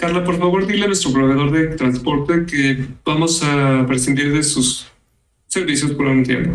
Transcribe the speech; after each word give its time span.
Carla, 0.00 0.24
por 0.24 0.38
favor, 0.38 0.66
dile 0.66 0.84
a 0.84 0.86
nuestro 0.86 1.12
proveedor 1.12 1.50
de 1.52 1.76
transporte 1.76 2.46
que 2.46 2.86
vamos 3.04 3.42
a 3.44 3.84
prescindir 3.86 4.32
de 4.32 4.42
sus 4.42 4.90
servicios 5.46 5.90
por 5.92 6.06
un 6.06 6.22
tiempo. 6.22 6.52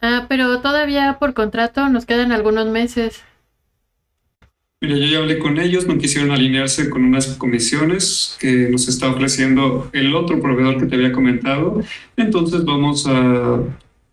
Ah, 0.00 0.26
pero 0.28 0.60
todavía 0.60 1.16
por 1.18 1.34
contrato 1.34 1.88
nos 1.88 2.06
quedan 2.06 2.30
algunos 2.30 2.68
meses. 2.68 3.24
Mira, 4.80 4.96
yo 4.96 5.06
ya 5.06 5.18
hablé 5.18 5.40
con 5.40 5.58
ellos, 5.58 5.88
no 5.88 5.98
quisieron 5.98 6.30
alinearse 6.30 6.88
con 6.88 7.02
unas 7.02 7.26
comisiones 7.36 8.36
que 8.38 8.68
nos 8.70 8.86
está 8.86 9.10
ofreciendo 9.10 9.90
el 9.92 10.14
otro 10.14 10.40
proveedor 10.40 10.78
que 10.78 10.86
te 10.86 10.94
había 10.94 11.10
comentado. 11.10 11.82
Entonces 12.16 12.64
vamos 12.64 13.08
a, 13.08 13.58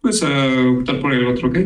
pues, 0.01 0.23
a 0.23 0.69
optar 0.71 0.99
por 0.99 1.13
el 1.13 1.27
otro, 1.27 1.49
¿ok? 1.49 1.57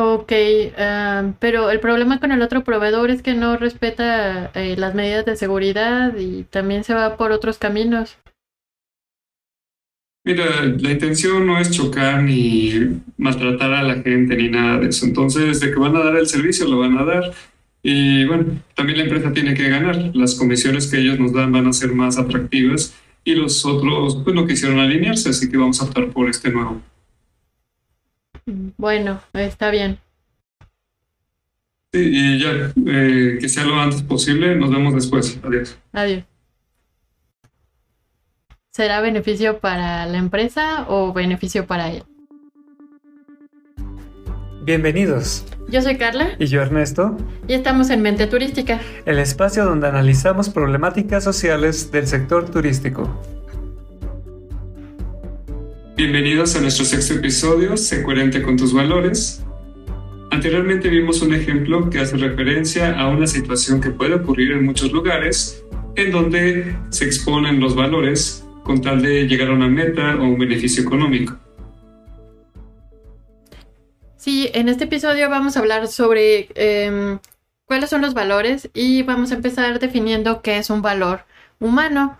Ok, 0.00 0.32
ah, 0.78 1.32
pero 1.40 1.72
el 1.72 1.80
problema 1.80 2.20
con 2.20 2.30
el 2.30 2.40
otro 2.40 2.62
proveedor 2.62 3.10
es 3.10 3.20
que 3.20 3.34
no 3.34 3.56
respeta 3.56 4.52
eh, 4.54 4.76
las 4.78 4.94
medidas 4.94 5.26
de 5.26 5.34
seguridad 5.34 6.16
y 6.16 6.44
también 6.44 6.84
se 6.84 6.94
va 6.94 7.16
por 7.16 7.32
otros 7.32 7.58
caminos. 7.58 8.16
Mira, 10.24 10.44
la 10.62 10.92
intención 10.92 11.44
no 11.44 11.58
es 11.58 11.72
chocar 11.72 12.22
ni 12.22 13.00
maltratar 13.16 13.72
a 13.72 13.82
la 13.82 13.96
gente 13.96 14.36
ni 14.36 14.48
nada 14.48 14.78
de 14.78 14.90
eso. 14.90 15.04
Entonces, 15.04 15.58
de 15.58 15.72
que 15.72 15.80
van 15.80 15.96
a 15.96 16.04
dar 16.04 16.16
el 16.16 16.28
servicio, 16.28 16.68
lo 16.68 16.78
van 16.78 16.96
a 16.96 17.04
dar. 17.04 17.32
Y 17.82 18.24
bueno, 18.26 18.62
también 18.76 18.98
la 18.98 19.04
empresa 19.04 19.32
tiene 19.32 19.54
que 19.54 19.68
ganar. 19.68 20.14
Las 20.14 20.36
comisiones 20.36 20.86
que 20.86 20.98
ellos 20.98 21.18
nos 21.18 21.32
dan 21.32 21.50
van 21.50 21.66
a 21.66 21.72
ser 21.72 21.92
más 21.92 22.18
atractivas 22.18 22.94
y 23.24 23.34
los 23.34 23.64
otros, 23.66 24.20
pues 24.22 24.36
no 24.36 24.46
quisieron 24.46 24.78
alinearse, 24.78 25.30
así 25.30 25.50
que 25.50 25.56
vamos 25.56 25.82
a 25.82 25.86
optar 25.86 26.08
por 26.10 26.28
este 26.28 26.52
nuevo. 26.52 26.80
Bueno, 28.76 29.20
está 29.34 29.70
bien. 29.70 29.98
Sí, 31.92 32.00
y 32.00 32.38
ya, 32.38 32.72
eh, 32.86 33.38
que 33.40 33.48
sea 33.48 33.64
lo 33.64 33.78
antes 33.78 34.02
posible. 34.02 34.56
Nos 34.56 34.70
vemos 34.70 34.94
después. 34.94 35.38
Adiós. 35.42 35.78
Adiós. 35.92 36.24
¿Será 38.70 39.00
beneficio 39.00 39.58
para 39.58 40.06
la 40.06 40.18
empresa 40.18 40.86
o 40.88 41.12
beneficio 41.12 41.66
para 41.66 41.90
él? 41.90 42.04
Bienvenidos. 44.62 45.44
Yo 45.68 45.82
soy 45.82 45.96
Carla. 45.96 46.30
Y 46.38 46.46
yo 46.46 46.62
Ernesto. 46.62 47.16
Y 47.48 47.54
estamos 47.54 47.90
en 47.90 48.02
Mente 48.02 48.26
Turística. 48.26 48.80
El 49.04 49.18
espacio 49.18 49.64
donde 49.64 49.88
analizamos 49.88 50.50
problemáticas 50.50 51.24
sociales 51.24 51.90
del 51.90 52.06
sector 52.06 52.50
turístico. 52.50 53.20
Bienvenidos 55.98 56.54
a 56.54 56.60
nuestro 56.60 56.84
sexto 56.84 57.14
episodio, 57.14 57.76
Sé 57.76 58.04
coherente 58.04 58.40
con 58.40 58.56
tus 58.56 58.72
valores. 58.72 59.42
Anteriormente 60.30 60.88
vimos 60.88 61.22
un 61.22 61.34
ejemplo 61.34 61.90
que 61.90 61.98
hace 61.98 62.16
referencia 62.16 62.96
a 62.96 63.08
una 63.08 63.26
situación 63.26 63.80
que 63.80 63.90
puede 63.90 64.14
ocurrir 64.14 64.52
en 64.52 64.64
muchos 64.64 64.92
lugares 64.92 65.64
en 65.96 66.12
donde 66.12 66.76
se 66.90 67.04
exponen 67.04 67.58
los 67.58 67.74
valores 67.74 68.46
con 68.62 68.80
tal 68.80 69.02
de 69.02 69.26
llegar 69.26 69.48
a 69.48 69.54
una 69.54 69.66
meta 69.66 70.14
o 70.14 70.22
un 70.22 70.38
beneficio 70.38 70.84
económico. 70.84 71.36
Sí, 74.16 74.50
en 74.54 74.68
este 74.68 74.84
episodio 74.84 75.28
vamos 75.28 75.56
a 75.56 75.58
hablar 75.58 75.88
sobre 75.88 76.46
em, 76.54 77.18
cuáles 77.64 77.90
son 77.90 78.02
los 78.02 78.14
valores 78.14 78.70
y 78.72 79.02
vamos 79.02 79.32
a 79.32 79.34
empezar 79.34 79.80
definiendo 79.80 80.42
qué 80.42 80.58
es 80.58 80.70
un 80.70 80.80
valor 80.80 81.22
humano. 81.58 82.16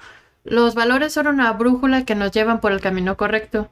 Los 0.49 0.75
valores 0.75 1.13
son 1.13 1.27
una 1.27 1.53
brújula 1.53 2.07
que 2.07 2.15
nos 2.15 2.33
llevan 2.33 2.61
por 2.61 2.73
el 2.73 2.81
camino 2.81 3.19
correcto, 3.19 3.71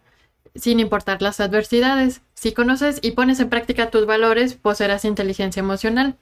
sin 0.55 0.79
importar 0.79 1.23
las 1.23 1.41
adversidades. 1.41 2.21
Si 2.35 2.53
conoces 2.53 2.99
y 3.01 3.13
pones 3.13 3.41
en 3.41 3.49
práctica 3.49 3.91
tus 3.91 4.05
valores, 4.05 4.55
poseerás 4.55 5.07
inteligencia 5.07 5.61
emocional. 5.61 6.17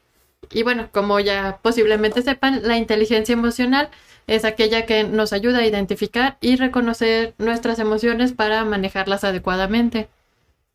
Y 0.53 0.63
bueno, 0.63 0.91
como 0.93 1.19
ya 1.19 1.59
posiblemente 1.61 2.23
sepan, 2.23 2.61
la 2.63 2.77
inteligencia 2.77 3.33
emocional 3.33 3.91
es 4.29 4.45
aquella 4.45 4.87
que 4.87 5.03
nos 5.03 5.33
ayuda 5.33 5.59
a 5.59 5.67
identificar 5.67 6.39
y 6.41 6.55
reconocer 6.55 7.35
nuestras 7.39 7.81
emociones 7.81 8.33
para 8.33 8.64
manejarlas 8.64 9.25
adecuadamente. 9.25 10.09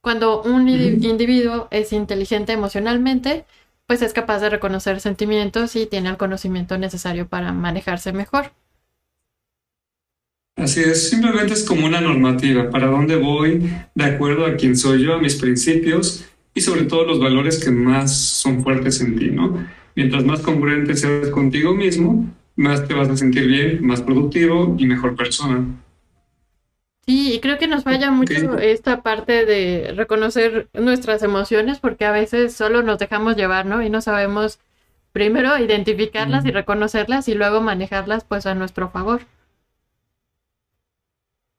Cuando 0.01 0.41
un 0.41 0.67
individuo 0.67 1.69
es 1.71 1.93
inteligente 1.93 2.51
emocionalmente, 2.51 3.45
pues 3.87 4.01
es 4.01 4.11
capaz 4.11 4.39
de 4.39 4.49
reconocer 4.49 4.99
sentimientos 4.99 5.77
y 5.77 5.85
tiene 5.85 6.09
el 6.09 6.17
conocimiento 6.17 6.77
necesario 6.77 7.29
para 7.29 7.53
manejarse 7.53 8.11
mejor. 8.11 8.51
Así 10.59 10.81
es, 10.81 11.09
simplemente 11.09 11.53
es 11.53 11.63
como 11.63 11.85
una 11.85 12.01
normativa, 12.01 12.69
para 12.69 12.87
dónde 12.87 13.15
voy, 13.15 13.71
de 13.95 14.03
acuerdo 14.03 14.45
a 14.45 14.57
quién 14.57 14.75
soy 14.75 15.03
yo, 15.03 15.13
a 15.13 15.17
mis 15.17 15.35
principios 15.35 16.25
y 16.53 16.59
sobre 16.59 16.83
todo 16.83 17.05
los 17.05 17.17
valores 17.17 17.63
que 17.63 17.71
más 17.71 18.13
son 18.13 18.61
fuertes 18.61 18.99
en 18.99 19.17
ti, 19.17 19.31
¿no? 19.31 19.65
Mientras 19.95 20.25
más 20.25 20.41
congruente 20.41 20.95
seas 20.95 21.29
contigo 21.29 21.73
mismo, 21.73 22.29
más 22.57 22.85
te 22.85 22.93
vas 22.93 23.07
a 23.07 23.15
sentir 23.15 23.47
bien, 23.47 23.87
más 23.87 24.01
productivo 24.01 24.75
y 24.77 24.85
mejor 24.85 25.15
persona. 25.15 25.65
Sí, 27.05 27.33
y 27.33 27.39
creo 27.39 27.57
que 27.57 27.67
nos 27.67 27.85
falla 27.85 28.11
mucho 28.11 28.57
esta 28.57 29.01
parte 29.01 29.45
de 29.45 29.93
reconocer 29.95 30.67
nuestras 30.73 31.23
emociones 31.23 31.79
porque 31.79 32.03
a 32.03 32.11
veces 32.11 32.53
solo 32.53 32.83
nos 32.83 32.99
dejamos 32.99 33.37
llevar, 33.37 33.65
¿no? 33.65 33.81
Y 33.81 33.89
no 33.89 34.01
sabemos 34.01 34.59
primero 35.13 35.57
identificarlas 35.57 36.45
y 36.45 36.51
reconocerlas 36.51 37.29
y 37.29 37.33
luego 37.33 37.61
manejarlas 37.61 38.25
pues 38.25 38.45
a 38.45 38.55
nuestro 38.55 38.89
favor. 38.89 39.21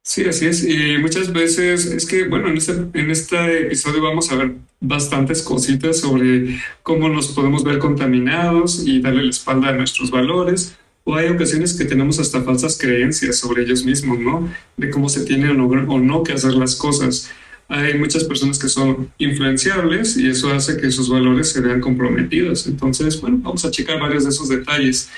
Sí, 0.03 0.25
así 0.25 0.47
es. 0.47 0.65
Y 0.65 0.99
muchas 0.99 1.33
veces 1.33 1.87
es 1.87 2.07
que, 2.07 2.27
bueno, 2.27 2.49
en 2.49 2.57
este, 2.57 2.73
en 2.95 3.11
este 3.11 3.67
episodio 3.67 4.03
vamos 4.03 4.33
a 4.33 4.37
ver 4.37 4.55
bastantes 4.81 5.43
cositas 5.43 6.01
sobre 6.01 6.59
cómo 6.83 7.09
nos 7.09 7.29
podemos 7.29 7.63
ver 7.65 7.79
contaminados 7.79 8.87
y 8.87 9.01
darle 9.01 9.25
la 9.25 9.31
espalda 9.31 9.69
a 9.69 9.73
nuestros 9.73 10.11
valores. 10.11 10.77
O 11.05 11.15
hay 11.15 11.29
ocasiones 11.29 11.75
que 11.75 11.85
tenemos 11.85 12.19
hasta 12.19 12.43
falsas 12.43 12.79
creencias 12.79 13.37
sobre 13.37 13.63
ellos 13.63 13.85
mismos, 13.85 14.19
¿no? 14.19 14.49
De 14.77 14.91
cómo 14.91 15.09
se 15.09 15.25
tiene 15.25 15.51
o 15.51 15.55
no, 15.55 15.67
o 15.67 15.99
no 16.01 16.23
que 16.23 16.33
hacer 16.33 16.55
las 16.55 16.77
cosas. 16.77 17.31
Hay 17.69 17.97
muchas 17.99 18.25
personas 18.25 18.59
que 18.59 18.69
son 18.69 19.13
influenciables 19.19 20.17
y 20.17 20.29
eso 20.29 20.53
hace 20.53 20.77
que 20.77 20.91
sus 20.91 21.09
valores 21.09 21.51
se 21.51 21.61
vean 21.61 21.81
comprometidos. 21.81 22.67
Entonces, 22.67 23.21
bueno, 23.21 23.39
vamos 23.43 23.65
a 23.65 23.71
checar 23.71 24.01
varios 24.01 24.25
de 24.25 24.31
esos 24.31 24.49
detalles. 24.49 25.09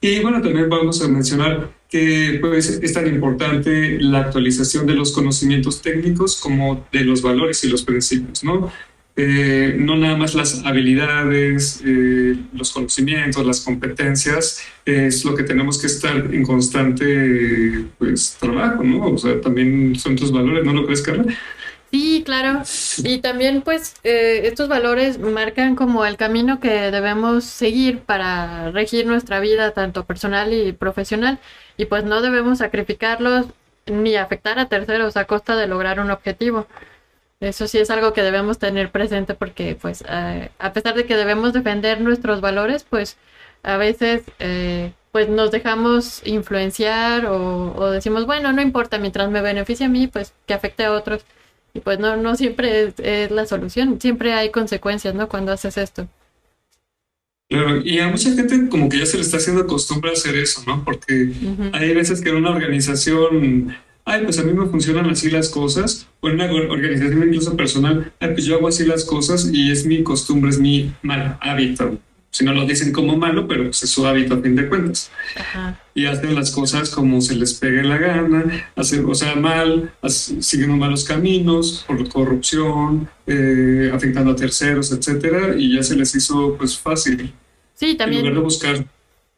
Y 0.00 0.20
bueno, 0.20 0.42
también 0.42 0.68
vamos 0.68 1.02
a 1.02 1.08
mencionar 1.08 1.70
que 1.88 2.38
pues, 2.40 2.68
es 2.68 2.92
tan 2.92 3.06
importante 3.06 3.98
la 4.00 4.20
actualización 4.20 4.86
de 4.86 4.94
los 4.94 5.12
conocimientos 5.12 5.82
técnicos 5.82 6.36
como 6.40 6.86
de 6.92 7.00
los 7.04 7.22
valores 7.22 7.62
y 7.64 7.68
los 7.68 7.82
principios, 7.82 8.44
¿no? 8.44 8.70
Eh, 9.18 9.74
no 9.78 9.96
nada 9.96 10.14
más 10.14 10.34
las 10.34 10.62
habilidades, 10.66 11.80
eh, 11.86 12.36
los 12.52 12.70
conocimientos, 12.70 13.46
las 13.46 13.62
competencias, 13.62 14.60
es 14.84 15.24
lo 15.24 15.34
que 15.34 15.42
tenemos 15.42 15.80
que 15.80 15.86
estar 15.86 16.34
en 16.34 16.42
constante 16.42 17.86
pues, 17.96 18.36
trabajo, 18.38 18.84
¿no? 18.84 19.06
O 19.06 19.16
sea, 19.16 19.40
también 19.40 19.96
son 19.96 20.16
tus 20.16 20.30
valores, 20.30 20.64
¿no 20.64 20.74
lo 20.74 20.84
crees, 20.84 21.00
Carla? 21.00 21.24
Sí, 21.92 22.22
claro. 22.26 22.62
Y 23.04 23.20
también 23.20 23.62
pues 23.62 23.94
eh, 24.02 24.42
estos 24.44 24.68
valores 24.68 25.18
marcan 25.18 25.76
como 25.76 26.04
el 26.04 26.16
camino 26.16 26.60
que 26.60 26.90
debemos 26.90 27.44
seguir 27.44 28.00
para 28.02 28.70
regir 28.72 29.06
nuestra 29.06 29.40
vida, 29.40 29.72
tanto 29.72 30.04
personal 30.04 30.52
y 30.52 30.72
profesional. 30.72 31.38
Y 31.76 31.86
pues 31.86 32.04
no 32.04 32.22
debemos 32.22 32.58
sacrificarlos 32.58 33.46
ni 33.86 34.16
afectar 34.16 34.58
a 34.58 34.68
terceros 34.68 35.16
a 35.16 35.26
costa 35.26 35.56
de 35.56 35.68
lograr 35.68 36.00
un 36.00 36.10
objetivo. 36.10 36.66
Eso 37.40 37.68
sí 37.68 37.78
es 37.78 37.90
algo 37.90 38.12
que 38.14 38.22
debemos 38.22 38.58
tener 38.58 38.90
presente 38.90 39.34
porque 39.34 39.76
pues 39.80 40.04
eh, 40.08 40.50
a 40.58 40.72
pesar 40.72 40.94
de 40.94 41.06
que 41.06 41.16
debemos 41.16 41.52
defender 41.52 42.00
nuestros 42.00 42.40
valores, 42.40 42.84
pues 42.88 43.16
a 43.62 43.76
veces 43.76 44.22
eh, 44.38 44.92
pues 45.12 45.28
nos 45.28 45.50
dejamos 45.50 46.26
influenciar 46.26 47.26
o, 47.26 47.74
o 47.76 47.90
decimos, 47.90 48.26
bueno, 48.26 48.52
no 48.52 48.62
importa, 48.62 48.98
mientras 48.98 49.30
me 49.30 49.42
beneficie 49.42 49.86
a 49.86 49.88
mí, 49.90 50.06
pues 50.08 50.34
que 50.46 50.54
afecte 50.54 50.84
a 50.84 50.92
otros. 50.92 51.24
Y 51.76 51.80
pues 51.80 51.98
no, 51.98 52.16
no 52.16 52.36
siempre 52.36 52.94
es, 52.96 53.30
la 53.30 53.44
solución, 53.44 54.00
siempre 54.00 54.32
hay 54.32 54.50
consecuencias, 54.50 55.14
¿no? 55.14 55.28
Cuando 55.28 55.52
haces 55.52 55.76
esto. 55.76 56.08
Claro, 57.50 57.82
y 57.84 57.98
a 57.98 58.08
mucha 58.08 58.32
gente 58.32 58.68
como 58.70 58.88
que 58.88 58.98
ya 58.98 59.06
se 59.06 59.18
le 59.18 59.22
está 59.22 59.36
haciendo 59.36 59.66
costumbre 59.66 60.10
hacer 60.10 60.36
eso, 60.36 60.62
¿no? 60.66 60.82
Porque 60.84 61.32
hay 61.74 61.94
veces 61.94 62.22
que 62.22 62.30
en 62.30 62.36
una 62.36 62.50
organización, 62.50 63.76
ay, 64.06 64.24
pues 64.24 64.38
a 64.38 64.42
mí 64.42 64.54
me 64.54 64.66
funcionan 64.66 65.10
así 65.10 65.30
las 65.30 65.50
cosas, 65.50 66.08
o 66.20 66.28
en 66.28 66.36
una 66.36 66.50
organización 66.50 67.22
incluso 67.28 67.56
personal, 67.56 68.10
ay, 68.20 68.30
pues 68.32 68.46
yo 68.46 68.56
hago 68.56 68.68
así 68.68 68.86
las 68.86 69.04
cosas 69.04 69.50
y 69.52 69.70
es 69.70 69.84
mi 69.84 70.02
costumbre, 70.02 70.50
es 70.50 70.58
mi 70.58 70.92
mal 71.02 71.36
hábito 71.42 71.98
si 72.36 72.44
no 72.44 72.52
lo 72.52 72.66
dicen 72.66 72.92
como 72.92 73.16
malo, 73.16 73.48
pero 73.48 73.64
pues 73.64 73.82
es 73.82 73.88
su 73.88 74.06
hábito 74.06 74.34
a 74.34 74.42
fin 74.42 74.54
de 74.54 74.68
cuentas. 74.68 75.10
Y 75.94 76.04
hacen 76.04 76.34
las 76.34 76.50
cosas 76.50 76.90
como 76.90 77.22
se 77.22 77.34
les 77.34 77.54
pegue 77.54 77.82
la 77.82 77.96
gana, 77.96 78.68
hacen, 78.76 79.06
o 79.06 79.14
sea, 79.14 79.36
mal, 79.36 79.90
siguen 80.06 80.78
malos 80.78 81.04
caminos, 81.04 81.82
por 81.86 82.06
corrupción, 82.10 83.08
eh, 83.26 83.90
afectando 83.90 84.32
a 84.32 84.36
terceros, 84.36 84.92
etcétera, 84.92 85.54
y 85.56 85.76
ya 85.76 85.82
se 85.82 85.96
les 85.96 86.14
hizo 86.14 86.58
pues 86.58 86.78
fácil. 86.78 87.32
Sí, 87.72 87.94
también. 87.94 88.26
En 88.26 88.34
lugar 88.34 88.42
de 88.42 88.44
buscar 88.44 88.86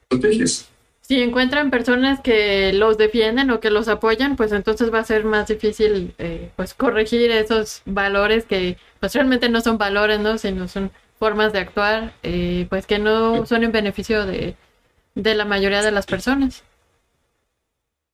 estrategias. 0.02 0.68
Si 1.02 1.22
encuentran 1.22 1.70
personas 1.70 2.18
que 2.20 2.72
los 2.72 2.98
defienden 2.98 3.52
o 3.52 3.60
que 3.60 3.70
los 3.70 3.86
apoyan, 3.86 4.34
pues 4.34 4.50
entonces 4.50 4.92
va 4.92 4.98
a 4.98 5.04
ser 5.04 5.24
más 5.24 5.46
difícil 5.46 6.14
eh, 6.18 6.50
pues 6.56 6.74
corregir 6.74 7.30
esos 7.30 7.82
valores 7.86 8.44
que 8.44 8.76
pues 8.98 9.14
realmente 9.14 9.48
no 9.48 9.60
son 9.60 9.78
valores, 9.78 10.18
¿no? 10.18 10.36
Sino 10.36 10.66
son 10.66 10.90
formas 11.18 11.52
de 11.52 11.60
actuar, 11.60 12.14
eh, 12.22 12.66
pues 12.68 12.86
que 12.86 12.98
no 12.98 13.46
son 13.46 13.64
en 13.64 13.72
beneficio 13.72 14.24
de, 14.24 14.54
de 15.14 15.34
la 15.34 15.44
mayoría 15.44 15.82
de 15.82 15.90
las 15.90 16.06
personas. 16.06 16.64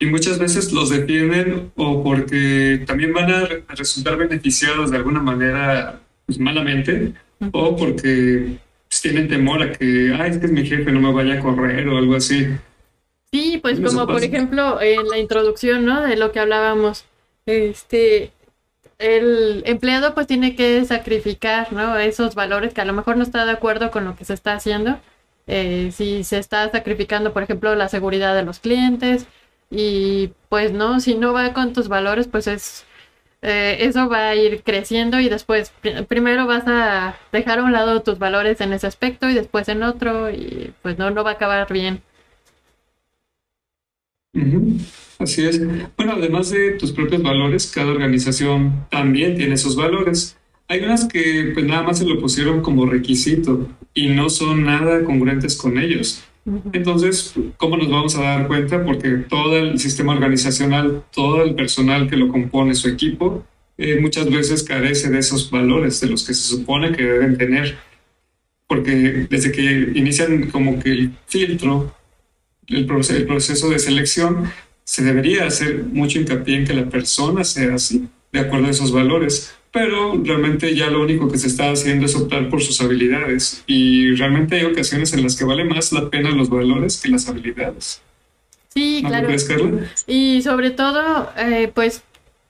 Y 0.00 0.06
muchas 0.06 0.38
veces 0.38 0.72
los 0.72 0.90
defienden 0.90 1.72
o 1.76 2.02
porque 2.02 2.82
también 2.86 3.12
van 3.12 3.30
a 3.30 3.48
resultar 3.68 4.16
beneficiados 4.16 4.90
de 4.90 4.96
alguna 4.96 5.20
manera 5.20 6.00
pues, 6.26 6.38
malamente 6.38 7.14
o 7.52 7.76
porque 7.76 8.58
pues, 8.88 9.02
tienen 9.02 9.28
temor 9.28 9.62
a 9.62 9.72
que, 9.72 10.14
ay, 10.18 10.30
es 10.32 10.38
que 10.38 10.46
es 10.46 10.52
mi 10.52 10.66
jefe, 10.66 10.90
no 10.90 11.00
me 11.00 11.12
vaya 11.12 11.34
a 11.34 11.40
correr 11.40 11.88
o 11.88 11.98
algo 11.98 12.16
así. 12.16 12.48
Sí, 13.32 13.58
pues 13.62 13.80
como 13.80 14.06
por 14.06 14.22
ejemplo 14.22 14.80
en 14.80 15.08
la 15.08 15.18
introducción, 15.18 15.84
¿no? 15.84 16.02
De 16.02 16.16
lo 16.16 16.30
que 16.30 16.40
hablábamos, 16.40 17.04
este, 17.46 18.30
el 18.99 19.62
empleado 19.67 20.14
pues 20.14 20.26
tiene 20.26 20.56
que 20.56 20.85
sacrificar, 20.85 21.73
¿no? 21.73 21.99
Esos 21.99 22.35
valores 22.35 22.75
que 22.75 22.81
a 22.81 22.85
lo 22.85 22.93
mejor 22.93 23.17
no 23.17 23.23
está 23.23 23.44
de 23.46 23.52
acuerdo 23.52 23.91
con 23.91 24.05
lo 24.05 24.17
que 24.17 24.25
se 24.25 24.35
está 24.35 24.55
haciendo. 24.55 24.99
Eh, 25.46 25.91
si 25.93 26.25
se 26.25 26.38
está 26.38 26.70
sacrificando, 26.70 27.32
por 27.32 27.43
ejemplo, 27.43 27.75
la 27.75 27.88
seguridad 27.88 28.35
de 28.35 28.44
los 28.44 28.61
clientes 28.61 29.26
y 29.70 30.32
pues 30.49 30.73
no, 30.73 31.00
si 31.00 31.14
no 31.17 31.32
va 31.32 31.52
con 31.52 31.73
tus 31.73 31.88
valores, 31.88 32.29
pues 32.29 32.46
es 32.46 32.85
eh, 33.43 33.76
eso 33.87 34.08
va 34.08 34.29
a 34.29 34.35
ir 34.37 34.62
creciendo 34.62 35.20
y 35.20 35.29
después 35.29 35.73
primero 36.08 36.47
vas 36.47 36.64
a 36.67 37.17
dejar 37.31 37.58
a 37.58 37.64
un 37.64 37.73
lado 37.73 38.00
tus 38.02 38.19
valores 38.19 38.61
en 38.62 38.73
ese 38.73 38.87
aspecto 38.87 39.29
y 39.29 39.35
después 39.35 39.69
en 39.69 39.82
otro 39.82 40.31
y 40.31 40.73
pues 40.82 40.97
no, 40.99 41.11
no 41.11 41.25
va 41.25 41.32
a 41.32 41.35
acabar 41.35 41.70
bien. 41.73 42.02
Así 45.19 45.44
es. 45.44 45.60
Bueno, 45.96 46.14
además 46.16 46.50
de 46.50 46.72
tus 46.72 46.92
propios 46.92 47.22
valores, 47.22 47.70
cada 47.72 47.90
organización 47.92 48.86
también 48.90 49.36
tiene 49.36 49.56
sus 49.56 49.76
valores. 49.76 50.36
Hay 50.69 50.81
unas 50.81 51.04
que 51.04 51.50
pues 51.54 51.64
nada 51.66 51.82
más 51.82 51.98
se 51.98 52.06
lo 52.06 52.20
pusieron 52.20 52.60
como 52.62 52.86
requisito 52.86 53.69
y 53.92 54.08
no 54.08 54.28
son 54.28 54.64
nada 54.64 55.04
congruentes 55.04 55.56
con 55.56 55.78
ellos. 55.78 56.25
Entonces, 56.72 57.34
¿cómo 57.56 57.76
nos 57.76 57.90
vamos 57.90 58.16
a 58.16 58.22
dar 58.22 58.46
cuenta? 58.48 58.84
Porque 58.84 59.08
todo 59.28 59.56
el 59.56 59.78
sistema 59.78 60.12
organizacional, 60.12 61.04
todo 61.12 61.42
el 61.42 61.54
personal 61.54 62.08
que 62.08 62.16
lo 62.16 62.28
compone, 62.28 62.75
su 62.75 62.88
equipo, 62.88 63.44
eh, 63.78 63.98
muchas 64.00 64.30
veces 64.30 64.62
carece 64.62 65.10
de 65.10 65.19
esos 65.19 65.50
valores, 65.50 66.00
de 66.00 66.08
los 66.08 66.26
que 66.26 66.34
se 66.34 66.56
supone 66.56 66.92
que 66.92 67.02
deben 67.02 67.38
tener. 67.38 67.76
Porque 68.66 69.26
desde 69.30 69.52
que 69.52 69.92
inician 69.94 70.50
como 70.50 70.78
que 70.80 70.90
el 70.90 71.12
filtro, 71.26 71.94
el 72.69 72.87
proceso 72.87 73.70
de 73.70 73.78
selección, 73.78 74.50
se 74.84 75.02
debería 75.02 75.46
hacer 75.46 75.84
mucho 75.84 76.19
hincapié 76.19 76.56
en 76.56 76.66
que 76.66 76.75
la 76.75 76.88
persona 76.88 77.44
sea 77.44 77.75
así, 77.75 78.08
de 78.32 78.40
acuerdo 78.40 78.66
a 78.66 78.70
esos 78.70 78.93
valores. 78.93 79.55
Pero 79.72 80.20
realmente 80.22 80.75
ya 80.76 80.88
lo 80.88 81.02
único 81.02 81.28
que 81.28 81.37
se 81.37 81.49
está 81.49 81.70
haciendo 81.72 82.06
es 82.06 82.14
optar 82.14 82.49
por 82.49 82.62
sus 82.62 82.81
habilidades. 82.81 83.64
Y 83.66 84.14
realmente 84.14 84.56
hay 84.56 84.64
ocasiones 84.66 85.12
en 85.14 85.22
las 85.25 85.37
que 85.37 85.44
vale 85.44 85.64
más 85.64 85.93
la 85.93 86.11
pena 86.11 86.31
los 86.31 86.49
valores 86.49 87.00
que 87.02 87.08
las 87.08 87.28
habilidades. 87.28 88.00
Sí, 88.72 89.02
claro. 89.05 89.28
Y 90.06 90.43
sobre 90.43 90.70
todo, 90.70 91.31
eh, 91.37 91.70
pues 91.75 92.02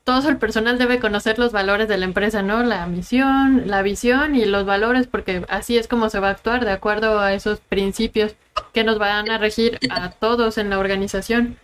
todo 0.05 0.29
el 0.29 0.37
personal 0.37 0.77
debe 0.77 0.99
conocer 0.99 1.39
los 1.39 1.51
valores 1.51 1.87
de 1.87 1.97
la 1.97 2.05
empresa, 2.05 2.43
¿no? 2.43 2.63
La 2.63 2.85
misión, 2.85 3.63
la 3.65 3.81
visión 3.81 4.35
y 4.35 4.45
los 4.45 4.63
valores, 4.63 5.07
porque 5.07 5.43
así 5.49 5.77
es 5.77 5.87
como 5.87 6.11
se 6.11 6.19
va 6.19 6.27
a 6.27 6.31
actuar 6.31 6.63
de 6.63 6.71
acuerdo 6.71 7.19
a 7.19 7.33
esos 7.33 7.59
principios 7.59 8.35
que 8.71 8.83
nos 8.83 8.99
van 8.99 9.31
a 9.31 9.39
regir 9.39 9.79
a 9.89 10.11
todos 10.11 10.59
en 10.59 10.69
la 10.69 10.77
organización. 10.77 11.57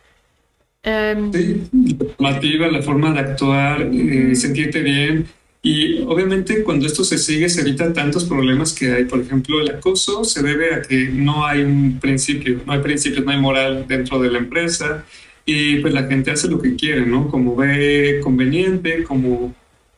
Em, 0.82 1.32
sí, 1.32 1.70
la 2.18 2.72
la 2.72 2.82
forma 2.82 3.14
de 3.14 3.20
actuar, 3.20 3.88
eh, 3.94 4.34
sentirte 4.34 4.82
bien. 4.82 5.28
Y 5.62 6.02
obviamente 6.02 6.64
cuando 6.64 6.88
esto 6.88 7.04
se 7.04 7.20
sigue 7.20 7.48
se 7.48 7.62
evitan 7.62 7.94
tantos 7.94 8.26
problemas 8.26 8.74
que 8.74 8.92
hay. 8.92 9.06
Por 9.06 9.20
ejemplo, 9.20 9.62
el 9.62 9.70
acoso 9.70 10.24
se 10.24 10.42
debe 10.42 10.74
a 10.74 10.82
que 10.82 11.10
no 11.10 11.46
hay 11.46 11.62
un 11.62 12.00
principio, 12.00 12.62
no 12.66 12.74
hay 12.74 12.80
principios, 12.80 13.24
no 13.24 13.32
hay 13.32 13.40
moral 13.40 13.86
dentro 13.88 14.20
de 14.20 14.32
la 14.32 14.40
empresa 14.40 15.06
y 15.52 15.80
pues 15.80 15.94
la 15.94 16.04
gente 16.04 16.32
hace 16.32 16.48
lo 16.48 16.62
que 16.62 16.76
quiere, 16.76 17.06
¿no? 17.06 17.30
Como 17.30 17.56
ve 17.56 18.20
conveniente, 18.24 19.04
como, 19.04 19.54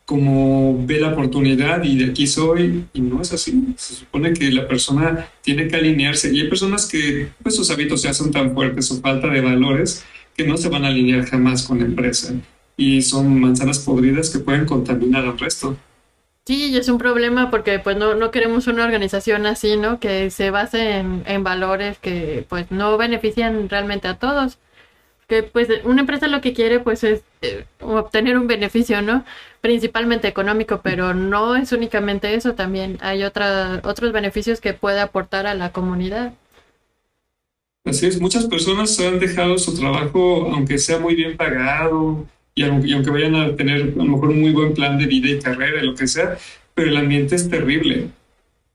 como 0.05 0.85
ve 0.85 1.00
la 1.00 1.09
oportunidad 1.09 1.83
y 1.83 1.97
de 1.97 2.11
aquí 2.11 2.27
soy 2.27 2.85
y 2.94 3.01
no 3.01 3.21
es 3.21 3.33
así. 3.33 3.73
Se 3.77 3.95
supone 3.95 4.33
que 4.33 4.51
la 4.51 4.67
persona 4.67 5.27
tiene 5.41 5.67
que 5.67 5.75
alinearse 5.75 6.33
y 6.33 6.41
hay 6.41 6.47
personas 6.47 6.88
que 6.88 7.29
pues 7.41 7.55
sus 7.55 7.69
hábitos 7.71 8.01
ya 8.01 8.13
son 8.13 8.31
tan 8.31 8.53
fuertes, 8.53 8.88
su 8.88 9.00
falta 9.00 9.27
de 9.27 9.41
valores 9.41 10.03
que 10.35 10.45
no 10.45 10.57
se 10.57 10.69
van 10.69 10.85
a 10.85 10.88
alinear 10.88 11.25
jamás 11.25 11.63
con 11.63 11.79
la 11.79 11.85
empresa 11.85 12.33
y 12.75 13.01
son 13.03 13.39
manzanas 13.39 13.79
podridas 13.79 14.29
que 14.29 14.39
pueden 14.39 14.65
contaminar 14.65 15.25
al 15.25 15.38
resto. 15.38 15.77
Sí, 16.45 16.75
es 16.75 16.89
un 16.89 16.97
problema 16.97 17.50
porque 17.50 17.79
pues 17.79 17.95
no, 17.95 18.15
no 18.15 18.31
queremos 18.31 18.67
una 18.67 18.83
organización 18.83 19.45
así, 19.45 19.77
¿no? 19.77 20.00
Que 20.01 20.29
se 20.29 20.50
base 20.50 20.97
en, 20.97 21.23
en 21.25 21.44
valores 21.44 22.00
que 22.00 22.45
pues 22.50 22.69
no 22.69 22.97
benefician 22.97 23.69
realmente 23.69 24.09
a 24.09 24.17
todos. 24.17 24.57
Que 25.27 25.43
pues 25.43 25.69
una 25.83 26.01
empresa 26.01 26.27
lo 26.27 26.41
que 26.41 26.53
quiere 26.53 26.79
pues 26.79 27.03
es 27.03 27.21
eh, 27.41 27.65
obtener 27.79 28.37
un 28.37 28.47
beneficio, 28.47 29.01
¿no? 29.01 29.25
Principalmente 29.61 30.27
económico, 30.27 30.81
pero 30.83 31.13
no 31.13 31.55
es 31.55 31.71
únicamente 31.71 32.35
eso, 32.35 32.53
también 32.53 32.97
hay 33.01 33.23
otra, 33.23 33.81
otros 33.83 34.11
beneficios 34.11 34.61
que 34.61 34.73
puede 34.73 34.99
aportar 34.99 35.47
a 35.47 35.55
la 35.55 35.71
comunidad. 35.71 36.33
Así 37.85 38.05
es, 38.05 38.19
muchas 38.21 38.45
personas 38.45 38.97
han 39.01 39.19
dejado 39.19 39.57
su 39.57 39.77
trabajo, 39.77 40.51
aunque 40.53 40.77
sea 40.77 40.99
muy 40.99 41.15
bien 41.15 41.35
pagado 41.35 42.25
y 42.55 42.63
aunque, 42.63 43.09
vayan 43.09 43.35
a 43.35 43.55
tener 43.55 43.81
a 43.81 44.03
lo 44.03 44.05
mejor 44.05 44.29
un 44.29 44.41
muy 44.41 44.51
buen 44.51 44.73
plan 44.73 44.97
de 44.97 45.05
vida 45.05 45.29
y 45.29 45.39
carrera, 45.39 45.83
lo 45.83 45.95
que 45.95 46.07
sea, 46.07 46.37
pero 46.73 46.89
el 46.89 46.97
ambiente 46.97 47.35
es 47.35 47.49
terrible 47.49 48.09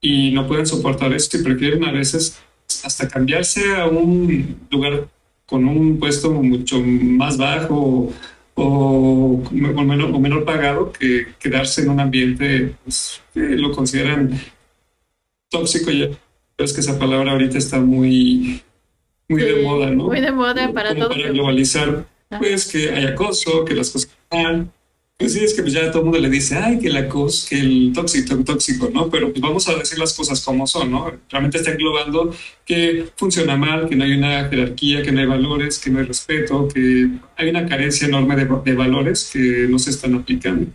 y 0.01 0.31
no 0.31 0.47
pueden 0.47 0.65
soportar 0.65 1.13
esto 1.13 1.37
y 1.37 1.43
prefieren 1.43 1.83
a 1.85 1.91
veces 1.91 2.39
hasta 2.83 3.07
cambiarse 3.07 3.75
a 3.75 3.87
un 3.87 4.57
lugar 4.69 5.07
con 5.49 5.65
un 5.65 5.97
puesto 5.97 6.29
mucho 6.31 6.79
más 6.81 7.37
bajo 7.37 8.13
o, 8.53 9.41
menor, 9.51 10.11
o 10.11 10.19
menor, 10.19 10.45
pagado 10.45 10.91
que 10.91 11.27
quedarse 11.39 11.81
en 11.81 11.89
un 11.89 11.99
ambiente 11.99 12.75
pues, 12.83 13.21
que 13.33 13.39
lo 13.39 13.71
consideran 13.71 14.39
tóxico. 15.49 15.91
Ya 15.91 16.09
es 16.57 16.73
que 16.73 16.81
esa 16.81 16.99
palabra 16.99 17.31
ahorita 17.31 17.57
está 17.57 17.79
muy 17.79 18.61
muy 19.27 19.43
de 19.43 19.61
moda, 19.61 19.91
¿no? 19.91 20.05
Muy 20.05 20.21
de 20.21 20.31
moda 20.31 20.71
para 20.73 20.95
todos. 20.95 21.15
Para 21.15 21.29
globalizar, 21.29 22.05
pues 22.39 22.67
que 22.67 22.89
hay 22.89 23.05
acoso, 23.05 23.63
que 23.63 23.75
las 23.75 23.89
cosas 23.89 24.09
están. 24.23 24.71
Pues 25.19 25.33
sí, 25.33 25.43
es 25.43 25.53
que 25.53 25.61
pues 25.61 25.73
ya 25.73 25.91
todo 25.91 25.99
el 25.99 26.05
mundo 26.05 26.17
le 26.17 26.29
dice, 26.29 26.55
ay, 26.55 26.79
que 26.79 26.87
el 26.87 26.95
acoso, 26.95 27.49
que 27.49 27.59
el 27.59 27.91
tóxico, 27.93 28.41
tóxico, 28.45 28.89
¿no? 28.93 29.09
Pero 29.09 29.31
pues 29.31 29.41
vamos 29.41 29.67
a 29.67 29.75
decir 29.75 29.99
las 29.99 30.13
cosas 30.13 30.39
como 30.39 30.65
son, 30.65 30.91
¿no? 30.91 31.11
Realmente 31.29 31.57
está 31.57 31.71
englobando 31.71 32.33
que 32.65 33.09
funciona 33.17 33.57
mal, 33.57 33.89
que 33.89 33.97
no 33.97 34.05
hay 34.05 34.13
una 34.13 34.47
jerarquía, 34.47 35.03
que 35.03 35.11
no 35.11 35.19
hay 35.19 35.25
valores, 35.25 35.77
que 35.77 35.89
no 35.89 35.99
hay 35.99 36.05
respeto, 36.05 36.69
que 36.69 37.09
hay 37.35 37.49
una 37.49 37.65
carencia 37.65 38.07
enorme 38.07 38.37
de, 38.37 38.47
de 38.63 38.73
valores 38.73 39.29
que 39.33 39.67
no 39.69 39.77
se 39.77 39.89
están 39.89 40.15
aplicando. 40.15 40.67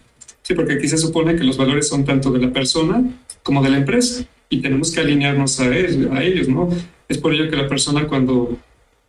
Sí, 0.43 0.53
porque 0.53 0.75
aquí 0.75 0.89
se 0.89 0.99
supone 0.99 1.37
que 1.37 1.45
los 1.45 1.57
valores 1.57 1.89
son 1.89 2.05
tanto 2.05 2.31
de 2.31 2.41
la 2.41 2.53
persona 2.53 3.03
como 3.43 3.63
de 3.63 3.71
la 3.71 3.79
empresa 3.79 4.27
y 4.51 4.61
tenemos 4.61 4.93
que 4.93 5.01
alinearnos 5.01 5.59
a, 5.59 5.69
a 5.71 6.23
ellos, 6.23 6.49
¿no? 6.51 6.69
Es 7.09 7.17
por 7.17 7.33
ello 7.33 7.49
que 7.49 7.57
la 7.57 7.67
persona 7.67 8.07
cuando 8.07 8.59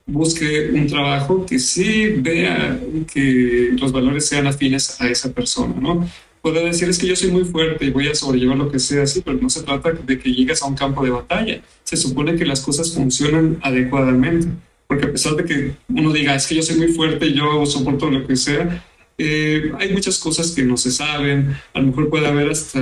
busque 0.06 0.70
un 0.72 0.88
trabajo 0.88 1.46
que 1.46 1.60
sí 1.60 2.10
vea 2.18 2.80
que 3.12 3.72
los 3.80 3.92
valores 3.92 4.28
sean 4.28 4.48
afines 4.48 5.00
a 5.02 5.10
esa 5.10 5.32
persona, 5.32 5.76
¿no? 5.80 6.08
Puede 6.42 6.64
decir 6.64 6.88
es 6.88 7.00
que 7.00 7.08
yo 7.08 7.16
soy 7.16 7.32
muy 7.32 7.44
fuerte 7.44 7.86
y 7.86 7.90
voy 7.90 8.08
a 8.08 8.14
sobrellevar 8.14 8.58
lo 8.58 8.72
que 8.72 8.78
sea 8.78 9.04
así, 9.04 9.22
pero 9.22 9.40
no 9.42 9.50
se 9.50 9.64
trata 9.64 9.92
de 9.92 10.20
que 10.20 10.32
llegues 10.32 10.62
a 10.62 10.68
un 10.68 10.76
campo 10.76 11.04
de 11.04 11.10
batalla. 11.10 11.62
Se 11.84 11.98
supone 11.98 12.36
que 12.36 12.46
las 12.46 12.62
cosas 12.62 12.94
funcionan 12.94 13.58
adecuadamente, 13.64 14.50
porque 14.86 15.08
a 15.08 15.12
pesar 15.12 15.36
de 15.36 15.46
que 15.46 15.76
uno 15.90 16.14
diga 16.14 16.36
es 16.36 16.46
que 16.46 16.56
yo 16.56 16.62
soy 16.62 16.78
muy 16.78 16.90
fuerte 16.90 17.26
y 17.26 17.34
yo 17.34 17.66
soporto 17.66 18.12
lo 18.12 18.28
que 18.28 18.36
sea, 18.36 18.86
eh, 19.18 19.72
hay 19.80 19.92
muchas 19.92 20.20
cosas 20.20 20.52
que 20.52 20.62
no 20.62 20.78
se 20.78 20.92
saben, 20.92 21.56
a 21.74 21.80
lo 21.80 21.88
mejor 21.88 22.10
puede 22.10 22.28
haber 22.28 22.52
hasta 22.52 22.80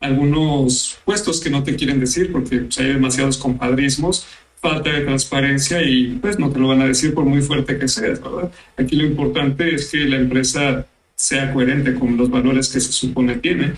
algunos 0.00 0.98
puestos 1.04 1.40
que 1.40 1.50
no 1.50 1.62
te 1.62 1.76
quieren 1.76 2.00
decir 2.00 2.32
porque 2.32 2.58
pues, 2.58 2.78
hay 2.78 2.88
demasiados 2.88 3.36
compadrismos, 3.36 4.26
falta 4.60 4.90
de 4.90 5.00
transparencia 5.00 5.82
y 5.82 6.18
pues 6.20 6.38
no 6.38 6.50
te 6.50 6.58
lo 6.58 6.68
van 6.68 6.82
a 6.82 6.86
decir 6.86 7.14
por 7.14 7.24
muy 7.24 7.40
fuerte 7.40 7.78
que 7.78 7.88
seas, 7.88 8.20
¿verdad? 8.20 8.50
Aquí 8.76 8.96
lo 8.96 9.06
importante 9.06 9.74
es 9.74 9.90
que 9.90 9.98
la 9.98 10.16
empresa 10.16 10.86
sea 11.14 11.52
coherente 11.52 11.94
con 11.94 12.16
los 12.16 12.30
valores 12.30 12.68
que 12.68 12.80
se 12.80 12.92
supone 12.92 13.36
tiene 13.36 13.74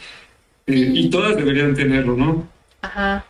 eh, 0.67 0.91
y 0.95 1.11
todas 1.11 1.37
deberían 1.37 1.75
tenerlo, 1.75 2.17
¿no? 2.17 2.49
Ajá. 2.83 3.25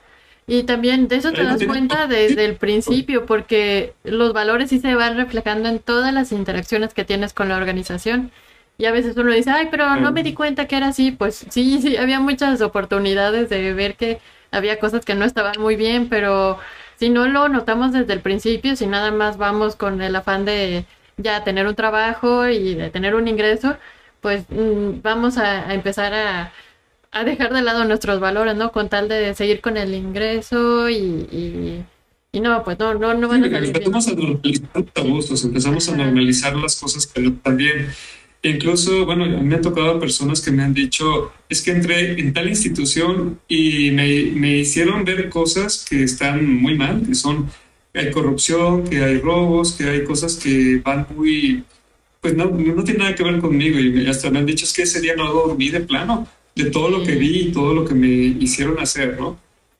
Y 0.46 0.64
también 0.64 1.08
de 1.08 1.16
eso 1.16 1.32
te 1.32 1.44
das 1.44 1.64
cuenta 1.64 2.06
desde 2.06 2.44
el 2.44 2.56
principio, 2.56 3.26
porque 3.26 3.94
los 4.02 4.32
valores 4.32 4.70
sí 4.70 4.80
se 4.80 4.94
van 4.94 5.16
reflejando 5.16 5.68
en 5.68 5.78
todas 5.78 6.12
las 6.12 6.32
interacciones 6.32 6.94
que 6.94 7.04
tienes 7.04 7.32
con 7.32 7.48
la 7.48 7.56
organización. 7.56 8.32
Y 8.76 8.86
a 8.86 8.92
veces 8.92 9.16
uno 9.16 9.32
dice, 9.32 9.50
ay, 9.50 9.68
pero 9.70 9.96
no 9.96 10.10
me 10.10 10.24
di 10.24 10.34
cuenta 10.34 10.66
que 10.66 10.76
era 10.76 10.88
así. 10.88 11.12
Pues 11.12 11.46
sí, 11.48 11.80
sí, 11.80 11.96
había 11.96 12.18
muchas 12.18 12.60
oportunidades 12.60 13.48
de 13.50 13.72
ver 13.72 13.94
que 13.94 14.18
había 14.50 14.78
cosas 14.78 15.04
que 15.04 15.14
no 15.14 15.24
estaban 15.24 15.54
muy 15.60 15.76
bien, 15.76 16.08
pero 16.08 16.58
si 17.02 17.08
no 17.08 17.26
lo 17.26 17.48
notamos 17.48 17.92
desde 17.92 18.12
el 18.12 18.20
principio, 18.20 18.76
si 18.76 18.86
nada 18.86 19.10
más 19.10 19.36
vamos 19.36 19.74
con 19.74 20.00
el 20.02 20.14
afán 20.14 20.44
de 20.44 20.84
ya 21.16 21.42
tener 21.42 21.66
un 21.66 21.74
trabajo 21.74 22.46
y 22.46 22.76
de 22.76 22.90
tener 22.90 23.16
un 23.16 23.26
ingreso, 23.26 23.76
pues 24.20 24.44
mm, 24.48 25.02
vamos 25.02 25.36
a, 25.36 25.74
empezar 25.74 26.14
a, 26.14 26.52
a, 27.10 27.24
dejar 27.24 27.52
de 27.52 27.62
lado 27.62 27.84
nuestros 27.86 28.20
valores, 28.20 28.54
¿no? 28.54 28.70
Con 28.70 28.88
tal 28.88 29.08
de 29.08 29.34
seguir 29.34 29.60
con 29.60 29.76
el 29.78 29.94
ingreso 29.94 30.88
y, 30.88 31.82
Y 32.30 32.38
no, 32.38 32.62
pues 32.62 32.78
no, 32.78 32.94
no, 32.94 33.14
no 33.14 33.26
van 33.26 33.46
a 33.46 33.50
salir 33.50 33.72
bien. 33.72 33.82
Empezamos 33.82 34.06
a 34.06 34.14
normalizar 34.14 34.70
los 34.76 34.86
abusos, 34.94 35.44
empezamos 35.44 35.88
a 35.88 35.96
normalizar 35.96 36.54
las 36.54 36.76
cosas 36.76 37.06
que 37.08 37.20
bien. 37.20 37.88
Incluso, 38.44 39.06
bueno, 39.06 39.24
me 39.24 39.54
han 39.54 39.62
tocado 39.62 40.00
personas 40.00 40.40
que 40.40 40.50
me 40.50 40.64
han 40.64 40.74
dicho, 40.74 41.32
es 41.48 41.62
que 41.62 41.70
entré 41.70 42.18
en 42.20 42.32
tal 42.32 42.48
institución 42.48 43.38
y 43.46 43.92
me, 43.92 44.32
me 44.32 44.58
hicieron 44.58 45.04
ver 45.04 45.28
cosas 45.28 45.86
que 45.88 46.02
están 46.02 46.60
muy 46.60 46.76
mal, 46.76 47.02
que 47.06 47.14
son, 47.14 47.48
hay 47.94 48.10
corrupción, 48.10 48.82
que 48.82 49.04
hay 49.04 49.18
robos, 49.18 49.74
que 49.74 49.84
hay 49.88 50.02
cosas 50.02 50.34
que 50.36 50.80
van 50.84 51.06
muy, 51.14 51.62
pues 52.20 52.34
no, 52.34 52.46
no 52.46 52.82
tiene 52.82 52.98
nada 52.98 53.14
que 53.14 53.22
ver 53.22 53.38
conmigo 53.40 53.78
y 53.78 54.08
hasta 54.08 54.28
me 54.30 54.40
han 54.40 54.46
dicho, 54.46 54.64
es 54.64 54.72
que 54.72 54.82
ese 54.82 55.00
día 55.00 55.14
no 55.14 55.32
dormí 55.32 55.68
de 55.68 55.80
plano, 55.80 56.26
de 56.56 56.64
todo 56.64 56.90
lo 56.90 57.04
que 57.04 57.14
vi 57.14 57.48
y 57.48 57.52
todo 57.52 57.72
lo 57.74 57.84
que 57.84 57.94
me 57.94 58.08
hicieron 58.08 58.78
hacer, 58.80 59.20
¿no? 59.20 59.38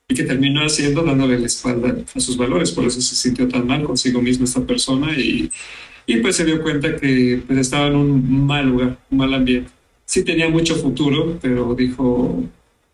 Y 0.08 0.14
que 0.14 0.22
terminó 0.22 0.64
haciendo 0.64 1.02
dándole 1.02 1.36
la 1.38 1.46
espalda 1.46 1.96
a 2.14 2.20
sus 2.20 2.36
valores, 2.36 2.70
por 2.70 2.84
eso 2.84 3.00
se 3.00 3.16
sintió 3.16 3.48
tan 3.48 3.66
mal 3.66 3.82
consigo 3.82 4.22
mismo 4.22 4.44
esta 4.44 4.64
persona 4.64 5.18
y 5.18 5.50
y 6.06 6.16
pues 6.18 6.36
se 6.36 6.44
dio 6.44 6.62
cuenta 6.62 6.96
que 6.96 7.42
pues, 7.46 7.58
estaba 7.58 7.86
en 7.86 7.96
un 7.96 8.46
mal 8.46 8.66
lugar, 8.66 8.98
un 9.10 9.18
mal 9.18 9.34
ambiente. 9.34 9.70
Sí 10.04 10.24
tenía 10.24 10.48
mucho 10.48 10.74
futuro, 10.76 11.38
pero 11.40 11.74
dijo, 11.74 12.42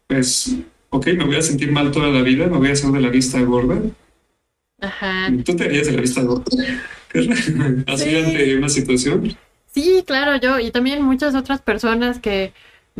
pues, 0.07 0.57
ok, 0.91 1.07
me 1.09 1.25
voy 1.25 1.37
a 1.37 1.43
sentir 1.43 1.73
mal 1.73 1.91
toda 1.91 2.09
la 2.09 2.23
vida, 2.23 2.47
me 2.47 2.59
voy 2.59 2.69
a 2.69 2.73
hacer 2.73 2.91
de 2.91 3.01
la 3.01 3.09
vista 3.09 3.41
gorda. 3.41 3.81
Ajá. 4.81 5.33
¿Tú 5.45 5.57
te 5.57 5.65
harías 5.65 5.87
de 5.87 5.93
la 5.93 6.01
vista 6.01 6.23
gorda? 6.23 6.45
Así 7.87 8.11
sí. 8.11 8.17
ante 8.17 8.57
una 8.57 8.69
situación. 8.69 9.37
Sí, 9.73 10.05
claro, 10.07 10.37
yo 10.37 10.59
y 10.59 10.71
también 10.71 11.03
muchas 11.03 11.35
otras 11.35 11.61
personas 11.63 12.19
que 12.19 12.53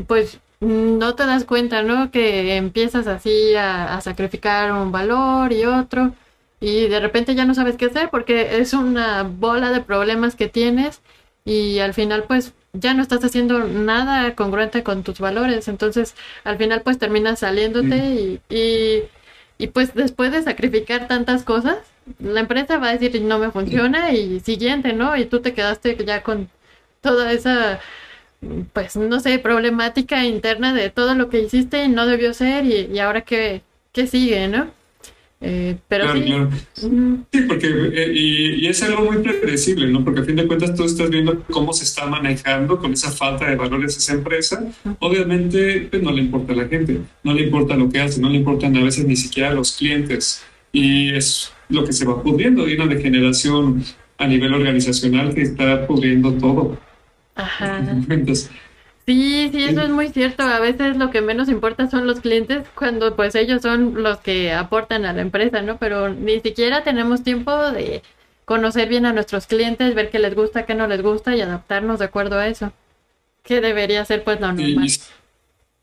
pues 0.07 0.41
no 0.61 1.15
te 1.15 1.25
das 1.25 1.45
cuenta, 1.45 1.83
¿no? 1.83 2.11
Que 2.11 2.57
empiezas 2.57 3.07
así 3.07 3.55
a, 3.55 3.97
a 3.97 4.01
sacrificar 4.01 4.73
un 4.73 4.93
valor 4.93 5.53
y 5.53 5.65
otro 5.65 6.15
y 6.61 6.89
de 6.89 7.01
repente 7.01 7.35
ya 7.35 7.45
no 7.45 7.55
sabes 7.55 7.77
qué 7.77 7.87
hacer 7.87 8.11
porque 8.11 8.59
es 8.59 8.73
una 8.73 9.23
bola 9.23 9.71
de 9.71 9.81
problemas 9.81 10.35
que 10.37 10.49
tienes 10.49 11.01
y 11.45 11.79
al 11.79 11.95
final 11.95 12.25
pues 12.25 12.53
ya 12.73 12.95
no 12.95 13.03
estás 13.03 13.25
haciendo 13.25 13.65
nada 13.65 14.35
congruente 14.35 14.83
con 14.83 15.03
tus 15.03 15.19
valores, 15.21 15.69
entonces 15.69 16.15
al 16.45 16.59
final 16.59 16.83
pues 16.83 16.99
terminas 16.99 17.41
saliéndote 17.41 17.97
y, 17.97 18.41
y, 18.55 19.03
y, 19.59 19.69
pues 19.69 19.95
después 19.95 20.33
de 20.33 20.43
sacrificar 20.43 21.09
tantas 21.09 21.45
cosas, 21.45 21.79
la 22.19 22.41
empresa 22.41 22.79
va 22.79 22.89
a 22.89 22.97
decir 22.97 23.21
no 23.23 23.39
me 23.39 23.51
funciona 23.51 24.13
y 24.13 24.41
siguiente, 24.41 24.93
¿no? 24.93 25.17
Y 25.17 25.27
tú 25.27 25.41
te 25.41 25.55
quedaste 25.55 25.97
ya 26.05 26.23
con 26.23 26.49
toda 27.01 27.33
esa 27.33 27.81
pues 28.73 28.97
no 28.97 29.21
sé, 29.21 29.39
problemática 29.39 30.25
interna 30.25 30.73
de 30.73 30.91
todo 30.91 31.15
lo 31.15 31.29
que 31.29 31.41
hiciste 31.41 31.85
y 31.85 31.89
no 31.89 32.07
debió 32.07 32.33
ser 32.35 32.65
y, 32.67 32.87
y 32.93 32.99
ahora 33.01 33.23
qué, 33.23 33.63
qué 33.93 34.07
sigue, 34.07 34.49
¿no? 34.49 34.71
Eh, 35.41 35.77
pero 35.87 36.05
claro, 36.05 36.19
sí. 36.19 36.25
claro. 36.25 36.51
sí, 37.33 37.41
porque 37.47 37.69
eh, 37.69 38.13
y, 38.13 38.65
y, 38.65 38.67
es 38.67 38.83
algo 38.83 39.05
muy 39.05 39.19
predecible, 39.19 39.87
¿no? 39.87 40.05
Porque 40.05 40.21
a 40.21 40.25
fin 40.25 40.35
de 40.35 40.49
cuentas 40.49 40.75
tú 40.75 40.83
estás 40.83 41.11
viendo 41.11 41.45
cómo 41.51 41.73
se 41.73 41.85
está 41.85 42.07
manejando 42.07 42.79
con 42.79 42.93
esa 42.93 43.13
falta 43.13 43.49
de 43.49 43.55
valores 43.55 43.97
esa 43.97 44.15
empresa. 44.15 44.65
Obviamente, 44.99 45.87
pues 45.91 46.03
no 46.03 46.11
le 46.11 46.23
importa 46.23 46.55
a 46.55 46.57
la 46.57 46.67
gente, 46.67 47.01
no 47.23 47.35
le 47.35 47.45
importa 47.45 47.77
lo 47.77 47.89
que 47.89 48.01
hace, 48.01 48.21
no 48.21 48.29
le 48.29 48.37
importan 48.37 48.77
a 48.77 48.83
veces 48.83 49.07
ni 49.07 49.15
siquiera 49.15 49.51
a 49.51 49.55
los 49.55 49.77
clientes. 49.77 50.43
Y 50.73 51.15
es 51.15 51.53
lo 51.69 51.85
que 51.85 51.93
se 51.93 52.05
va 52.05 52.21
pudriendo, 52.21 52.65
hay 52.65 52.75
una 52.75 52.87
degeneración 52.87 53.85
a 54.19 54.27
nivel 54.27 54.53
organizacional 54.55 55.35
que 55.35 55.43
está 55.43 55.87
pudriendo 55.87 56.33
todo. 56.33 56.79
Ajá. 57.37 57.79
Entonces, 58.09 58.51
Sí, 59.09 59.49
sí, 59.51 59.65
eso 59.65 59.81
es 59.81 59.89
muy 59.89 60.11
cierto. 60.11 60.43
A 60.43 60.61
veces 60.61 60.99
lo 60.99 61.11
que 61.11 61.23
menos 61.23 61.49
importa 61.49 61.89
son 61.89 62.07
los 62.07 62.21
clientes 62.21 62.69
cuando 62.75 63.17
pues 63.17 63.35
ellos 63.37 63.63
son 63.63 64.03
los 64.03 64.19
que 64.19 64.53
aportan 64.53 65.07
a 65.07 65.15
la 65.15 65.23
empresa, 65.23 65.63
¿no? 65.63 65.79
Pero 65.79 66.11
ni 66.11 66.41
siquiera 66.41 66.85
tenemos 66.85 67.23
tiempo 67.23 67.51
de 67.71 68.03
conocer 68.45 68.87
bien 68.91 69.07
a 69.07 69.15
nuestros 69.15 69.47
clientes, 69.47 69.95
ver 69.95 70.11
qué 70.11 70.19
les 70.19 70.35
gusta, 70.35 70.67
qué 70.67 70.75
no 70.75 70.87
les 70.87 71.01
gusta 71.01 71.35
y 71.35 71.41
adaptarnos 71.41 72.01
de 72.01 72.05
acuerdo 72.05 72.39
a 72.39 72.49
eso. 72.49 72.71
Que 73.45 73.63
debería 73.63 74.05
ser 74.05 74.25
pues 74.25 74.41
lo 74.41 74.53
normal. 74.53 74.89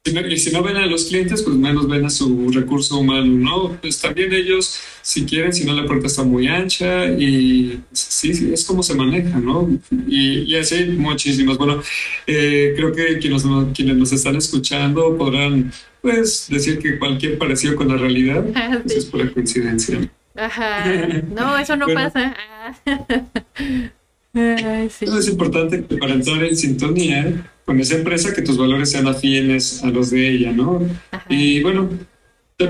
Y, 0.07 0.33
y 0.33 0.38
si 0.38 0.51
no 0.51 0.62
ven 0.62 0.77
a 0.77 0.85
los 0.85 1.05
clientes, 1.05 1.41
pues 1.41 1.55
menos 1.57 1.88
ven 1.89 2.05
a 2.05 2.09
su 2.12 2.51
recurso 2.51 3.00
humano, 3.00 3.25
¿no? 3.25 3.77
Pues 3.81 4.00
también 4.00 4.31
ellos, 4.33 4.79
si 5.01 5.25
quieren, 5.25 5.51
si 5.51 5.65
no 5.65 5.74
la 5.74 5.85
puerta 5.88 6.05
está 6.05 6.24
muy 6.24 6.47
ancha 6.47 7.07
y 7.07 7.79
sí, 7.91 8.33
sí 8.35 8.51
es 8.53 8.63
como 8.65 8.83
se 8.83 8.93
maneja, 8.93 9.39
¿no? 9.39 9.67
Y, 10.07 10.41
y 10.43 10.55
así 10.57 10.85
muchísimos. 10.85 11.57
Bueno, 11.57 11.81
eh, 12.27 12.74
creo 12.75 12.91
que 12.93 13.17
quienes, 13.17 13.43
quienes 13.74 13.95
nos 13.97 14.12
están 14.13 14.35
escuchando 14.35 15.17
podrán, 15.17 15.71
pues, 16.01 16.47
decir 16.51 16.77
que 16.77 17.00
cualquier 17.00 17.39
parecido 17.39 17.75
con 17.75 17.88
la 17.88 17.97
realidad 17.97 18.45
Ah, 18.53 18.77
pues, 18.83 18.93
sí. 18.93 19.00
es 19.00 19.05
pura 19.05 19.29
coincidencia. 19.31 20.07
Ajá. 20.35 20.83
No, 21.35 21.57
eso 21.57 21.75
no 21.77 21.85
Bueno. 21.85 22.01
pasa. 22.13 22.35
Ay, 24.35 24.89
sí. 24.89 25.05
Entonces 25.05 25.25
es 25.25 25.31
importante 25.31 25.83
que 25.85 25.97
para 25.97 26.13
entrar 26.13 26.43
en 26.43 26.55
sintonía 26.57 27.51
con 27.65 27.79
esa 27.79 27.95
empresa, 27.95 28.34
que 28.34 28.41
tus 28.41 28.57
valores 28.57 28.91
sean 28.91 29.07
afines 29.07 29.84
a 29.84 29.88
los 29.89 30.12
de 30.12 30.29
ella, 30.29 30.51
¿no? 30.51 30.88
Ajá. 31.12 31.25
Y 31.29 31.62
bueno, 31.62 31.89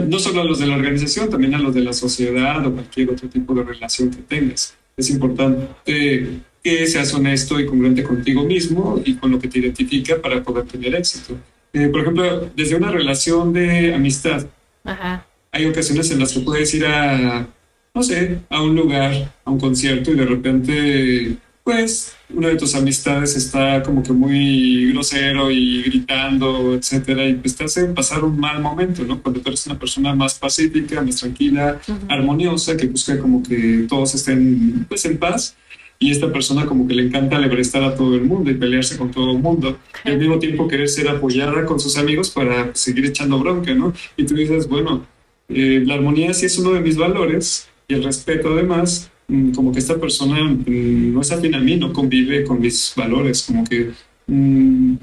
no 0.07 0.19
solo 0.19 0.41
a 0.41 0.45
los 0.45 0.59
de 0.59 0.67
la 0.67 0.75
organización, 0.75 1.29
también 1.29 1.53
a 1.53 1.59
los 1.59 1.75
de 1.75 1.81
la 1.81 1.93
sociedad 1.93 2.65
o 2.65 2.73
cualquier 2.73 3.11
otro 3.11 3.29
tipo 3.29 3.53
de 3.53 3.63
relación 3.63 4.09
que 4.09 4.21
tengas. 4.21 4.75
Es 4.97 5.09
importante 5.09 6.39
que 6.63 6.87
seas 6.87 7.13
honesto 7.13 7.59
y 7.59 7.65
congruente 7.65 8.03
contigo 8.03 8.43
mismo 8.43 8.99
y 9.05 9.15
con 9.15 9.29
lo 9.29 9.39
que 9.39 9.47
te 9.47 9.59
identifica 9.59 10.19
para 10.19 10.41
poder 10.41 10.65
tener 10.65 10.95
éxito. 10.95 11.37
Eh, 11.73 11.89
por 11.89 12.01
ejemplo, 12.01 12.49
desde 12.55 12.75
una 12.75 12.89
relación 12.89 13.53
de 13.53 13.93
amistad, 13.93 14.47
Ajá. 14.83 15.27
hay 15.51 15.65
ocasiones 15.65 16.09
en 16.09 16.19
las 16.19 16.33
que 16.33 16.39
puedes 16.39 16.73
ir 16.73 16.85
a, 16.87 17.47
no 17.93 18.01
sé, 18.01 18.39
a 18.49 18.63
un 18.63 18.75
lugar, 18.75 19.31
a 19.43 19.51
un 19.51 19.59
concierto 19.59 20.11
y 20.11 20.15
de 20.15 20.25
repente, 20.25 21.37
pues, 21.65 22.15
una 22.29 22.49
de 22.49 22.57
tus 22.57 22.75
amistades 22.75 23.35
está 23.35 23.81
como 23.81 24.03
que 24.03 24.13
muy 24.13 24.93
grosero 24.93 25.49
y 25.49 25.81
gritando, 25.81 26.75
etcétera, 26.75 27.27
y 27.27 27.33
pues 27.33 27.55
te 27.55 27.63
hace 27.63 27.85
pasar 27.85 28.23
un 28.23 28.39
mal 28.39 28.61
momento, 28.61 29.03
¿no? 29.03 29.19
Cuando 29.19 29.41
tú 29.41 29.49
eres 29.49 29.65
una 29.65 29.79
persona 29.79 30.13
más 30.13 30.35
pacífica, 30.35 31.01
más 31.01 31.15
tranquila, 31.15 31.79
Ujú. 31.87 31.97
armoniosa, 32.07 32.77
que 32.77 32.85
busca 32.85 33.17
como 33.17 33.41
que 33.41 33.87
todos 33.89 34.13
estén, 34.13 34.85
pues, 34.87 35.05
en 35.05 35.17
paz. 35.17 35.55
Y 35.97 36.11
esta 36.11 36.31
persona 36.31 36.67
como 36.67 36.87
que 36.87 36.93
le 36.93 37.03
encanta 37.07 37.39
lebrestar 37.39 37.83
a 37.83 37.95
todo 37.95 38.13
el 38.13 38.25
mundo 38.25 38.51
y 38.51 38.53
pelearse 38.53 38.95
con 38.95 39.09
todo 39.09 39.31
el 39.31 39.39
mundo. 39.39 39.79
Y 40.03 40.09
al 40.09 40.19
mismo 40.19 40.37
tiempo 40.37 40.67
querer 40.67 40.87
ser 40.87 41.09
apoyada 41.09 41.65
con 41.65 41.79
sus 41.79 41.97
amigos 41.97 42.29
para 42.29 42.65
pues, 42.65 42.79
seguir 42.79 43.05
echando 43.07 43.39
bronca, 43.39 43.73
¿no? 43.73 43.91
Y 44.15 44.25
tú 44.25 44.35
dices, 44.35 44.67
bueno, 44.67 45.03
eh, 45.49 45.81
la 45.83 45.95
armonía 45.95 46.31
sí 46.35 46.45
es 46.45 46.59
uno 46.59 46.73
de 46.73 46.81
mis 46.81 46.95
valores 46.95 47.69
y 47.87 47.95
el 47.95 48.03
respeto 48.03 48.53
además, 48.53 49.09
como 49.53 49.71
que 49.71 49.79
esta 49.79 49.95
persona 49.97 50.43
mm, 50.43 51.13
no 51.13 51.21
es 51.21 51.31
afín 51.31 51.55
a 51.55 51.59
mí, 51.59 51.77
no 51.77 51.91
convive 51.93 52.43
con 52.43 52.59
mis 52.59 52.93
valores, 52.95 53.43
como 53.43 53.63
que, 53.63 53.91
mm, 54.27 54.93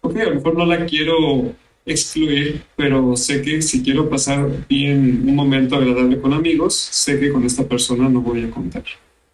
ok, 0.00 0.16
a 0.16 0.24
lo 0.24 0.34
mejor 0.36 0.56
no 0.56 0.64
la 0.66 0.86
quiero 0.86 1.52
excluir, 1.84 2.62
pero 2.76 3.16
sé 3.16 3.42
que 3.42 3.60
si 3.60 3.82
quiero 3.82 4.08
pasar 4.08 4.48
bien 4.68 5.24
un 5.26 5.34
momento 5.34 5.76
agradable 5.76 6.20
con 6.20 6.32
amigos, 6.32 6.74
sé 6.74 7.18
que 7.18 7.30
con 7.30 7.44
esta 7.44 7.66
persona 7.66 8.08
no 8.08 8.20
voy 8.20 8.44
a 8.44 8.50
contar. 8.50 8.84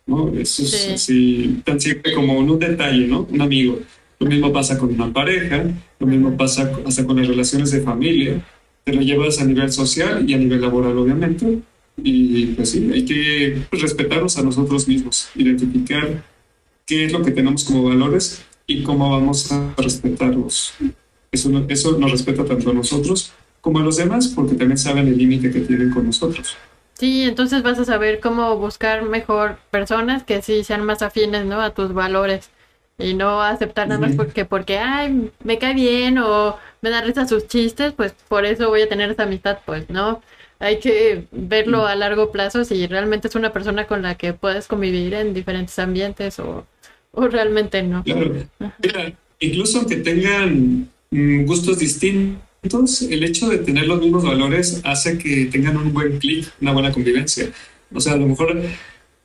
¿no? 0.06 0.32
Eso 0.32 0.62
es 0.62 0.70
Sí. 0.70 0.90
así, 0.94 1.60
tan 1.66 1.78
simple 1.78 2.14
como 2.14 2.40
en 2.40 2.48
un 2.48 2.58
detalle, 2.58 3.06
¿no? 3.06 3.28
Un 3.30 3.42
amigo. 3.42 3.78
Lo 4.18 4.26
mismo 4.26 4.50
pasa 4.50 4.78
con 4.78 4.90
una 4.94 5.12
pareja, 5.12 5.64
lo 6.00 6.06
mismo 6.06 6.34
pasa 6.34 6.72
hasta 6.86 7.04
con 7.04 7.18
las 7.18 7.28
relaciones 7.28 7.70
de 7.72 7.82
familia. 7.82 8.42
Te 8.84 8.94
lo 8.94 9.02
llevas 9.02 9.38
a 9.38 9.44
nivel 9.44 9.70
social 9.70 10.24
y 10.26 10.32
a 10.32 10.38
nivel 10.38 10.62
laboral, 10.62 10.96
obviamente. 10.96 11.58
Y 12.02 12.46
pues 12.46 12.70
sí, 12.70 12.90
hay 12.92 13.04
que 13.04 13.62
respetarnos 13.72 14.38
a 14.38 14.42
nosotros 14.42 14.86
mismos, 14.86 15.28
identificar 15.34 16.22
qué 16.86 17.04
es 17.04 17.12
lo 17.12 17.22
que 17.22 17.32
tenemos 17.32 17.64
como 17.64 17.84
valores 17.84 18.44
y 18.66 18.82
cómo 18.82 19.10
vamos 19.10 19.50
a 19.52 19.74
respetarlos. 19.76 20.74
Eso, 21.30 21.50
eso 21.68 21.98
nos 21.98 22.10
respeta 22.10 22.44
tanto 22.44 22.70
a 22.70 22.74
nosotros 22.74 23.32
como 23.60 23.80
a 23.80 23.82
los 23.82 23.96
demás, 23.96 24.28
porque 24.28 24.54
también 24.54 24.78
saben 24.78 25.08
el 25.08 25.18
límite 25.18 25.50
que 25.50 25.60
tienen 25.60 25.90
con 25.90 26.06
nosotros. 26.06 26.56
Sí, 26.94 27.22
entonces 27.22 27.62
vas 27.62 27.78
a 27.78 27.84
saber 27.84 28.18
cómo 28.18 28.56
buscar 28.56 29.02
mejor 29.02 29.58
personas 29.70 30.24
que 30.24 30.42
sí 30.42 30.64
sean 30.64 30.84
más 30.84 31.02
afines, 31.02 31.44
¿no? 31.44 31.60
A 31.60 31.70
tus 31.70 31.92
valores. 31.92 32.50
Y 32.98 33.14
no 33.14 33.40
aceptar 33.40 33.86
nada 33.86 34.00
más 34.00 34.16
porque, 34.16 34.44
porque, 34.44 34.78
ay, 34.78 35.30
me 35.44 35.58
cae 35.58 35.74
bien 35.74 36.18
o 36.18 36.56
me 36.82 36.90
da 36.90 37.00
risa 37.00 37.28
sus 37.28 37.46
chistes, 37.46 37.92
pues 37.92 38.14
por 38.26 38.44
eso 38.44 38.68
voy 38.68 38.82
a 38.82 38.88
tener 38.88 39.10
esa 39.10 39.22
amistad. 39.22 39.58
Pues 39.64 39.88
no, 39.88 40.20
hay 40.60 40.78
que 40.78 41.24
verlo 41.30 41.86
a 41.86 41.94
largo 41.94 42.32
plazo 42.32 42.64
si 42.64 42.86
realmente 42.86 43.28
es 43.28 43.34
una 43.34 43.52
persona 43.52 43.86
con 43.86 44.02
la 44.02 44.16
que 44.16 44.32
puedes 44.32 44.66
convivir 44.66 45.14
en 45.14 45.34
diferentes 45.34 45.78
ambientes 45.78 46.38
o, 46.38 46.66
o 47.12 47.28
realmente 47.28 47.82
no. 47.82 48.02
Claro. 48.04 48.34
Mira, 48.82 49.12
incluso 49.40 49.78
aunque 49.78 49.96
tengan 49.96 50.88
mm, 51.10 51.44
gustos 51.44 51.78
distintos, 51.78 53.02
el 53.02 53.22
hecho 53.24 53.48
de 53.48 53.58
tener 53.58 53.86
los 53.86 54.00
mismos 54.00 54.24
valores 54.24 54.80
hace 54.84 55.16
que 55.16 55.46
tengan 55.46 55.76
un 55.76 55.92
buen 55.92 56.18
clic, 56.18 56.50
una 56.60 56.72
buena 56.72 56.92
convivencia. 56.92 57.50
O 57.94 58.00
sea, 58.00 58.14
a 58.14 58.16
lo 58.16 58.26
mejor 58.26 58.60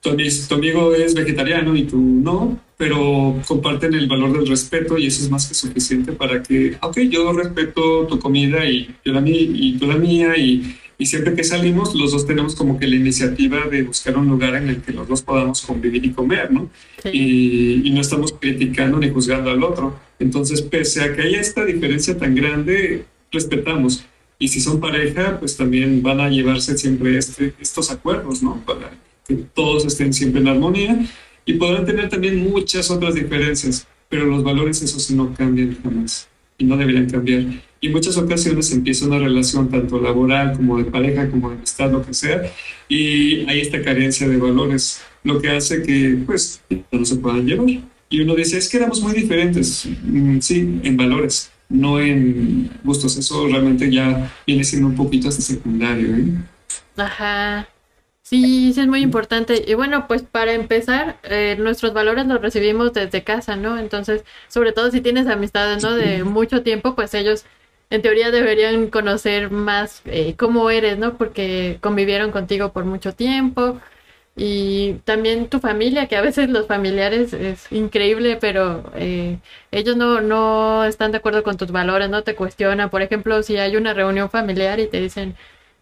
tu, 0.01 0.11
ami- 0.11 0.47
tu 0.47 0.55
amigo 0.55 0.93
es 0.93 1.13
vegetariano 1.15 1.75
y 1.75 1.83
tú 1.83 1.97
no, 1.99 2.59
pero 2.77 3.41
comparten 3.47 3.93
el 3.95 4.07
valor 4.07 4.33
del 4.33 4.47
respeto 4.47 4.97
y 4.97 5.07
eso 5.07 5.23
es 5.23 5.29
más 5.31 5.47
que 5.47 5.55
suficiente 5.55 6.11
para 6.11 6.43
que, 6.43 6.77
ok, 6.81 6.99
yo 7.09 7.33
respeto 7.33 8.05
tu 8.07 8.19
comida 8.19 8.65
y, 8.69 8.93
yo 9.03 9.13
la, 9.13 9.21
mi- 9.21 9.31
y 9.53 9.77
tú 9.79 9.87
la 9.87 9.95
mía 9.95 10.37
y, 10.37 10.77
Y 10.97 11.07
siempre 11.07 11.33
que 11.33 11.43
salimos, 11.43 11.95
los 11.95 12.11
dos 12.11 12.25
tenemos 12.25 12.55
como 12.55 12.79
que 12.79 12.87
la 12.87 12.95
iniciativa 12.95 13.67
de 13.67 13.83
buscar 13.83 14.17
un 14.17 14.27
lugar 14.27 14.55
en 14.55 14.69
el 14.69 14.81
que 14.81 14.91
los 14.91 15.07
dos 15.07 15.21
podamos 15.21 15.61
convivir 15.61 16.05
y 16.05 16.11
comer, 16.11 16.51
¿no? 16.51 16.69
Y, 17.11 17.81
y, 17.87 17.91
no 17.91 18.01
estamos 18.01 18.33
criticando 18.33 18.99
ni 18.99 19.09
juzgando 19.09 19.49
al 19.49 19.63
otro. 19.63 19.99
Entonces, 20.19 20.61
pese 20.61 21.01
a 21.01 21.15
que 21.15 21.23
haya 21.23 21.41
esta 21.41 21.65
diferencia 21.65 22.17
tan 22.17 22.35
grande, 22.35 23.05
respetamos. 23.31 24.05
Y 24.37 24.47
si 24.49 24.59
son 24.59 24.79
pareja, 24.79 25.39
pues 25.39 25.57
también 25.57 26.01
van 26.03 26.19
a 26.19 26.29
llevarse 26.29 26.77
siempre 26.77 27.17
este, 27.17 27.53
estos 27.59 27.91
acuerdos, 27.91 28.43
¿no? 28.43 28.63
Para 28.65 28.91
que 29.27 29.35
todos 29.35 29.85
estén 29.85 30.13
siempre 30.13 30.41
en 30.41 30.47
armonía 30.47 31.05
y 31.45 31.53
podrán 31.53 31.85
tener 31.85 32.09
también 32.09 32.37
muchas 32.37 32.89
otras 32.91 33.15
diferencias, 33.15 33.87
pero 34.09 34.25
los 34.25 34.43
valores 34.43 34.81
esos 34.81 35.09
no 35.11 35.33
cambian 35.33 35.77
jamás 35.81 36.27
y 36.57 36.65
no 36.65 36.77
deberían 36.77 37.09
cambiar. 37.09 37.43
Y 37.81 37.87
en 37.87 37.91
muchas 37.91 38.17
ocasiones 38.17 38.71
empieza 38.71 39.05
una 39.05 39.19
relación 39.19 39.69
tanto 39.69 39.99
laboral 39.99 40.53
como 40.53 40.77
de 40.77 40.85
pareja, 40.85 41.29
como 41.29 41.49
de 41.49 41.57
amistad, 41.57 41.91
lo 41.91 42.05
que 42.05 42.13
sea, 42.13 42.43
y 42.87 43.47
hay 43.49 43.61
esta 43.61 43.81
carencia 43.81 44.27
de 44.27 44.37
valores, 44.37 45.01
lo 45.23 45.41
que 45.41 45.49
hace 45.49 45.83
que 45.83 46.17
pues 46.25 46.61
no 46.91 47.05
se 47.05 47.17
puedan 47.17 47.45
llevar. 47.45 47.67
Y 48.09 48.21
uno 48.21 48.35
dice, 48.35 48.57
es 48.57 48.69
que 48.69 48.77
éramos 48.77 49.01
muy 49.01 49.13
diferentes, 49.13 49.87
mm, 50.03 50.39
sí, 50.39 50.79
en 50.83 50.95
valores, 50.95 51.51
no 51.67 51.99
en 51.99 52.69
gustos. 52.83 53.17
Eso 53.17 53.47
realmente 53.47 53.91
ya 53.91 54.31
viene 54.45 54.63
siendo 54.63 54.87
un 54.87 54.95
poquito 54.95 55.29
hasta 55.29 55.41
secundario. 55.41 56.15
¿eh? 56.15 56.27
Ajá. 56.95 57.67
Sí, 58.25 58.71
sí 58.73 58.79
es 58.81 58.87
muy 58.87 59.01
importante. 59.01 59.63
Y 59.67 59.73
bueno, 59.73 60.07
pues 60.07 60.23
para 60.23 60.53
empezar, 60.53 61.19
eh, 61.23 61.55
nuestros 61.59 61.93
valores 61.93 62.25
los 62.25 62.41
recibimos 62.41 62.93
desde 62.93 63.23
casa, 63.23 63.57
¿no? 63.57 63.77
Entonces, 63.77 64.23
sobre 64.47 64.71
todo 64.71 64.89
si 64.91 65.01
tienes 65.01 65.27
amistades, 65.27 65.83
¿no? 65.83 65.93
De 65.93 66.23
mucho 66.23 66.63
tiempo, 66.63 66.95
pues 66.95 67.13
ellos 67.13 67.45
en 67.89 68.01
teoría 68.01 68.31
deberían 68.31 68.87
conocer 68.89 69.51
más 69.51 70.01
eh, 70.05 70.35
cómo 70.37 70.69
eres, 70.69 70.97
¿no? 70.97 71.17
Porque 71.17 71.77
convivieron 71.81 72.31
contigo 72.31 72.71
por 72.71 72.85
mucho 72.85 73.13
tiempo. 73.13 73.79
Y 74.35 74.95
también 75.05 75.47
tu 75.49 75.59
familia, 75.59 76.07
que 76.07 76.15
a 76.15 76.21
veces 76.21 76.49
los 76.49 76.65
familiares 76.67 77.33
es 77.33 77.71
increíble, 77.71 78.37
pero 78.41 78.91
eh, 78.95 79.39
ellos 79.71 79.95
no, 79.95 80.21
no 80.21 80.85
están 80.85 81.11
de 81.11 81.17
acuerdo 81.19 81.43
con 81.43 81.57
tus 81.57 81.71
valores, 81.71 82.09
no 82.09 82.23
te 82.23 82.35
cuestionan. 82.35 82.89
Por 82.89 83.03
ejemplo, 83.03 83.43
si 83.43 83.57
hay 83.57 83.75
una 83.75 83.93
reunión 83.93 84.29
familiar 84.31 84.79
y 84.79 84.87
te 84.87 84.99
dicen, 85.01 85.35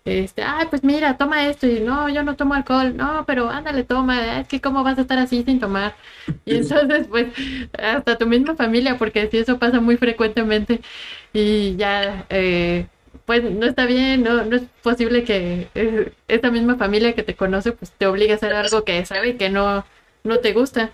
este, 0.06 0.44
ay, 0.44 0.68
pues 0.70 0.84
mira, 0.84 1.18
toma 1.18 1.48
esto, 1.48 1.68
y 1.68 1.80
no, 1.80 2.10
yo 2.10 2.24
no 2.24 2.36
tomo 2.36 2.54
alcohol, 2.56 2.96
no, 2.98 3.24
pero 3.28 3.50
ándale, 3.50 3.84
toma, 3.84 4.40
es 4.40 4.48
que 4.48 4.62
cómo 4.62 4.84
vas 4.84 4.98
a 4.98 5.02
estar 5.02 5.20
así 5.20 5.44
sin 5.44 5.60
tomar. 5.60 5.96
Y 6.46 6.56
entonces, 6.56 7.08
pues, 7.08 7.28
hasta 7.78 8.18
tu 8.18 8.28
misma 8.28 8.56
familia, 8.56 8.98
porque 8.98 9.30
si 9.30 9.38
eso 9.40 9.60
pasa 9.60 9.80
muy 9.82 9.98
frecuentemente 9.98 10.82
y 11.34 11.76
ya, 11.78 12.26
eh, 12.30 12.88
pues 13.26 13.44
no 13.44 13.66
está 13.66 13.86
bien, 13.86 14.24
no, 14.24 14.44
no 14.46 14.56
es 14.58 14.64
posible 14.82 15.24
que 15.24 15.70
eh, 15.76 16.14
esta 16.28 16.52
misma 16.52 16.78
familia 16.78 17.14
que 17.14 17.24
te 17.24 17.36
conoce, 17.36 17.72
pues 17.74 17.92
te 17.92 18.08
obligue 18.08 18.34
a 18.34 18.36
hacer 18.36 18.54
algo 18.54 18.84
que 18.84 19.06
sabe 19.06 19.38
que 19.38 19.50
no, 19.50 19.86
no 20.24 20.40
te 20.40 20.54
gusta. 20.54 20.92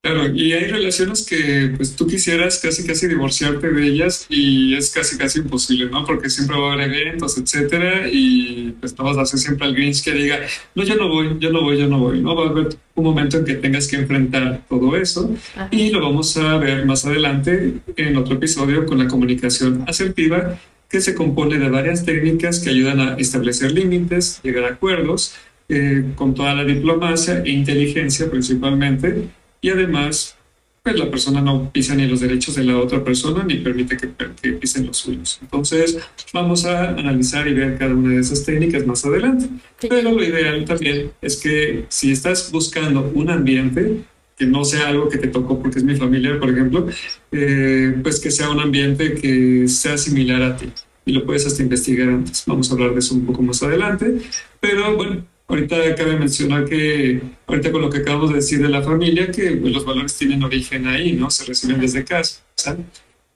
Claro, 0.00 0.32
y 0.32 0.52
hay 0.52 0.66
relaciones 0.68 1.26
que 1.26 1.72
pues 1.76 1.96
tú 1.96 2.06
quisieras 2.06 2.60
casi 2.60 2.86
casi 2.86 3.08
divorciarte 3.08 3.68
de 3.68 3.84
ellas 3.84 4.26
y 4.28 4.76
es 4.76 4.90
casi 4.90 5.18
casi 5.18 5.40
imposible, 5.40 5.90
¿no? 5.90 6.06
Porque 6.06 6.30
siempre 6.30 6.56
va 6.56 6.70
a 6.70 6.72
haber 6.74 6.92
eventos, 6.92 7.36
etcétera, 7.36 8.08
y 8.08 8.76
pues 8.78 8.96
no 8.96 9.04
vas 9.04 9.18
a 9.18 9.22
hacer 9.22 9.40
siempre 9.40 9.66
al 9.66 9.74
Grinch 9.74 10.04
que 10.04 10.12
diga, 10.12 10.38
no, 10.76 10.84
yo 10.84 10.94
no 10.94 11.08
voy, 11.08 11.36
yo 11.40 11.50
no 11.50 11.62
voy, 11.62 11.78
yo 11.78 11.88
no 11.88 11.98
voy, 11.98 12.20
¿no? 12.20 12.36
Va 12.36 12.46
a 12.46 12.50
haber 12.50 12.68
un 12.94 13.04
momento 13.04 13.38
en 13.38 13.44
que 13.44 13.54
tengas 13.54 13.88
que 13.88 13.96
enfrentar 13.96 14.62
todo 14.68 14.96
eso 14.96 15.34
y 15.72 15.90
lo 15.90 16.00
vamos 16.00 16.36
a 16.36 16.58
ver 16.58 16.86
más 16.86 17.04
adelante 17.04 17.74
en 17.96 18.16
otro 18.16 18.36
episodio 18.36 18.86
con 18.86 18.98
la 18.98 19.08
comunicación 19.08 19.82
asertiva 19.88 20.60
que 20.88 21.00
se 21.00 21.16
compone 21.16 21.58
de 21.58 21.68
varias 21.70 22.04
técnicas 22.04 22.60
que 22.60 22.70
ayudan 22.70 23.00
a 23.00 23.14
establecer 23.16 23.72
límites, 23.72 24.40
llegar 24.44 24.64
a 24.64 24.68
acuerdos, 24.68 25.34
eh, 25.68 26.12
con 26.14 26.34
toda 26.34 26.54
la 26.54 26.64
diplomacia 26.64 27.42
e 27.44 27.50
inteligencia 27.50 28.30
principalmente 28.30 29.28
y 29.60 29.70
además, 29.70 30.36
pues 30.82 30.98
la 30.98 31.10
persona 31.10 31.40
no 31.40 31.70
pisa 31.72 31.94
ni 31.94 32.06
los 32.06 32.20
derechos 32.20 32.54
de 32.54 32.64
la 32.64 32.78
otra 32.78 33.02
persona 33.02 33.44
ni 33.44 33.56
permite 33.56 33.96
que, 33.96 34.10
que 34.40 34.52
pisen 34.52 34.86
los 34.86 34.96
suyos. 34.96 35.38
Entonces, 35.42 35.98
vamos 36.32 36.64
a 36.64 36.90
analizar 36.90 37.46
y 37.48 37.54
ver 37.54 37.78
cada 37.78 37.94
una 37.94 38.14
de 38.14 38.20
esas 38.20 38.44
técnicas 38.44 38.86
más 38.86 39.04
adelante. 39.04 39.48
Pero 39.80 40.12
lo 40.12 40.22
ideal 40.22 40.64
también 40.64 41.10
es 41.20 41.36
que 41.36 41.84
si 41.88 42.12
estás 42.12 42.50
buscando 42.50 43.10
un 43.14 43.30
ambiente 43.30 44.04
que 44.38 44.46
no 44.46 44.64
sea 44.64 44.88
algo 44.88 45.08
que 45.08 45.18
te 45.18 45.28
tocó 45.28 45.60
porque 45.60 45.80
es 45.80 45.84
mi 45.84 45.96
familia, 45.96 46.38
por 46.38 46.50
ejemplo, 46.50 46.86
eh, 47.32 47.94
pues 48.02 48.20
que 48.20 48.30
sea 48.30 48.50
un 48.50 48.60
ambiente 48.60 49.14
que 49.14 49.66
sea 49.66 49.98
similar 49.98 50.42
a 50.42 50.56
ti. 50.56 50.66
Y 51.04 51.12
lo 51.12 51.26
puedes 51.26 51.46
hasta 51.46 51.62
investigar 51.62 52.08
antes. 52.08 52.44
Vamos 52.46 52.70
a 52.70 52.74
hablar 52.74 52.92
de 52.92 53.00
eso 53.00 53.14
un 53.14 53.26
poco 53.26 53.42
más 53.42 53.62
adelante. 53.62 54.18
Pero 54.60 54.94
bueno, 54.96 55.24
Ahorita 55.48 55.94
cabe 55.94 56.18
mencionar 56.18 56.66
que, 56.66 57.22
ahorita 57.46 57.72
con 57.72 57.80
lo 57.80 57.88
que 57.88 57.98
acabamos 57.98 58.28
de 58.28 58.36
decir 58.36 58.60
de 58.60 58.68
la 58.68 58.82
familia, 58.82 59.30
que 59.30 59.52
pues, 59.52 59.72
los 59.72 59.82
valores 59.82 60.14
tienen 60.14 60.42
origen 60.42 60.86
ahí, 60.86 61.12
¿no? 61.12 61.30
Se 61.30 61.46
reciben 61.46 61.80
desde 61.80 62.04
casa, 62.04 62.42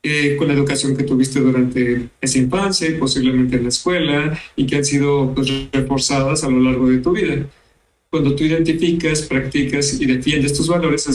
eh, 0.03 0.35
con 0.37 0.47
la 0.47 0.53
educación 0.53 0.95
que 0.95 1.03
tuviste 1.03 1.39
durante 1.39 2.09
esa 2.21 2.37
infancia 2.37 2.87
posiblemente 2.99 3.55
en 3.55 3.63
la 3.63 3.69
escuela 3.69 4.39
y 4.55 4.67
que 4.67 4.75
han 4.75 4.85
sido 4.85 5.33
pues, 5.33 5.51
reforzadas 5.71 6.43
a 6.43 6.49
lo 6.49 6.59
largo 6.59 6.87
de 6.87 6.99
tu 6.99 7.13
vida. 7.13 7.47
Cuando 8.11 8.35
tú 8.35 8.43
identificas, 8.43 9.23
practicas 9.23 9.99
y 9.99 10.05
defiendes 10.05 10.53
tus 10.53 10.67
valores, 10.67 11.09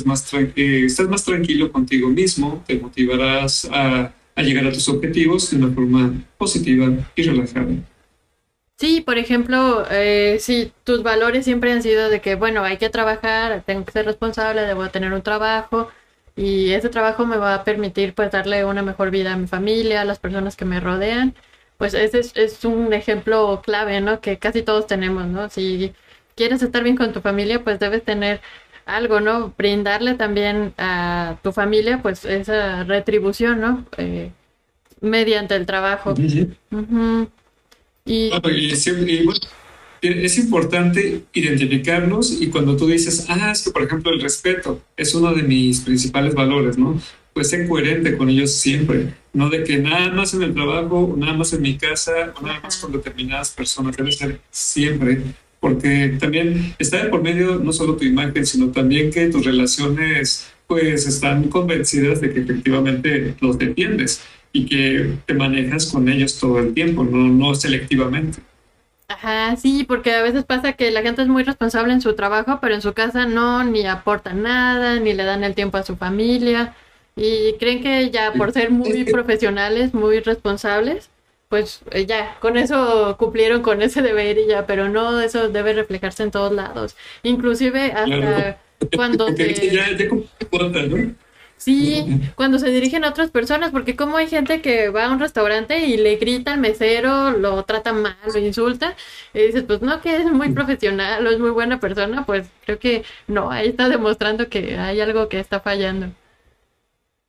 eh, 0.57 0.83
estás 0.85 1.09
más 1.09 1.25
tranquilo 1.25 1.71
contigo 1.71 2.09
mismo, 2.09 2.65
te 2.67 2.77
motivarás 2.77 3.69
a, 3.71 4.13
a 4.35 4.43
llegar 4.43 4.67
a 4.67 4.73
tus 4.73 4.89
objetivos 4.89 5.49
de 5.53 5.59
una 5.59 5.73
forma 5.73 6.13
positiva 6.37 6.93
y 7.15 7.23
relajada. 7.23 7.69
Sí, 8.79 9.01
por 9.01 9.19
ejemplo, 9.19 9.85
eh, 9.91 10.37
si 10.41 10.73
tus 10.85 11.03
valores 11.03 11.45
siempre 11.45 11.73
han 11.73 11.83
sido 11.83 12.09
de 12.09 12.21
que, 12.21 12.37
bueno, 12.37 12.63
hay 12.63 12.77
que 12.79 12.89
trabajar, 12.91 13.65
tengo 13.67 13.85
que 13.85 13.91
ser 13.91 14.07
responsable, 14.07 14.63
debo 14.63 14.89
tener 14.89 15.13
un 15.13 15.23
trabajo 15.23 15.89
y 16.37 16.71
ese 16.71 16.89
trabajo 16.89 17.27
me 17.27 17.39
va 17.39 17.55
a 17.55 17.65
permitir 17.65 18.15
pues 18.15 18.31
darle 18.31 18.65
una 18.65 18.83
mejor 18.83 19.11
vida 19.11 19.33
a 19.33 19.37
mi 19.37 19.49
familia, 19.49 20.03
a 20.03 20.05
las 20.05 20.21
personas 20.21 20.55
que 20.55 20.65
me 20.65 20.79
rodean, 20.79 21.35
pues 21.77 21.93
ese 21.95 22.21
es, 22.21 22.37
es 22.37 22.65
un 22.65 22.93
ejemplo 22.93 23.63
clave, 23.65 24.01
¿no? 24.01 24.21
Que 24.21 24.39
casi 24.39 24.63
todos 24.63 24.87
tenemos, 24.87 25.27
¿no? 25.27 25.51
Si 25.51 25.93
quieres 26.37 26.63
estar 26.63 26.85
bien 26.85 26.97
con 26.97 27.13
tu 27.13 27.21
familia, 27.21 27.65
pues 27.65 27.81
debes 27.81 28.05
tener 28.05 28.41
algo, 28.87 29.21
¿no? 29.21 29.55
Brindarle 29.59 30.15
también 30.15 30.73
a 30.79 31.37
tu 31.43 31.51
familia 31.51 32.01
pues 32.01 32.25
esa 32.25 32.85
retribución, 32.85 33.61
¿no? 33.61 33.87
Eh, 33.97 34.31
mediante 35.01 35.57
el 35.57 35.67
trabajo. 35.67 36.15
Y, 38.09 38.31
es 40.01 40.39
importante 40.39 41.23
identificarnos 41.33 42.41
y 42.41 42.47
cuando 42.49 42.77
tú 42.77 42.87
dices, 42.87 43.27
ah, 43.29 43.51
es 43.51 43.63
que 43.63 43.71
por 43.73 43.83
ejemplo 43.83 44.13
el 44.13 44.21
respeto 44.21 44.81
es 44.97 45.15
uno 45.15 45.35
de 45.35 45.43
mis 45.43 45.81
principales 45.81 46.35
valores, 46.35 46.79
¿no? 46.79 47.01
Pues 47.33 47.51
ser 47.51 47.67
coherente 47.69 48.17
con 48.17 48.29
ellos 48.29 48.53
siempre, 48.53 49.15
no 49.33 49.51
de 49.51 49.65
que 49.65 49.79
nada 49.79 50.11
más 50.11 50.35
en 50.35 50.43
el 50.43 50.55
trabajo, 50.55 51.15
nada 51.17 51.33
más 51.35 51.53
en 51.53 51.63
mi 51.63 51.77
casa, 51.77 52.33
o 52.37 52.47
nada 52.47 52.61
más 52.61 52.77
con 52.77 52.93
determinadas 52.93 53.51
personas, 53.51 53.97
debe 53.97 54.13
ser 54.13 54.41
siempre, 54.51 55.21
porque 55.61 56.17
también 56.21 56.75
está 56.79 57.11
por 57.11 57.23
medio 57.23 57.57
no 57.57 57.73
solo 57.73 57.97
tu 57.97 58.05
imagen, 58.05 58.47
sino 58.47 58.69
también 58.69 59.11
que 59.11 59.27
tus 59.27 59.45
relaciones 59.45 60.49
pues 60.69 61.07
están 61.07 61.49
convencidas 61.49 62.21
de 62.21 62.33
que 62.33 62.41
efectivamente 62.41 63.35
los 63.41 63.59
defiendes 63.59 64.23
y 64.53 64.67
que 64.67 65.15
te 65.27 65.35
manejas 65.35 65.87
con 65.87 66.09
ellos 66.09 66.39
todo 66.39 66.59
el 66.59 66.75
tiempo, 66.75 67.05
no, 67.05 67.29
no 67.29 67.55
selectivamente. 67.55 68.41
Ajá, 69.09 69.57
sí, 69.57 69.85
porque 69.89 70.13
a 70.13 70.23
veces 70.23 70.45
pasa 70.45 70.75
que 70.75 70.91
la 70.91 71.01
gente 71.01 71.23
es 71.23 71.29
muy 71.29 71.43
responsable 71.43 71.95
en 71.95 72.03
su 72.03 72.15
trabajo, 72.15 72.59
pero 72.61 72.75
en 72.75 72.83
su 72.83 72.93
casa 72.93 73.25
no, 73.25 73.65
ni 73.65 73.87
aporta 73.87 74.35
nada, 74.35 75.01
ni 75.01 75.15
le 75.15 75.25
dan 75.25 75.45
el 75.45 75.55
tiempo 75.55 75.79
a 75.79 75.83
su 75.83 75.97
familia, 75.97 76.75
y 77.17 77.55
creen 77.59 77.83
que 77.83 78.11
ya 78.11 78.33
por 78.33 78.53
ser 78.53 78.71
muy 78.71 79.05
profesionales, 79.05 79.95
muy 79.95 80.21
responsables, 80.21 81.09
pues 81.49 81.81
eh, 81.93 82.05
ya, 82.05 82.37
con 82.41 82.59
eso 82.59 83.17
cumplieron 83.19 83.63
con 83.63 83.81
ese 83.81 84.03
deber 84.03 84.39
y 84.39 84.47
ya, 84.47 84.67
pero 84.67 84.91
no, 84.91 85.19
eso 85.21 85.49
debe 85.49 85.73
reflejarse 85.73 86.23
en 86.23 86.31
todos 86.31 86.53
lados, 86.53 86.95
inclusive 87.23 87.93
hasta 87.93 88.59
cuando 88.95 89.27
te... 89.35 89.55
Ya, 89.71 89.97
ya 89.97 90.07
¿no? 90.07 91.15
Sí, 91.59 92.05
cuando 92.37 92.59
se 92.59 92.71
dirigen 92.71 93.05
a 93.05 93.11
otras 93.11 93.31
personas, 93.31 93.73
porque 93.73 93.97
como 93.97 94.17
hay 94.17 94.29
gente 94.29 94.63
que 94.63 94.89
va 94.89 95.07
a 95.07 95.13
un 95.13 95.19
restaurante 95.19 95.87
y 95.87 95.97
le 95.97 96.17
grita 96.17 96.55
al 96.55 96.61
mesero, 96.61 97.33
lo 97.33 97.65
trata 97.65 97.93
mal, 97.93 98.17
lo 98.33 98.39
insulta, 98.39 98.97
y 99.35 99.41
dices, 99.41 99.65
pues 99.65 99.83
no, 99.83 100.01
que 100.01 100.17
es 100.17 100.25
muy 100.25 100.51
profesional 100.53 101.27
o 101.27 101.31
es 101.31 101.39
muy 101.39 101.51
buena 101.51 101.81
persona, 101.81 102.25
pues 102.25 102.47
creo 102.65 102.79
que 102.79 103.03
no, 103.27 103.51
ahí 103.51 103.69
está 103.69 103.89
demostrando 103.89 104.49
que 104.49 104.79
hay 104.79 105.01
algo 105.01 105.29
que 105.29 105.41
está 105.41 105.59
fallando. 105.61 106.13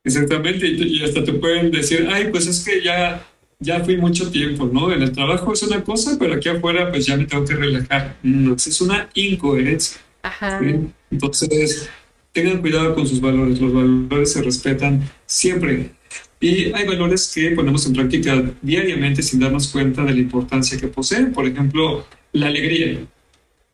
Exactamente, 0.04 0.68
y 0.68 1.04
hasta 1.04 1.24
te 1.24 1.34
pueden 1.34 1.72
decir, 1.72 2.08
ay, 2.12 2.30
pues 2.32 2.46
es 2.46 2.64
que 2.64 2.84
ya, 2.84 3.26
ya 3.60 3.84
fui 3.84 3.98
mucho 3.98 4.32
tiempo, 4.32 4.70
¿no? 4.72 4.92
En 4.92 5.02
el 5.02 5.12
trabajo 5.12 5.54
es 5.54 5.64
una 5.64 5.84
cosa, 5.84 6.18
pero 6.20 6.36
aquí 6.36 6.50
afuera 6.50 6.90
pues 6.92 7.06
ya 7.08 7.18
me 7.18 7.26
tengo 7.26 7.46
que 7.46 7.56
relajar. 7.56 8.16
No, 8.24 8.56
es 8.56 8.80
una 8.80 9.10
incoherencia. 9.14 10.00
Ajá. 10.22 10.62
Entonces, 11.12 11.90
tengan 12.32 12.62
cuidado 12.62 12.96
con 12.96 13.08
sus 13.08 13.22
valores, 13.22 13.60
los 13.60 13.74
valores 13.74 14.34
se 14.34 14.42
respetan 14.42 15.10
siempre. 15.26 15.92
Y 16.42 16.72
hay 16.74 16.88
valores 16.88 17.32
que 17.34 17.52
ponemos 17.52 17.86
en 17.86 17.94
práctica 17.94 18.42
diariamente 18.62 19.22
sin 19.22 19.40
darnos 19.40 19.68
cuenta 19.68 20.04
de 20.04 20.14
la 20.14 20.20
importancia 20.20 20.80
que 20.80 20.88
poseen. 20.88 21.34
Por 21.34 21.46
ejemplo, 21.46 22.06
la 22.32 22.48
alegría, 22.48 23.00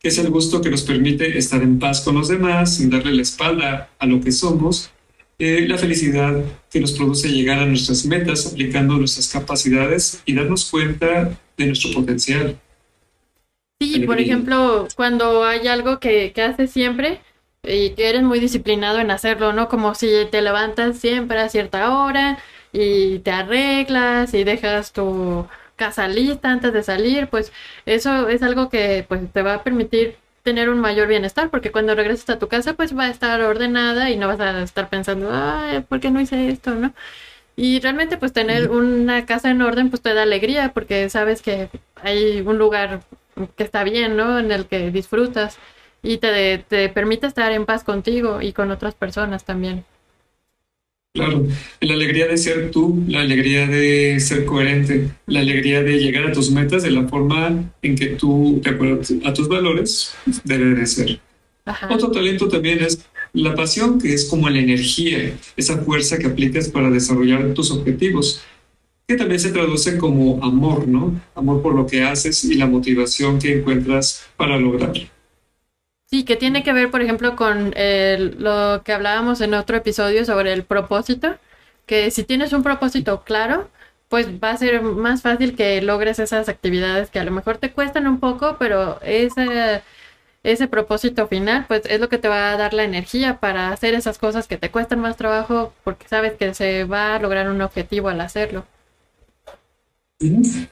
que 0.00 0.08
es 0.08 0.18
el 0.18 0.30
gusto 0.30 0.60
que 0.60 0.70
nos 0.70 0.82
permite 0.82 1.38
estar 1.38 1.62
en 1.62 1.78
paz 1.78 2.00
con 2.00 2.16
los 2.16 2.28
demás, 2.28 2.76
sin 2.76 2.90
darle 2.90 3.14
la 3.14 3.22
espalda 3.22 3.90
a 3.98 4.06
lo 4.06 4.20
que 4.20 4.32
somos. 4.32 4.90
Eh, 5.38 5.66
la 5.68 5.76
felicidad 5.76 6.42
que 6.70 6.80
nos 6.80 6.92
produce 6.92 7.28
llegar 7.28 7.58
a 7.58 7.66
nuestras 7.66 8.06
metas 8.06 8.46
aplicando 8.46 8.96
nuestras 8.96 9.28
capacidades 9.28 10.22
y 10.24 10.34
darnos 10.34 10.70
cuenta 10.70 11.38
de 11.56 11.66
nuestro 11.66 11.92
potencial. 11.92 12.58
Sí, 13.78 14.00
por 14.06 14.18
ejemplo, 14.18 14.88
cuando 14.96 15.44
hay 15.44 15.68
algo 15.68 16.00
que, 16.00 16.32
que 16.34 16.40
haces 16.40 16.70
siempre, 16.70 17.20
y 17.66 17.90
que 17.90 18.08
eres 18.08 18.22
muy 18.22 18.40
disciplinado 18.40 18.98
en 19.00 19.10
hacerlo, 19.10 19.52
¿no? 19.52 19.68
Como 19.68 19.94
si 19.94 20.08
te 20.30 20.42
levantas 20.42 20.98
siempre 20.98 21.38
a 21.40 21.48
cierta 21.48 21.98
hora 21.98 22.38
y 22.72 23.18
te 23.20 23.30
arreglas 23.32 24.34
y 24.34 24.44
dejas 24.44 24.92
tu 24.92 25.46
casa 25.76 26.08
lista 26.08 26.50
antes 26.50 26.72
de 26.72 26.82
salir, 26.82 27.28
pues 27.28 27.52
eso 27.86 28.28
es 28.28 28.42
algo 28.42 28.70
que 28.70 29.04
pues 29.08 29.20
te 29.32 29.42
va 29.42 29.54
a 29.54 29.62
permitir 29.64 30.16
tener 30.42 30.70
un 30.70 30.78
mayor 30.80 31.08
bienestar, 31.08 31.50
porque 31.50 31.72
cuando 31.72 31.94
regresas 31.94 32.30
a 32.30 32.38
tu 32.38 32.48
casa 32.48 32.74
pues 32.74 32.96
va 32.96 33.04
a 33.04 33.10
estar 33.10 33.40
ordenada 33.42 34.10
y 34.10 34.16
no 34.16 34.28
vas 34.28 34.40
a 34.40 34.62
estar 34.62 34.88
pensando, 34.88 35.30
ay, 35.32 35.80
¿por 35.80 36.00
qué 36.00 36.10
no 36.10 36.20
hice 36.20 36.48
esto, 36.50 36.74
no? 36.74 36.92
Y 37.56 37.80
realmente 37.80 38.16
pues 38.16 38.32
tener 38.32 38.70
una 38.70 39.26
casa 39.26 39.50
en 39.50 39.62
orden 39.62 39.90
pues 39.90 40.02
te 40.02 40.14
da 40.14 40.22
alegría, 40.22 40.72
porque 40.72 41.08
sabes 41.10 41.42
que 41.42 41.68
hay 42.02 42.42
un 42.42 42.58
lugar 42.58 43.00
que 43.56 43.64
está 43.64 43.82
bien, 43.84 44.16
¿no? 44.16 44.38
En 44.38 44.52
el 44.52 44.66
que 44.66 44.90
disfrutas 44.90 45.58
y 46.06 46.18
te, 46.18 46.58
te 46.58 46.88
permite 46.88 47.26
estar 47.26 47.52
en 47.52 47.66
paz 47.66 47.84
contigo 47.84 48.40
y 48.40 48.52
con 48.52 48.70
otras 48.70 48.94
personas 48.94 49.44
también. 49.44 49.84
Claro, 51.16 51.46
la 51.80 51.94
alegría 51.94 52.26
de 52.26 52.36
ser 52.36 52.70
tú, 52.70 53.02
la 53.08 53.22
alegría 53.22 53.66
de 53.66 54.20
ser 54.20 54.44
coherente, 54.44 55.08
la 55.26 55.40
alegría 55.40 55.82
de 55.82 55.98
llegar 55.98 56.26
a 56.26 56.32
tus 56.32 56.50
metas 56.50 56.82
de 56.82 56.90
la 56.90 57.08
forma 57.08 57.72
en 57.80 57.96
que 57.96 58.08
tú, 58.08 58.60
de 58.62 58.70
acuerdo 58.70 59.00
a 59.24 59.32
tus 59.32 59.48
valores, 59.48 60.14
debe 60.44 60.74
de 60.74 60.86
ser. 60.86 61.20
Otro 61.90 62.10
talento 62.10 62.48
también 62.48 62.80
es 62.82 63.06
la 63.32 63.54
pasión, 63.54 63.98
que 63.98 64.12
es 64.12 64.26
como 64.26 64.48
la 64.50 64.58
energía, 64.58 65.34
esa 65.56 65.78
fuerza 65.78 66.18
que 66.18 66.26
aplicas 66.26 66.68
para 66.68 66.90
desarrollar 66.90 67.54
tus 67.54 67.70
objetivos, 67.70 68.42
que 69.08 69.16
también 69.16 69.40
se 69.40 69.52
traduce 69.52 69.96
como 69.96 70.44
amor, 70.44 70.86
¿no? 70.86 71.18
Amor 71.34 71.62
por 71.62 71.74
lo 71.74 71.86
que 71.86 72.02
haces 72.02 72.44
y 72.44 72.56
la 72.56 72.66
motivación 72.66 73.38
que 73.38 73.58
encuentras 73.58 74.26
para 74.36 74.58
lograrlo. 74.58 75.15
Sí, 76.08 76.24
que 76.24 76.36
tiene 76.36 76.62
que 76.62 76.72
ver, 76.72 76.90
por 76.90 77.02
ejemplo, 77.02 77.34
con 77.34 77.74
lo 77.74 78.82
que 78.84 78.92
hablábamos 78.92 79.40
en 79.40 79.54
otro 79.54 79.76
episodio 79.76 80.24
sobre 80.24 80.52
el 80.52 80.62
propósito, 80.64 81.36
que 81.84 82.10
si 82.10 82.22
tienes 82.24 82.52
un 82.52 82.62
propósito 82.62 83.24
claro, 83.24 83.68
pues 84.08 84.28
va 84.42 84.50
a 84.50 84.56
ser 84.56 84.82
más 84.82 85.22
fácil 85.22 85.56
que 85.56 85.82
logres 85.82 86.20
esas 86.20 86.48
actividades 86.48 87.10
que 87.10 87.18
a 87.18 87.24
lo 87.24 87.32
mejor 87.32 87.58
te 87.58 87.72
cuestan 87.72 88.06
un 88.06 88.20
poco, 88.20 88.56
pero 88.56 89.00
ese, 89.02 89.82
ese 90.44 90.68
propósito 90.68 91.26
final, 91.26 91.64
pues 91.66 91.82
es 91.86 91.98
lo 92.00 92.08
que 92.08 92.18
te 92.18 92.28
va 92.28 92.52
a 92.52 92.56
dar 92.56 92.72
la 92.72 92.84
energía 92.84 93.40
para 93.40 93.72
hacer 93.72 93.94
esas 93.94 94.18
cosas 94.18 94.46
que 94.46 94.58
te 94.58 94.70
cuestan 94.70 95.00
más 95.00 95.16
trabajo, 95.16 95.72
porque 95.82 96.06
sabes 96.06 96.34
que 96.34 96.54
se 96.54 96.84
va 96.84 97.16
a 97.16 97.18
lograr 97.18 97.50
un 97.50 97.60
objetivo 97.62 98.08
al 98.08 98.20
hacerlo. 98.20 98.64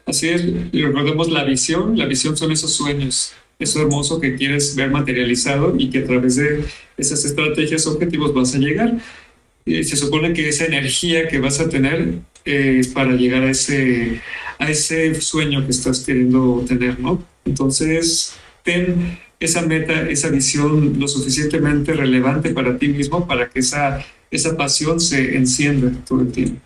Así 0.06 0.28
es, 0.28 0.44
y 0.72 0.82
recordemos 0.82 1.28
la 1.28 1.42
visión, 1.42 1.98
la 1.98 2.06
visión 2.06 2.36
son 2.36 2.52
esos 2.52 2.72
sueños, 2.72 3.34
eso 3.64 3.82
hermoso 3.82 4.20
que 4.20 4.36
quieres 4.36 4.76
ver 4.76 4.90
materializado 4.90 5.74
y 5.76 5.90
que 5.90 5.98
a 5.98 6.04
través 6.04 6.36
de 6.36 6.64
esas 6.96 7.24
estrategias 7.24 7.86
objetivos 7.86 8.32
vas 8.32 8.54
a 8.54 8.58
llegar. 8.58 8.98
Se 9.66 9.96
supone 9.96 10.32
que 10.32 10.48
esa 10.48 10.66
energía 10.66 11.28
que 11.28 11.38
vas 11.38 11.58
a 11.60 11.68
tener 11.68 12.20
es 12.44 12.88
para 12.88 13.12
llegar 13.12 13.42
a 13.42 13.50
ese, 13.50 14.20
a 14.58 14.70
ese 14.70 15.14
sueño 15.20 15.64
que 15.64 15.70
estás 15.70 16.00
queriendo 16.00 16.64
tener, 16.68 17.00
¿no? 17.00 17.24
Entonces, 17.44 18.34
ten 18.62 19.18
esa 19.40 19.62
meta, 19.62 20.08
esa 20.08 20.28
visión 20.28 20.98
lo 20.98 21.08
suficientemente 21.08 21.92
relevante 21.92 22.50
para 22.50 22.78
ti 22.78 22.88
mismo 22.88 23.26
para 23.26 23.48
que 23.48 23.60
esa, 23.60 24.04
esa 24.30 24.56
pasión 24.56 25.00
se 25.00 25.36
encienda 25.36 25.92
todo 26.06 26.20
el 26.22 26.32
tiempo. 26.32 26.60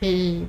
Sí, 0.00 0.46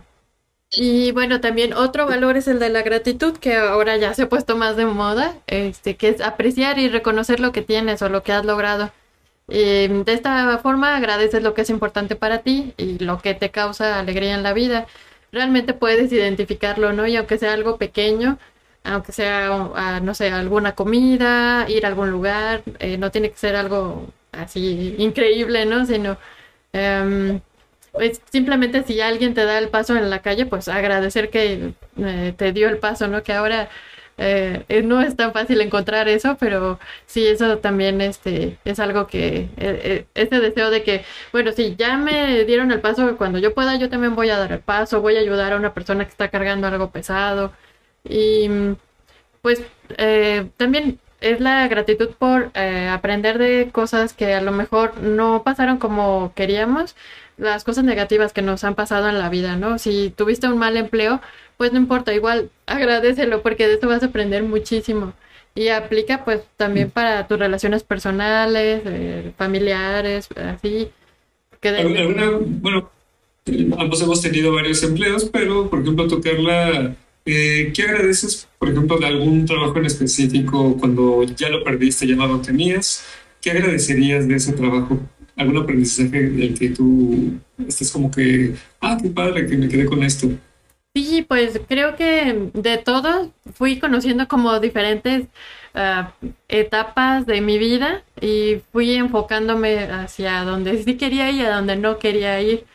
y 0.71 1.11
bueno, 1.11 1.41
también 1.41 1.73
otro 1.73 2.05
valor 2.05 2.37
es 2.37 2.47
el 2.47 2.59
de 2.59 2.69
la 2.69 2.81
gratitud, 2.81 3.37
que 3.37 3.57
ahora 3.57 3.97
ya 3.97 4.13
se 4.13 4.23
ha 4.23 4.29
puesto 4.29 4.55
más 4.55 4.77
de 4.77 4.85
moda, 4.85 5.35
este, 5.47 5.97
que 5.97 6.07
es 6.09 6.21
apreciar 6.21 6.79
y 6.79 6.87
reconocer 6.89 7.39
lo 7.41 7.51
que 7.51 7.61
tienes 7.61 8.01
o 8.01 8.09
lo 8.09 8.23
que 8.23 8.31
has 8.33 8.45
logrado. 8.45 8.91
de 9.47 10.03
esta 10.07 10.57
forma 10.59 10.95
agradeces 10.97 11.43
lo 11.43 11.53
que 11.53 11.61
es 11.63 11.69
importante 11.69 12.15
para 12.15 12.39
ti 12.39 12.73
y 12.77 12.99
lo 12.99 13.19
que 13.21 13.33
te 13.35 13.51
causa 13.51 13.99
alegría 13.99 14.33
en 14.35 14.43
la 14.43 14.53
vida. 14.53 14.87
Realmente 15.31 15.73
puedes 15.73 16.11
identificarlo, 16.11 16.93
¿no? 16.93 17.07
Y 17.07 17.15
aunque 17.17 17.37
sea 17.37 17.53
algo 17.53 17.77
pequeño, 17.77 18.39
aunque 18.83 19.11
sea, 19.11 19.49
ah, 19.75 19.99
no 20.01 20.13
sé, 20.15 20.29
alguna 20.31 20.73
comida, 20.75 21.65
ir 21.69 21.85
a 21.85 21.89
algún 21.89 22.11
lugar, 22.11 22.63
eh, 22.79 22.97
no 22.97 23.11
tiene 23.11 23.31
que 23.31 23.37
ser 23.37 23.55
algo 23.55 24.07
así 24.31 24.95
increíble, 24.99 25.65
¿no? 25.65 25.85
Sino... 25.85 26.17
Em, 26.73 27.41
simplemente 28.31 28.83
si 28.83 29.01
alguien 29.01 29.33
te 29.33 29.45
da 29.45 29.57
el 29.57 29.69
paso 29.69 29.95
en 29.95 30.09
la 30.09 30.21
calle, 30.21 30.45
pues 30.45 30.67
agradecer 30.67 31.29
que 31.29 31.73
eh, 31.97 32.33
te 32.37 32.51
dio 32.53 32.69
el 32.69 32.77
paso, 32.77 33.07
¿no? 33.07 33.23
Que 33.23 33.33
ahora 33.33 33.69
eh, 34.17 34.63
eh, 34.69 34.81
no 34.83 35.01
es 35.01 35.15
tan 35.15 35.33
fácil 35.33 35.61
encontrar 35.61 36.07
eso, 36.07 36.37
pero 36.39 36.79
sí, 37.05 37.27
eso 37.27 37.57
también 37.59 38.01
este, 38.01 38.57
es 38.65 38.79
algo 38.79 39.07
que, 39.07 39.49
ese 40.15 40.39
deseo 40.39 40.69
de 40.69 40.83
que, 40.83 41.03
bueno, 41.33 41.51
si 41.51 41.75
ya 41.75 41.97
me 41.97 42.45
dieron 42.45 42.71
el 42.71 42.81
paso, 42.81 43.17
cuando 43.17 43.39
yo 43.39 43.53
pueda, 43.53 43.75
yo 43.75 43.89
también 43.89 44.15
voy 44.15 44.29
a 44.29 44.37
dar 44.37 44.51
el 44.53 44.59
paso, 44.59 45.01
voy 45.01 45.17
a 45.17 45.19
ayudar 45.19 45.53
a 45.53 45.57
una 45.57 45.73
persona 45.73 46.05
que 46.05 46.11
está 46.11 46.29
cargando 46.29 46.67
algo 46.67 46.91
pesado. 46.91 47.53
Y 48.03 48.49
pues 49.41 49.61
también 50.57 50.99
es 51.19 51.39
la 51.39 51.67
gratitud 51.67 52.09
por 52.17 52.51
aprender 52.55 53.37
de 53.37 53.69
cosas 53.71 54.13
que 54.13 54.33
a 54.33 54.41
lo 54.41 54.51
mejor 54.51 54.97
no 54.99 55.43
pasaron 55.43 55.77
como 55.77 56.33
queríamos 56.35 56.95
las 57.41 57.63
cosas 57.63 57.83
negativas 57.83 58.33
que 58.33 58.43
nos 58.43 58.63
han 58.63 58.75
pasado 58.75 59.09
en 59.09 59.17
la 59.17 59.29
vida, 59.29 59.55
¿no? 59.55 59.79
Si 59.79 60.13
tuviste 60.15 60.47
un 60.47 60.59
mal 60.59 60.77
empleo, 60.77 61.21
pues 61.57 61.73
no 61.73 61.79
importa, 61.79 62.13
igual 62.13 62.51
agradecelo 62.67 63.41
porque 63.41 63.67
de 63.67 63.73
esto 63.73 63.87
vas 63.87 64.03
a 64.03 64.07
aprender 64.07 64.43
muchísimo. 64.43 65.13
Y 65.55 65.69
aplica 65.69 66.23
pues 66.23 66.41
también 66.55 66.89
mm. 66.89 66.91
para 66.91 67.27
tus 67.27 67.39
relaciones 67.39 67.83
personales, 67.83 68.83
eh, 68.85 69.31
familiares, 69.37 70.29
así. 70.37 70.89
bueno, 72.61 72.91
ambos 73.79 74.01
hemos 74.03 74.21
tenido 74.21 74.53
varios 74.53 74.83
empleos, 74.83 75.25
pero 75.25 75.67
por 75.67 75.81
ejemplo, 75.81 76.07
tú, 76.07 76.21
Carla, 76.21 76.95
eh, 77.25 77.71
¿qué 77.73 77.81
agradeces, 77.81 78.47
por 78.59 78.69
ejemplo, 78.69 78.99
de 78.99 79.07
algún 79.07 79.47
trabajo 79.47 79.79
en 79.79 79.85
específico 79.85 80.77
cuando 80.77 81.23
ya 81.23 81.49
lo 81.49 81.63
perdiste, 81.63 82.05
ya 82.05 82.15
no 82.15 82.27
lo 82.27 82.39
tenías? 82.39 83.03
¿Qué 83.41 83.49
agradecerías 83.49 84.27
de 84.27 84.35
ese 84.35 84.53
trabajo? 84.53 84.99
Algún 85.35 85.57
aprendizaje 85.57 86.29
del 86.29 86.57
que 86.57 86.69
tú 86.69 87.33
estés 87.67 87.91
como 87.91 88.11
que, 88.11 88.55
ah, 88.81 88.97
qué 89.01 89.09
padre 89.09 89.47
que 89.47 89.57
me 89.57 89.67
quedé 89.67 89.85
con 89.85 90.03
esto? 90.03 90.29
Sí, 90.93 91.25
pues 91.27 91.59
creo 91.69 91.95
que 91.95 92.49
de 92.53 92.77
todos 92.77 93.29
fui 93.53 93.79
conociendo 93.79 94.27
como 94.27 94.59
diferentes 94.59 95.27
ah, 95.73 96.13
etapas 96.49 97.25
de 97.25 97.39
mi 97.39 97.57
vida 97.57 98.03
y 98.19 98.61
fui 98.73 98.95
enfocándome 98.95 99.85
hacia 99.85 100.43
donde 100.43 100.83
sí 100.83 100.97
quería 100.97 101.29
ir 101.29 101.41
y 101.41 101.45
a 101.45 101.55
donde 101.55 101.77
no 101.77 101.97
quería 101.97 102.41
ir. 102.41 102.65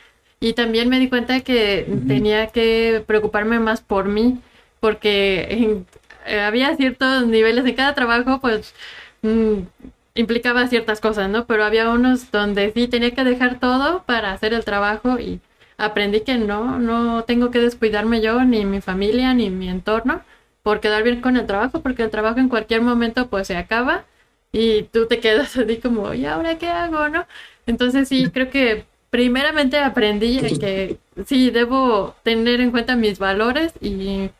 Y 0.40 0.54
también 0.54 0.88
me 0.88 0.98
di 0.98 1.08
cuenta 1.08 1.40
que 1.40 1.86
tenía 2.06 2.48
que 2.48 3.02
preocuparme 3.06 3.58
más 3.58 3.80
por 3.80 4.06
mí, 4.06 4.38
porque 4.80 5.84
eh, 6.26 6.40
había 6.40 6.76
ciertos 6.76 7.26
niveles 7.26 7.64
en 7.66 7.74
cada 7.74 7.94
trabajo, 7.94 8.40
pues 8.40 8.74
mm, 9.22 9.60
implicaba 10.16 10.66
ciertas 10.66 11.00
cosas, 11.00 11.30
¿no? 11.30 11.46
Pero 11.46 11.64
había 11.64 11.90
unos 11.90 12.30
donde 12.30 12.72
sí 12.72 12.88
tenía 12.88 13.12
que 13.12 13.24
dejar 13.24 13.60
todo 13.60 14.02
para 14.04 14.32
hacer 14.32 14.54
el 14.54 14.64
trabajo 14.64 15.18
y 15.20 15.40
aprendí 15.78 16.20
que 16.22 16.38
no, 16.38 16.78
no 16.78 17.24
tengo 17.24 17.50
que 17.50 17.60
descuidarme 17.60 18.20
yo, 18.20 18.42
ni 18.44 18.64
mi 18.64 18.80
familia, 18.80 19.34
ni 19.34 19.50
mi 19.50 19.68
entorno, 19.68 20.22
por 20.62 20.80
quedar 20.80 21.02
bien 21.02 21.20
con 21.20 21.36
el 21.36 21.46
trabajo, 21.46 21.80
porque 21.80 22.02
el 22.02 22.10
trabajo 22.10 22.40
en 22.40 22.48
cualquier 22.48 22.82
momento 22.82 23.28
pues 23.28 23.46
se 23.46 23.56
acaba 23.56 24.04
y 24.52 24.84
tú 24.84 25.06
te 25.06 25.20
quedas 25.20 25.56
así 25.56 25.76
como, 25.76 26.12
¿y 26.14 26.26
ahora 26.26 26.58
qué 26.58 26.68
hago, 26.68 27.08
no? 27.08 27.26
Entonces 27.66 28.08
sí, 28.08 28.30
creo 28.32 28.50
que 28.50 28.86
primeramente 29.10 29.78
aprendí 29.78 30.38
que 30.58 30.98
sí, 31.26 31.50
debo 31.50 32.16
tener 32.22 32.60
en 32.60 32.70
cuenta 32.70 32.96
mis 32.96 33.18
valores 33.18 33.72
y 33.80 34.30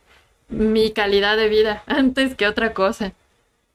mi 0.49 0.91
calidad 0.93 1.37
de 1.37 1.49
vida 1.49 1.83
antes 1.87 2.35
que 2.35 2.47
otra 2.47 2.73
cosa. 2.73 3.13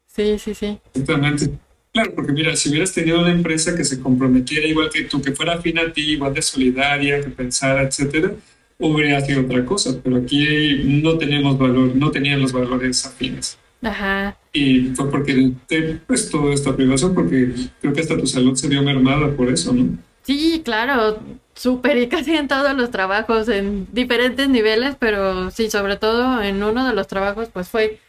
Sí, 0.08 0.40
sí, 0.40 0.54
sí. 0.54 0.80
Exactamente. 0.94 1.52
Claro, 1.94 2.14
porque 2.16 2.32
mira, 2.32 2.56
si 2.56 2.70
hubieras 2.70 2.94
tenido 2.94 3.20
una 3.20 3.32
empresa 3.32 3.76
que 3.76 3.84
se 3.84 4.00
comprometiera 4.00 4.66
igual 4.66 4.90
que 4.90 5.04
tú, 5.04 5.22
que 5.22 5.34
fuera 5.34 5.54
afín 5.54 5.78
a 5.78 5.92
ti, 5.92 6.12
igual 6.12 6.34
de 6.34 6.42
solidaria, 6.42 7.20
que 7.22 7.30
pensara, 7.30 7.84
etcétera, 7.84 8.32
hubiera 8.80 9.20
sido 9.22 9.42
otra 9.42 9.66
cosa. 9.66 10.00
Pero 10.02 10.18
aquí 10.18 10.84
no 10.86 11.18
tenemos 11.18 11.58
valor, 11.58 11.94
no 11.96 12.10
tenían 12.10 12.40
los 12.40 12.54
valores 12.54 13.06
afines. 13.06 13.58
Ajá. 13.82 14.38
Y 14.54 14.92
fue 14.96 15.10
porque 15.10 15.52
te 15.68 16.00
pues 16.08 16.30
toda 16.30 16.54
esta 16.54 16.76
privación, 16.76 17.14
porque 17.14 17.52
creo 17.82 17.94
que 17.94 18.02
hasta 18.02 18.18
tu 18.18 18.28
salud 18.28 18.56
se 18.56 18.70
vio 18.70 18.82
mermada 18.84 19.36
por 19.36 19.50
eso, 19.50 19.74
¿no? 19.74 19.98
Sí, 20.24 20.62
claro, 20.64 21.20
súper 21.56 21.98
y 21.98 22.08
casi 22.08 22.36
en 22.36 22.48
todos 22.48 22.74
los 22.76 22.92
trabajos, 22.92 23.50
en 23.50 23.88
diferentes 23.92 24.48
niveles, 24.48 24.96
pero 25.00 25.52
sí, 25.52 25.70
sobre 25.70 25.98
todo 25.98 26.42
en 26.42 26.62
uno 26.64 26.88
de 26.88 26.94
los 26.94 27.08
trabajos, 27.08 27.50
pues 27.52 27.68
fue 27.68 28.00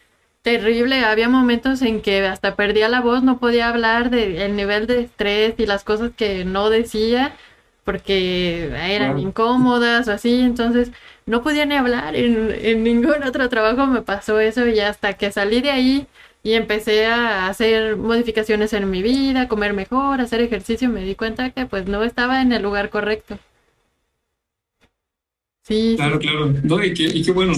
terrible. 0.42 1.04
Había 1.04 1.28
momentos 1.28 1.82
en 1.82 2.02
que 2.02 2.26
hasta 2.26 2.56
perdía 2.56 2.88
la 2.88 3.00
voz, 3.00 3.22
no 3.22 3.38
podía 3.38 3.68
hablar 3.68 4.10
del 4.10 4.56
nivel 4.56 4.86
de 4.86 5.02
estrés 5.02 5.54
y 5.58 5.66
las 5.66 5.84
cosas 5.84 6.12
que 6.16 6.44
no 6.44 6.70
decía 6.70 7.34
porque 7.84 8.66
eran 8.94 9.18
incómodas 9.18 10.06
o 10.06 10.12
así, 10.12 10.40
entonces 10.40 10.92
no 11.26 11.42
podía 11.42 11.66
ni 11.66 11.74
hablar. 11.74 12.14
En, 12.14 12.50
en 12.52 12.84
ningún 12.84 13.22
otro 13.24 13.48
trabajo 13.48 13.86
me 13.86 14.02
pasó 14.02 14.38
eso 14.40 14.66
y 14.68 14.78
hasta 14.80 15.14
que 15.14 15.32
salí 15.32 15.60
de 15.60 15.70
ahí 15.70 16.06
y 16.44 16.54
empecé 16.54 17.06
a 17.06 17.48
hacer 17.48 17.96
modificaciones 17.96 18.72
en 18.72 18.90
mi 18.90 19.02
vida, 19.02 19.48
comer 19.48 19.72
mejor, 19.72 20.20
hacer 20.20 20.40
ejercicio, 20.40 20.88
me 20.88 21.04
di 21.04 21.14
cuenta 21.14 21.50
que 21.50 21.66
pues 21.66 21.86
no 21.86 22.02
estaba 22.02 22.42
en 22.42 22.52
el 22.52 22.62
lugar 22.62 22.90
correcto. 22.90 23.38
Sí. 25.62 25.94
Claro, 25.96 26.18
claro. 26.18 26.52
No, 26.62 26.82
y 26.82 26.92
qué, 26.92 27.04
y 27.04 27.22
qué 27.22 27.30
bueno, 27.30 27.52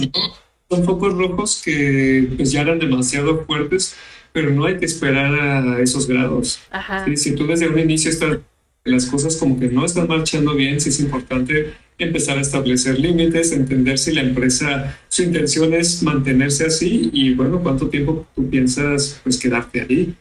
Son 0.69 0.83
focos 0.83 1.13
rojos 1.13 1.61
que 1.63 2.29
pues 2.35 2.51
ya 2.51 2.61
eran 2.61 2.79
demasiado 2.79 3.45
fuertes, 3.45 3.95
pero 4.33 4.49
no 4.49 4.65
hay 4.65 4.77
que 4.77 4.85
esperar 4.85 5.33
a 5.33 5.79
esos 5.81 6.07
grados. 6.07 6.59
Ajá. 6.71 7.05
si 7.15 7.35
tú 7.35 7.45
desde 7.45 7.69
un 7.69 7.79
inicio 7.79 8.09
estás 8.09 8.39
las 8.85 9.07
cosas 9.07 9.35
como 9.35 9.59
que 9.59 9.67
no 9.67 9.83
están 9.83 10.07
marchando 10.07 10.53
bien, 10.53 10.79
sí 10.79 10.89
es 10.89 10.99
importante 10.99 11.73
empezar 11.97 12.37
a 12.37 12.41
establecer 12.41 12.99
límites, 12.99 13.51
entender 13.51 13.97
si 13.97 14.13
la 14.13 14.21
empresa, 14.21 14.97
su 15.07 15.23
intención 15.23 15.73
es 15.73 16.03
mantenerse 16.03 16.65
así 16.65 17.09
y 17.11 17.33
bueno, 17.33 17.61
cuánto 17.61 17.89
tiempo 17.89 18.27
tú 18.35 18.49
piensas 18.49 19.19
pues 19.23 19.39
quedarte 19.39 19.81
ahí. 19.81 20.15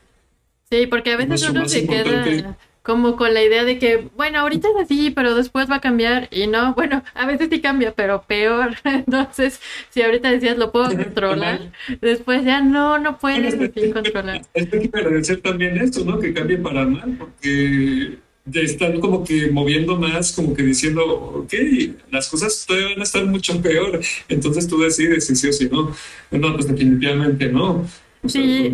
Sí, 0.71 0.87
porque 0.87 1.13
a 1.13 1.17
veces 1.17 1.49
uno 1.49 1.69
se 1.69 1.87
queda 1.87 2.57
como 2.85 3.17
con 3.17 3.33
la 3.33 3.43
idea 3.43 3.65
de 3.65 3.79
que, 3.79 4.09
bueno, 4.15 4.41
ahorita 4.41 4.69
es 4.69 4.85
así, 4.85 5.11
pero 5.11 5.35
después 5.35 5.71
va 5.71 5.77
a 5.77 5.81
cambiar 5.81 6.29
y 6.31 6.47
no, 6.47 6.75
bueno, 6.77 7.03
a 7.15 7.27
veces 7.27 7.49
sí 7.51 7.61
cambia, 7.61 7.95
pero 7.95 8.23
peor. 8.23 8.77
Entonces, 8.85 9.61
si 9.89 10.03
ahorita 10.03 10.31
decías 10.31 10.59
lo 10.59 10.71
puedo 10.71 10.87
controlar, 10.91 11.73
después 12.03 12.45
ya 12.45 12.61
no, 12.61 12.99
no 12.99 13.19
puedes 13.19 13.55
controlar. 13.93 14.43
Es 14.53 14.69
que 14.69 14.91
agradecer 14.93 15.41
también 15.41 15.79
esto, 15.79 16.05
¿no? 16.05 16.19
Que 16.19 16.35
cambie 16.35 16.59
para 16.59 16.85
mal, 16.85 17.17
porque 17.19 18.19
están 18.53 19.01
como 19.01 19.25
que 19.25 19.51
moviendo 19.51 19.97
más, 19.97 20.33
como 20.33 20.53
que 20.53 20.63
diciendo, 20.63 21.07
ok, 21.07 21.55
las 22.11 22.29
cosas 22.29 22.67
todavía 22.67 22.91
van 22.91 23.01
a 23.01 23.05
estar 23.05 23.25
mucho 23.25 23.63
peor. 23.63 23.99
Entonces 24.29 24.69
tú 24.69 24.79
decides 24.79 25.27
si 25.27 25.35
sí 25.35 25.49
o 25.49 25.53
si 25.55 25.71
no. 25.71 25.91
No, 26.31 26.53
pues 26.53 26.69
definitivamente 26.69 27.49
no. 27.49 27.87
O 28.25 28.29
sea, 28.29 28.43
sí. 28.43 28.73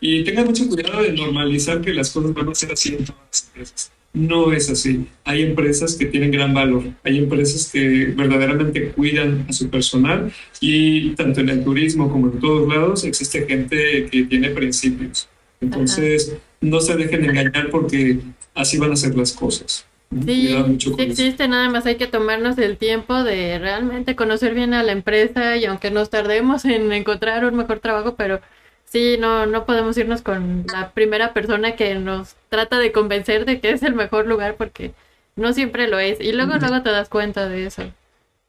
Y 0.00 0.24
tengan 0.24 0.46
mucho 0.46 0.68
cuidado 0.68 1.02
de 1.02 1.12
normalizar 1.12 1.80
que 1.80 1.92
las 1.92 2.10
cosas 2.10 2.32
van 2.32 2.48
a 2.48 2.54
ser 2.54 2.72
así 2.72 2.90
en 2.90 3.04
todas 3.04 3.20
las 3.30 3.46
empresas. 3.48 3.92
No 4.14 4.52
es 4.52 4.70
así. 4.70 5.06
Hay 5.24 5.42
empresas 5.42 5.96
que 5.96 6.06
tienen 6.06 6.30
gran 6.30 6.52
valor. 6.54 6.84
Hay 7.02 7.18
empresas 7.18 7.70
que 7.72 8.12
verdaderamente 8.16 8.90
cuidan 8.90 9.46
a 9.48 9.52
su 9.52 9.68
personal 9.70 10.32
y 10.60 11.10
tanto 11.10 11.40
en 11.40 11.48
el 11.48 11.64
turismo 11.64 12.10
como 12.10 12.30
en 12.30 12.38
todos 12.38 12.68
lados 12.68 13.04
existe 13.04 13.46
gente 13.46 14.08
que 14.10 14.24
tiene 14.24 14.50
principios. 14.50 15.28
Entonces, 15.60 16.34
no 16.60 16.80
se 16.80 16.96
dejen 16.96 17.24
engañar 17.24 17.70
porque 17.70 18.18
así 18.54 18.78
van 18.78 18.92
a 18.92 18.96
ser 18.96 19.16
las 19.16 19.32
cosas. 19.32 19.86
Sí, 20.24 20.78
sí 20.78 20.94
existe, 20.98 21.48
nada 21.48 21.70
más 21.70 21.86
hay 21.86 21.96
que 21.96 22.06
tomarnos 22.06 22.58
el 22.58 22.76
tiempo 22.76 23.24
de 23.24 23.58
realmente 23.58 24.14
conocer 24.14 24.54
bien 24.54 24.74
a 24.74 24.82
la 24.82 24.92
empresa 24.92 25.56
y 25.56 25.64
aunque 25.64 25.90
nos 25.90 26.10
tardemos 26.10 26.64
en 26.64 26.92
encontrar 26.92 27.44
un 27.44 27.54
mejor 27.54 27.80
trabajo, 27.80 28.14
pero 28.16 28.40
sí, 28.84 29.16
no, 29.18 29.46
no 29.46 29.64
podemos 29.64 29.96
irnos 29.96 30.22
con 30.22 30.66
la 30.70 30.90
primera 30.90 31.32
persona 31.32 31.76
que 31.76 31.94
nos 31.94 32.36
trata 32.50 32.78
de 32.78 32.92
convencer 32.92 33.46
de 33.46 33.60
que 33.60 33.70
es 33.70 33.82
el 33.82 33.94
mejor 33.94 34.26
lugar 34.26 34.56
porque 34.56 34.92
no 35.36 35.52
siempre 35.52 35.88
lo 35.88 35.98
es. 35.98 36.20
Y 36.20 36.32
luego, 36.32 36.56
luego 36.58 36.82
te 36.82 36.90
das 36.90 37.08
cuenta 37.08 37.48
de 37.48 37.66
eso. 37.66 37.82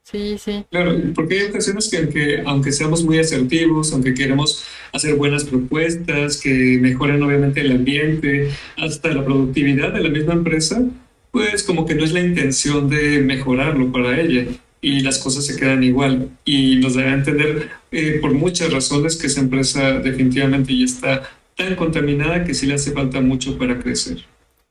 Sí, 0.03 0.37
sí. 0.37 0.65
Claro, 0.69 0.97
porque 1.15 1.39
hay 1.39 1.45
ocasiones 1.47 1.89
que, 1.89 2.43
aunque 2.45 2.73
seamos 2.73 3.05
muy 3.05 3.19
asertivos, 3.19 3.93
aunque 3.93 4.13
queremos 4.13 4.65
hacer 4.91 5.15
buenas 5.15 5.45
propuestas 5.45 6.41
que 6.41 6.77
mejoren 6.81 7.23
obviamente 7.23 7.61
el 7.61 7.71
ambiente, 7.71 8.49
hasta 8.77 9.13
la 9.13 9.23
productividad 9.23 9.93
de 9.93 10.03
la 10.03 10.09
misma 10.09 10.33
empresa, 10.33 10.83
pues 11.33 11.63
como 11.63 11.87
que 11.87 11.95
no 11.95 12.03
es 12.03 12.13
la 12.13 12.19
intención 12.19 12.87
de 12.87 13.19
mejorarlo 13.19 13.91
para 13.91 14.21
ella 14.21 14.45
y 14.81 14.99
las 14.99 15.17
cosas 15.17 15.47
se 15.47 15.59
quedan 15.59 15.83
igual. 15.83 16.29
Y 16.45 16.75
nos 16.75 16.93
da 16.93 17.01
a 17.01 17.13
entender 17.13 17.71
eh, 17.91 18.19
por 18.21 18.35
muchas 18.35 18.71
razones 18.71 19.17
que 19.17 19.25
esa 19.25 19.41
empresa 19.41 19.93
definitivamente 19.93 20.77
ya 20.77 20.85
está 20.85 21.23
tan 21.57 21.75
contaminada 21.75 22.43
que 22.43 22.53
sí 22.53 22.67
le 22.67 22.75
hace 22.75 22.91
falta 22.91 23.19
mucho 23.19 23.57
para 23.57 23.79
crecer. 23.79 24.23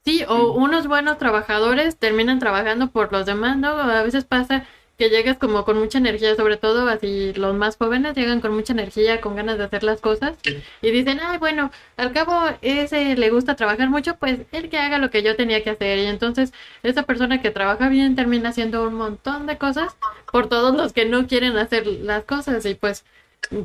Sí, 0.05 0.22
o 0.29 0.53
unos 0.53 0.87
buenos 0.87 1.18
trabajadores 1.18 1.96
terminan 1.96 2.38
trabajando 2.38 2.92
por 2.92 3.12
los 3.12 3.27
demás, 3.27 3.59
¿no? 3.59 3.70
A 3.70 4.05
veces 4.05 4.25
pasa 4.25 4.64
que 4.99 5.09
llegas 5.09 5.39
como 5.39 5.65
con 5.65 5.79
mucha 5.79 5.99
energía, 5.99 6.35
sobre 6.37 6.57
todo 6.57 6.89
así 6.89 7.33
los 7.35 7.55
más 7.55 7.77
jóvenes 7.77 8.15
llegan 8.15 8.41
con 8.41 8.55
mucha 8.55 8.73
energía, 8.73 9.21
con 9.21 9.35
ganas 9.35 9.59
de 9.59 9.65
hacer 9.65 9.83
las 9.83 10.01
cosas 10.01 10.37
y 10.81 10.91
dicen, 10.91 11.19
ay, 11.23 11.39
bueno, 11.39 11.71
al 11.97 12.13
cabo 12.13 12.57
ese 12.63 13.17
le 13.17 13.31
gusta 13.31 13.57
trabajar 13.57 13.89
mucho, 13.91 14.17
pues 14.17 14.41
él 14.53 14.69
que 14.69 14.79
haga 14.79 14.99
lo 14.99 15.11
que 15.11 15.23
yo 15.23 15.35
tenía 15.35 15.63
que 15.63 15.71
hacer 15.71 15.99
y 15.99 16.07
entonces 16.07 16.53
esa 16.83 17.05
persona 17.05 17.41
que 17.43 17.51
trabaja 17.51 17.89
bien 17.89 18.15
termina 18.17 18.51
haciendo 18.51 18.87
un 18.87 18.95
montón 18.95 19.47
de 19.47 19.59
cosas 19.59 19.97
por 20.31 20.49
todos 20.49 20.75
los 20.77 20.93
que 20.93 21.05
no 21.07 21.27
quieren 21.27 21.57
hacer 21.57 21.87
las 21.87 22.25
cosas 22.25 22.65
y 22.67 22.75
pues 22.75 23.05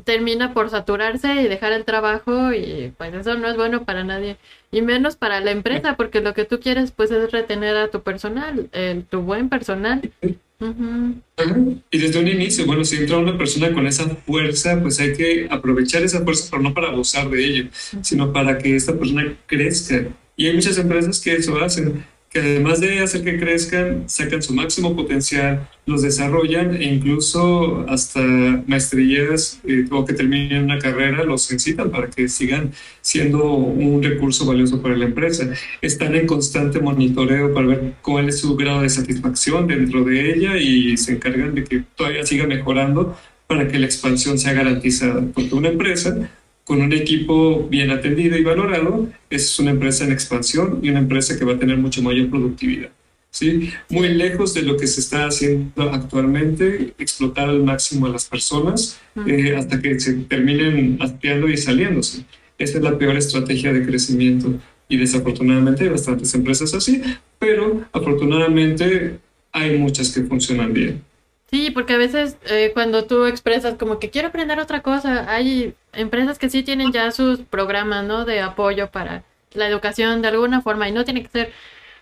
termina 0.06 0.54
por 0.54 0.70
saturarse 0.70 1.36
y 1.36 1.48
dejar 1.48 1.72
el 1.72 1.86
trabajo 1.86 2.52
y 2.52 2.94
pues 2.98 3.13
eso 3.13 3.36
no 3.36 3.48
es 3.48 3.56
bueno 3.56 3.86
para 3.86 4.04
nadie. 4.04 4.38
Y 4.72 4.82
menos 4.82 5.16
para 5.16 5.40
la 5.40 5.52
empresa 5.52 5.96
porque 5.96 6.22
lo 6.22 6.34
que 6.34 6.46
tú 6.46 6.60
quieres 6.60 6.92
pues 6.92 7.12
es 7.12 7.32
retener 7.32 7.78
a 7.78 7.90
tu 7.90 8.02
personal, 8.02 8.70
tu 9.10 9.22
buen 9.22 9.50
personal 9.50 10.12
y 10.60 11.98
desde 12.00 12.20
un 12.20 12.28
inicio, 12.28 12.65
bueno, 12.65 12.84
si 12.84 12.98
entra 12.98 13.17
una 13.17 13.38
persona 13.38 13.72
con 13.74 13.86
esa 13.86 14.08
fuerza, 14.10 14.82
pues 14.82 15.00
hay 15.00 15.13
que 15.13 15.48
aprovechar 15.50 16.02
esa 16.02 16.22
fuerza, 16.22 16.48
pero 16.50 16.63
no 16.63 16.74
para 16.74 16.89
abusar 16.89 17.30
de 17.30 17.46
ella, 17.46 17.70
sino 18.02 18.34
para 18.34 18.58
que 18.58 18.76
esta 18.76 18.98
persona 18.98 19.38
crezca. 19.46 20.08
Y 20.36 20.48
hay 20.48 20.56
muchas 20.56 20.78
empresas 20.78 21.20
que 21.20 21.36
eso 21.36 21.56
hacen 21.58 22.04
que 22.41 22.50
además 22.52 22.80
de 22.80 23.00
hacer 23.00 23.23
que 23.23 23.39
crezcan, 23.39 24.04
sacan 24.08 24.43
su 24.43 24.54
máximo 24.54 24.95
potencial, 24.95 25.67
los 25.88 26.04
desarrollan 26.04 26.76
e 26.76 26.84
incluso 26.84 27.84
hasta 27.89 28.21
maestrías 28.67 29.60
eh, 29.67 29.86
o 29.89 30.06
que 30.06 30.13
terminen 30.13 30.65
una 30.65 30.78
carrera 30.78 31.23
los 31.23 31.52
incitan 31.52 31.89
para 31.89 32.12
que 32.12 32.30
sigan 32.30 32.73
siendo 33.02 33.43
un 33.54 34.04
recurso 34.04 34.45
valioso 34.45 34.84
para 34.84 34.95
la 34.95 35.06
empresa. 35.06 35.50
Están 35.82 36.13
en 36.13 36.28
constante 36.28 36.80
monitoreo 36.80 37.56
para 37.56 37.67
ver 37.67 37.93
cuál 38.04 38.30
es 38.30 38.39
su 38.41 38.56
grado 38.56 38.84
de 38.84 38.89
satisfacción 38.89 39.65
dentro 39.65 40.04
de 40.04 40.34
ella 40.34 40.58
y 40.58 40.95
se 40.97 41.13
encargan 41.13 41.56
de 41.56 41.63
que 41.63 41.84
todavía 41.95 42.23
siga 42.23 42.45
mejorando 42.45 43.17
para 43.47 43.67
que 43.67 43.80
la 43.80 43.88
expansión 43.88 44.38
sea 44.38 44.54
garantizada. 44.54 45.23
Porque 45.34 45.56
una 45.56 45.69
empresa 45.69 46.30
con 46.67 46.82
un 46.82 46.91
equipo 46.91 47.65
bien 47.69 47.91
atendido 47.91 48.38
y 48.38 48.43
valorado, 48.43 49.08
es 49.30 49.58
una 49.58 49.71
empresa 49.71 50.03
en 50.03 50.12
expansión 50.12 50.80
y 50.84 50.89
una 50.89 50.99
empresa 50.99 51.39
que 51.39 51.45
va 51.45 51.53
a 51.53 51.58
tener 51.58 51.77
mucho 51.77 52.01
mayor 52.01 52.30
productividad. 52.30 52.89
¿sí? 53.32 53.71
Muy 53.89 54.10
lejos 54.10 54.53
de 54.53 54.63
lo 54.63 54.75
que 54.75 54.86
se 54.86 54.99
está 54.99 55.27
haciendo 55.27 55.89
actualmente, 55.93 56.93
explotar 56.99 57.47
al 57.47 57.63
máximo 57.63 58.08
a 58.08 58.10
las 58.10 58.25
personas 58.25 58.99
eh, 59.25 59.56
hasta 59.56 59.82
que 59.82 59.97
se 59.97 60.13
terminen 60.13 60.97
hastiando 60.99 61.47
y 61.47 61.56
saliéndose. 61.56 62.25
Esta 62.58 62.80
es 62.80 62.84
la 62.84 62.97
peor 62.97 63.15
estrategia 63.15 63.71
de 63.71 63.86
crecimiento 63.86 64.53
y 64.89 64.97
desafortunadamente 64.97 65.86
hay 65.86 65.89
bastantes 65.89 66.34
empresas 66.34 66.73
así, 66.73 67.01
pero 67.39 67.86
afortunadamente 67.93 69.19
hay 69.53 69.77
muchas 69.77 70.12
que 70.12 70.23
funcionan 70.23 70.73
bien. 70.73 71.01
Sí, 71.49 71.71
porque 71.71 71.93
a 71.93 71.97
veces 71.97 72.38
eh, 72.45 72.71
cuando 72.73 73.05
tú 73.05 73.25
expresas 73.25 73.75
como 73.75 73.99
que 73.99 74.10
quiero 74.10 74.27
aprender 74.29 74.60
otra 74.60 74.81
cosa, 74.81 75.31
hay 75.33 75.75
empresas 75.93 76.38
que 76.39 76.49
sí 76.49 76.62
tienen 76.63 76.91
ya 76.91 77.12
sus 77.12 77.39
programas, 77.39 78.03
¿no? 78.05 78.25
De 78.25 78.41
apoyo 78.41 78.91
para 78.91 79.23
la 79.53 79.67
educación 79.67 80.21
de 80.21 80.27
alguna 80.27 80.62
forma 80.62 80.89
y 80.89 80.91
no 80.91 81.05
tiene 81.05 81.23
que 81.23 81.29
ser 81.29 81.53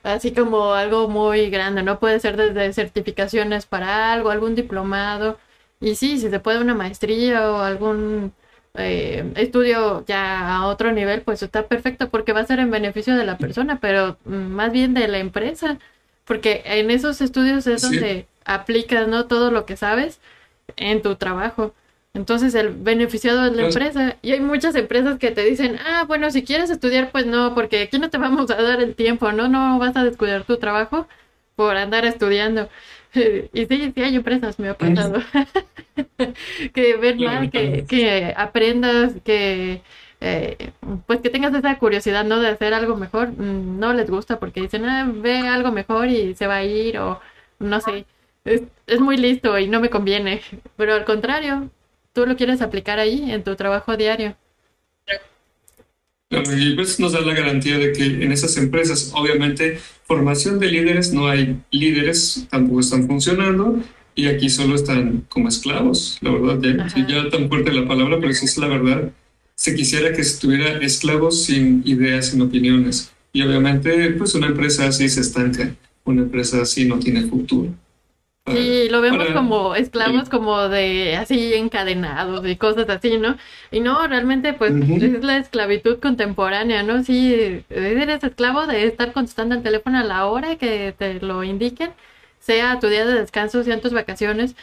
así 0.04 0.34
como 0.34 0.74
algo 0.74 1.08
muy 1.10 1.50
grande, 1.52 1.84
no 1.84 2.00
puede 2.00 2.20
ser 2.20 2.38
desde 2.38 2.74
certificaciones 2.74 3.66
para 3.68 4.14
algo, 4.14 4.32
algún 4.32 4.56
diplomado. 4.56 5.40
Y 5.80 5.96
sí, 5.96 6.20
si 6.20 6.30
se 6.30 6.40
puede 6.40 6.60
una 6.62 6.74
maestría 6.76 7.52
o 7.52 7.58
algún 7.62 8.34
eh, 8.76 9.32
estudio 9.36 10.04
ya 10.08 10.56
a 10.58 10.68
otro 10.68 10.92
nivel, 10.92 11.22
pues 11.22 11.44
está 11.44 11.68
perfecto 11.68 12.10
porque 12.10 12.34
va 12.34 12.42
a 12.42 12.46
ser 12.46 12.60
en 12.60 12.72
beneficio 12.72 13.16
de 13.16 13.26
la 13.26 13.38
persona, 13.38 13.80
pero 13.80 14.18
mm, 14.26 14.34
más 14.36 14.72
bien 14.72 14.94
de 14.94 15.08
la 15.08 15.20
empresa, 15.20 15.78
porque 16.26 16.64
en 16.66 16.92
esos 16.92 17.22
estudios 17.22 17.66
es 17.68 17.82
donde 17.82 18.28
aplicas, 18.46 19.08
¿no? 19.08 19.26
Todo 19.26 19.52
lo 19.52 19.66
que 19.66 19.78
sabes 19.78 20.20
en 20.76 21.02
tu 21.02 21.16
trabajo. 21.16 21.74
Entonces 22.14 22.56
el 22.56 22.70
beneficiado 22.70 23.46
es 23.46 23.54
la 23.54 23.66
empresa. 23.68 24.18
Y 24.22 24.32
hay 24.32 24.40
muchas 24.40 24.76
empresas 24.76 25.20
que 25.20 25.32
te 25.32 25.44
dicen, 25.44 25.78
ah, 25.86 26.06
bueno, 26.08 26.32
si 26.32 26.44
quieres 26.44 26.70
estudiar, 26.70 27.12
pues 27.12 27.26
no, 27.26 27.54
porque 27.54 27.82
aquí 27.82 28.00
no 28.00 28.10
te 28.10 28.18
vamos 28.18 28.50
a 28.52 28.62
dar 28.62 28.82
el 28.82 28.96
tiempo, 28.96 29.32
¿no? 29.32 29.48
No 29.48 29.78
vas 29.80 29.96
a 29.98 30.04
descuidar 30.04 30.44
tu 30.46 30.58
trabajo 30.58 31.08
por 31.56 31.78
andar 31.78 32.06
estudiando. 32.06 32.70
Y 33.54 33.66
sí, 33.68 33.94
sí 33.96 34.04
hay 34.04 34.14
empresas, 34.14 34.60
me 34.60 34.68
ha 34.68 34.78
pasado. 34.78 35.22
que 36.74 36.98
ven 36.98 37.18
mal, 37.24 37.50
que, 37.50 37.86
que 37.88 38.34
aprendas, 38.36 39.14
que 39.24 39.82
eh, 40.26 40.72
pues 41.06 41.20
que 41.22 41.30
tengas 41.30 41.54
esa 41.54 41.78
curiosidad, 41.78 42.26
¿no? 42.26 42.40
De 42.40 42.48
hacer 42.48 42.74
algo 42.74 42.96
mejor, 42.98 43.30
mm, 43.30 43.80
no 43.80 43.94
les 43.94 44.10
gusta 44.10 44.40
porque 44.40 44.60
dicen, 44.62 44.84
ah, 44.86 45.08
ve 45.14 45.38
algo 45.48 45.72
mejor 45.72 46.08
y 46.08 46.34
se 46.34 46.48
va 46.48 46.56
a 46.58 46.64
ir 46.64 46.98
o 46.98 47.22
no 47.60 47.80
sé, 47.80 48.06
es, 48.44 48.64
es 48.88 49.00
muy 49.00 49.18
listo 49.18 49.58
y 49.60 49.68
no 49.68 49.80
me 49.80 49.92
conviene, 49.92 50.42
pero 50.78 50.96
al 50.96 51.06
contrario, 51.06 51.70
tú 52.14 52.26
lo 52.26 52.36
quieres 52.36 52.62
aplicar 52.64 52.98
ahí 52.98 53.32
en 53.32 53.44
tu 53.44 53.56
trabajo 53.56 53.98
diario. 53.98 54.36
Y 56.32 56.74
pues 56.74 57.00
nos 57.00 57.14
da 57.14 57.22
la 57.22 57.36
garantía 57.36 57.78
de 57.78 57.94
que 57.94 58.04
en 58.04 58.32
esas 58.32 58.58
empresas, 58.58 59.12
obviamente, 59.14 59.80
formación 60.06 60.58
de 60.58 60.70
líderes, 60.70 61.14
no 61.14 61.28
hay 61.28 61.62
líderes, 61.70 62.48
tampoco 62.50 62.80
están 62.80 63.08
funcionando, 63.08 63.80
y 64.16 64.26
aquí 64.26 64.50
solo 64.50 64.74
están 64.74 65.28
como 65.30 65.50
esclavos, 65.50 66.18
la 66.22 66.32
verdad, 66.32 66.90
ya, 66.96 67.08
ya 67.08 67.30
tan 67.30 67.48
fuerte 67.48 67.72
la 67.72 67.88
palabra, 67.88 68.18
pero 68.20 68.32
esa 68.32 68.46
es 68.46 68.58
la 68.58 68.68
verdad. 68.68 69.12
Se 69.56 69.74
quisiera 69.74 70.14
que 70.14 70.22
estuviera 70.22 70.78
esclavos 70.80 71.46
sin 71.46 71.82
ideas, 71.86 72.28
sin 72.28 72.42
opiniones. 72.42 73.12
Y 73.32 73.42
obviamente, 73.42 74.12
pues 74.12 74.36
una 74.36 74.48
empresa 74.48 74.88
así 74.88 75.10
se 75.10 75.22
estanca, 75.22 75.76
una 76.04 76.22
empresa 76.22 76.62
así 76.62 76.86
no 76.86 77.00
tiene 77.00 77.24
futuro. 77.24 77.74
Sí, 78.48 78.90
lo 78.90 79.02
vemos 79.02 79.28
como 79.34 79.74
esclavos, 79.76 80.30
como 80.30 80.70
de 80.70 81.16
así 81.16 81.56
encadenados 81.56 82.46
y 82.48 82.56
cosas 82.58 82.88
así, 82.90 83.18
¿no? 83.18 83.38
Y 83.72 83.80
no, 83.80 84.08
realmente 84.08 84.54
pues 84.54 84.72
es 84.72 85.24
la 85.24 85.38
esclavitud 85.38 86.00
contemporánea, 86.00 86.84
¿no? 86.84 87.04
Sí, 87.04 87.64
eres 87.70 88.24
esclavo 88.24 88.68
de 88.68 88.86
estar 88.86 89.14
contestando 89.14 89.56
el 89.56 89.64
teléfono 89.64 89.98
a 89.98 90.04
la 90.04 90.28
hora 90.28 90.58
que 90.58 90.94
te 90.96 91.20
lo 91.22 91.44
indiquen, 91.44 91.90
sea 92.40 92.80
tu 92.80 92.88
día 92.88 93.06
de 93.08 93.16
descanso, 93.16 93.64
sean 93.64 93.82
tus 93.82 93.94
vacaciones. 93.94 94.56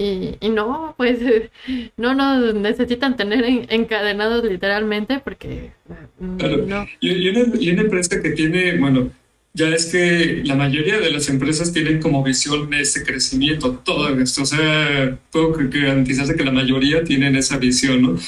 Y, 0.00 0.38
y 0.40 0.48
no, 0.48 0.94
pues 0.96 1.18
no 1.98 2.14
nos 2.14 2.54
necesitan 2.54 3.18
tener 3.18 3.44
encadenados 3.68 4.42
literalmente 4.44 5.20
porque... 5.22 5.72
No. 6.18 6.86
Y, 7.00 7.28
una, 7.28 7.44
y 7.60 7.70
una 7.70 7.82
empresa 7.82 8.22
que 8.22 8.30
tiene, 8.30 8.78
bueno, 8.78 9.10
ya 9.52 9.68
es 9.68 9.86
que 9.86 10.40
la 10.44 10.54
mayoría 10.54 10.98
de 11.00 11.10
las 11.10 11.28
empresas 11.28 11.74
tienen 11.74 12.00
como 12.00 12.24
visión 12.24 12.72
ese 12.72 13.04
crecimiento, 13.04 13.72
todo 13.84 14.08
esto. 14.18 14.42
O 14.42 14.46
sea, 14.46 15.18
puedo 15.30 15.52
garantizarse 15.52 16.34
que 16.34 16.44
la 16.44 16.52
mayoría 16.52 17.04
tienen 17.04 17.36
esa 17.36 17.58
visión, 17.58 18.00
¿no? 18.00 18.18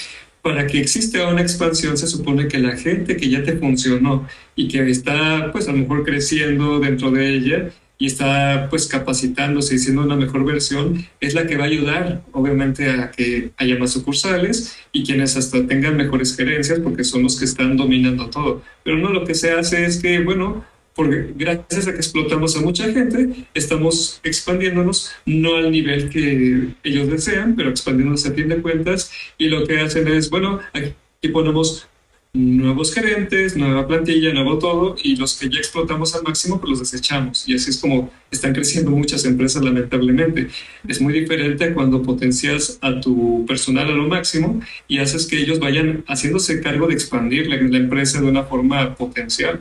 Para 0.43 0.67
que 0.67 0.79
exista 0.79 1.27
una 1.29 1.41
expansión 1.41 1.97
se 1.97 2.07
supone 2.07 2.49
que 2.49 2.59
la 2.59 2.77
gente 2.77 3.17
que 3.17 3.31
ya 3.31 3.45
te 3.45 3.57
funcionó 3.57 4.29
y 4.57 4.69
que 4.69 4.91
está 4.91 5.51
pues 5.53 5.69
a 5.69 5.73
lo 5.73 5.79
mejor 5.79 6.05
creciendo 6.05 6.81
dentro 6.81 7.13
de 7.13 7.35
ella 7.35 7.73
y 8.03 8.07
está 8.07 8.67
pues 8.69 8.89
capacitándose 8.89 9.77
y 9.77 9.79
siendo 9.79 10.03
una 10.03 10.17
mejor 10.17 10.45
versión, 10.45 11.07
es 11.21 11.35
la 11.35 11.47
que 11.47 11.57
va 11.57 11.63
a 11.63 11.67
ayudar 11.69 12.25
obviamente 12.33 12.91
a 12.91 13.13
que 13.13 13.53
haya 13.57 13.79
más 13.79 13.93
sucursales 13.93 14.77
y 14.91 15.05
quienes 15.05 15.37
hasta 15.37 15.65
tengan 15.69 15.97
mejores 15.97 16.35
gerencias 16.35 16.81
porque 16.81 17.05
son 17.05 17.23
los 17.23 17.39
que 17.39 17.45
están 17.45 17.77
dominando 17.77 18.29
todo. 18.29 18.61
Pero 18.83 18.99
no 18.99 19.11
lo 19.11 19.25
que 19.25 19.37
se 19.37 19.53
hace 19.53 19.85
es 19.85 20.03
que, 20.03 20.19
bueno, 20.19 20.65
porque 20.97 21.33
gracias 21.37 21.87
a 21.87 21.93
que 21.93 21.99
explotamos 21.99 22.57
a 22.57 22.61
mucha 22.61 22.93
gente, 22.93 23.47
estamos 23.55 24.19
expandiéndonos, 24.25 25.13
no 25.25 25.55
al 25.55 25.71
nivel 25.71 26.11
que 26.11 26.71
ellos 26.83 27.09
desean, 27.09 27.55
pero 27.55 27.71
expandiéndonos 27.71 28.27
a 28.27 28.33
fin 28.33 28.49
de 28.49 28.61
cuentas, 28.61 29.13
y 29.39 29.47
lo 29.47 29.65
que 29.65 29.79
hacen 29.79 30.09
es, 30.09 30.29
bueno, 30.29 30.59
aquí 30.73 31.29
ponemos 31.29 31.87
nuevos 32.35 32.95
gerentes, 32.95 33.57
nueva 33.57 33.87
plantilla, 33.87 34.33
nuevo 34.33 34.59
todo, 34.59 34.97
y 35.03 35.17
los 35.17 35.39
que 35.39 35.51
ya 35.51 35.59
explotamos 35.59 36.15
al 36.15 36.23
máximo, 36.23 36.59
pues 36.59 36.71
los 36.71 36.79
desechamos. 36.81 37.47
Y 37.47 37.55
así 37.55 37.71
es 37.71 37.79
como 37.79 38.11
están 38.31 38.55
creciendo 38.55 38.91
muchas 38.91 39.27
empresas, 39.27 39.63
lamentablemente. 39.63 40.49
Es 40.89 41.01
muy 41.01 41.13
diferente 41.13 41.75
cuando 41.75 42.03
potencias 42.03 42.79
a 42.81 43.01
tu 43.01 43.45
personal 43.47 43.89
a 43.89 43.93
lo 43.93 44.09
máximo 44.09 44.63
y 44.89 44.99
haces 44.99 45.27
que 45.27 45.41
ellos 45.41 45.59
vayan 45.59 46.05
haciéndose 46.07 46.61
cargo 46.61 46.87
de 46.87 46.95
expandir 46.95 47.49
la, 47.49 47.57
la 47.57 47.79
empresa 47.79 48.21
de 48.21 48.27
una 48.27 48.45
forma 48.45 48.95
potencial. 48.95 49.61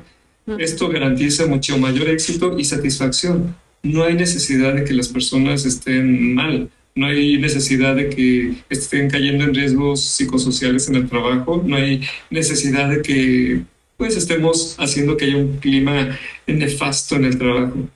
Esto 0.58 0.88
garantiza 0.88 1.48
mucho 1.48 1.78
mayor 1.78 2.10
éxito 2.10 2.58
y 2.58 2.64
satisfacción. 2.64 3.56
No 3.84 4.04
hay 4.04 4.14
necesidad 4.14 4.76
de 4.76 4.86
que 4.86 4.94
las 4.94 5.10
personas 5.10 5.66
estén 5.66 6.34
mal, 6.34 6.70
no 6.96 7.08
hay 7.08 7.38
necesidad 7.38 7.96
de 7.96 8.10
que 8.10 8.54
estén 8.70 9.10
cayendo 9.10 9.46
en 9.46 9.54
riesgos 9.54 10.02
psicosociales 10.02 10.88
en 10.90 10.96
el 10.96 11.10
trabajo, 11.10 11.62
no 11.66 11.76
hay 11.76 12.02
necesidad 12.30 12.90
de 12.90 13.02
que 13.02 13.62
pues 13.98 14.18
estemos 14.18 14.76
haciendo 14.80 15.16
que 15.16 15.26
haya 15.26 15.38
un 15.38 15.58
clima 15.58 16.18
nefasto 16.48 17.16
en 17.16 17.26
el 17.26 17.38
trabajo. 17.38 17.88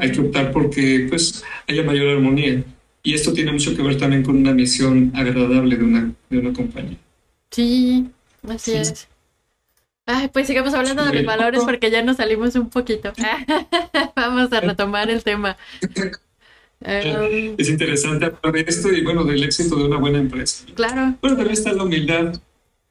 Hay 0.00 0.12
que 0.12 0.20
optar 0.20 0.52
porque 0.52 1.06
pues 1.08 1.42
haya 1.66 1.82
mayor 1.82 2.08
armonía. 2.08 2.62
Y 3.02 3.14
esto 3.14 3.32
tiene 3.32 3.52
mucho 3.52 3.74
que 3.74 3.82
ver 3.82 3.96
también 3.96 4.22
con 4.22 4.36
una 4.36 4.52
misión 4.52 5.12
agradable 5.14 5.76
de 5.76 5.84
una, 5.84 6.12
de 6.28 6.38
una 6.38 6.52
compañía. 6.52 6.98
Sí, 7.50 8.06
así 8.48 8.72
es. 8.72 9.08
Ay, 10.04 10.28
pues 10.28 10.46
sigamos 10.46 10.74
hablando 10.74 11.04
de 11.04 11.14
los 11.14 11.24
valores 11.24 11.62
porque 11.64 11.90
ya 11.90 12.02
nos 12.02 12.18
salimos 12.18 12.54
un 12.54 12.68
poquito. 12.68 13.12
Vamos 14.16 14.52
a 14.52 14.60
retomar 14.60 15.08
el 15.10 15.24
tema. 15.24 15.56
Em, 16.80 17.54
es 17.56 17.68
interesante 17.68 18.26
hablar 18.26 18.52
de 18.52 18.64
esto 18.68 18.92
y 18.92 19.02
bueno, 19.02 19.24
del 19.24 19.42
éxito 19.42 19.76
de 19.76 19.84
una 19.84 19.96
buena 19.96 20.18
empresa. 20.18 20.64
Claro. 20.74 21.16
Bueno, 21.20 21.36
también 21.36 21.52
está 21.52 21.72
la 21.72 21.84
humildad. 21.84 22.40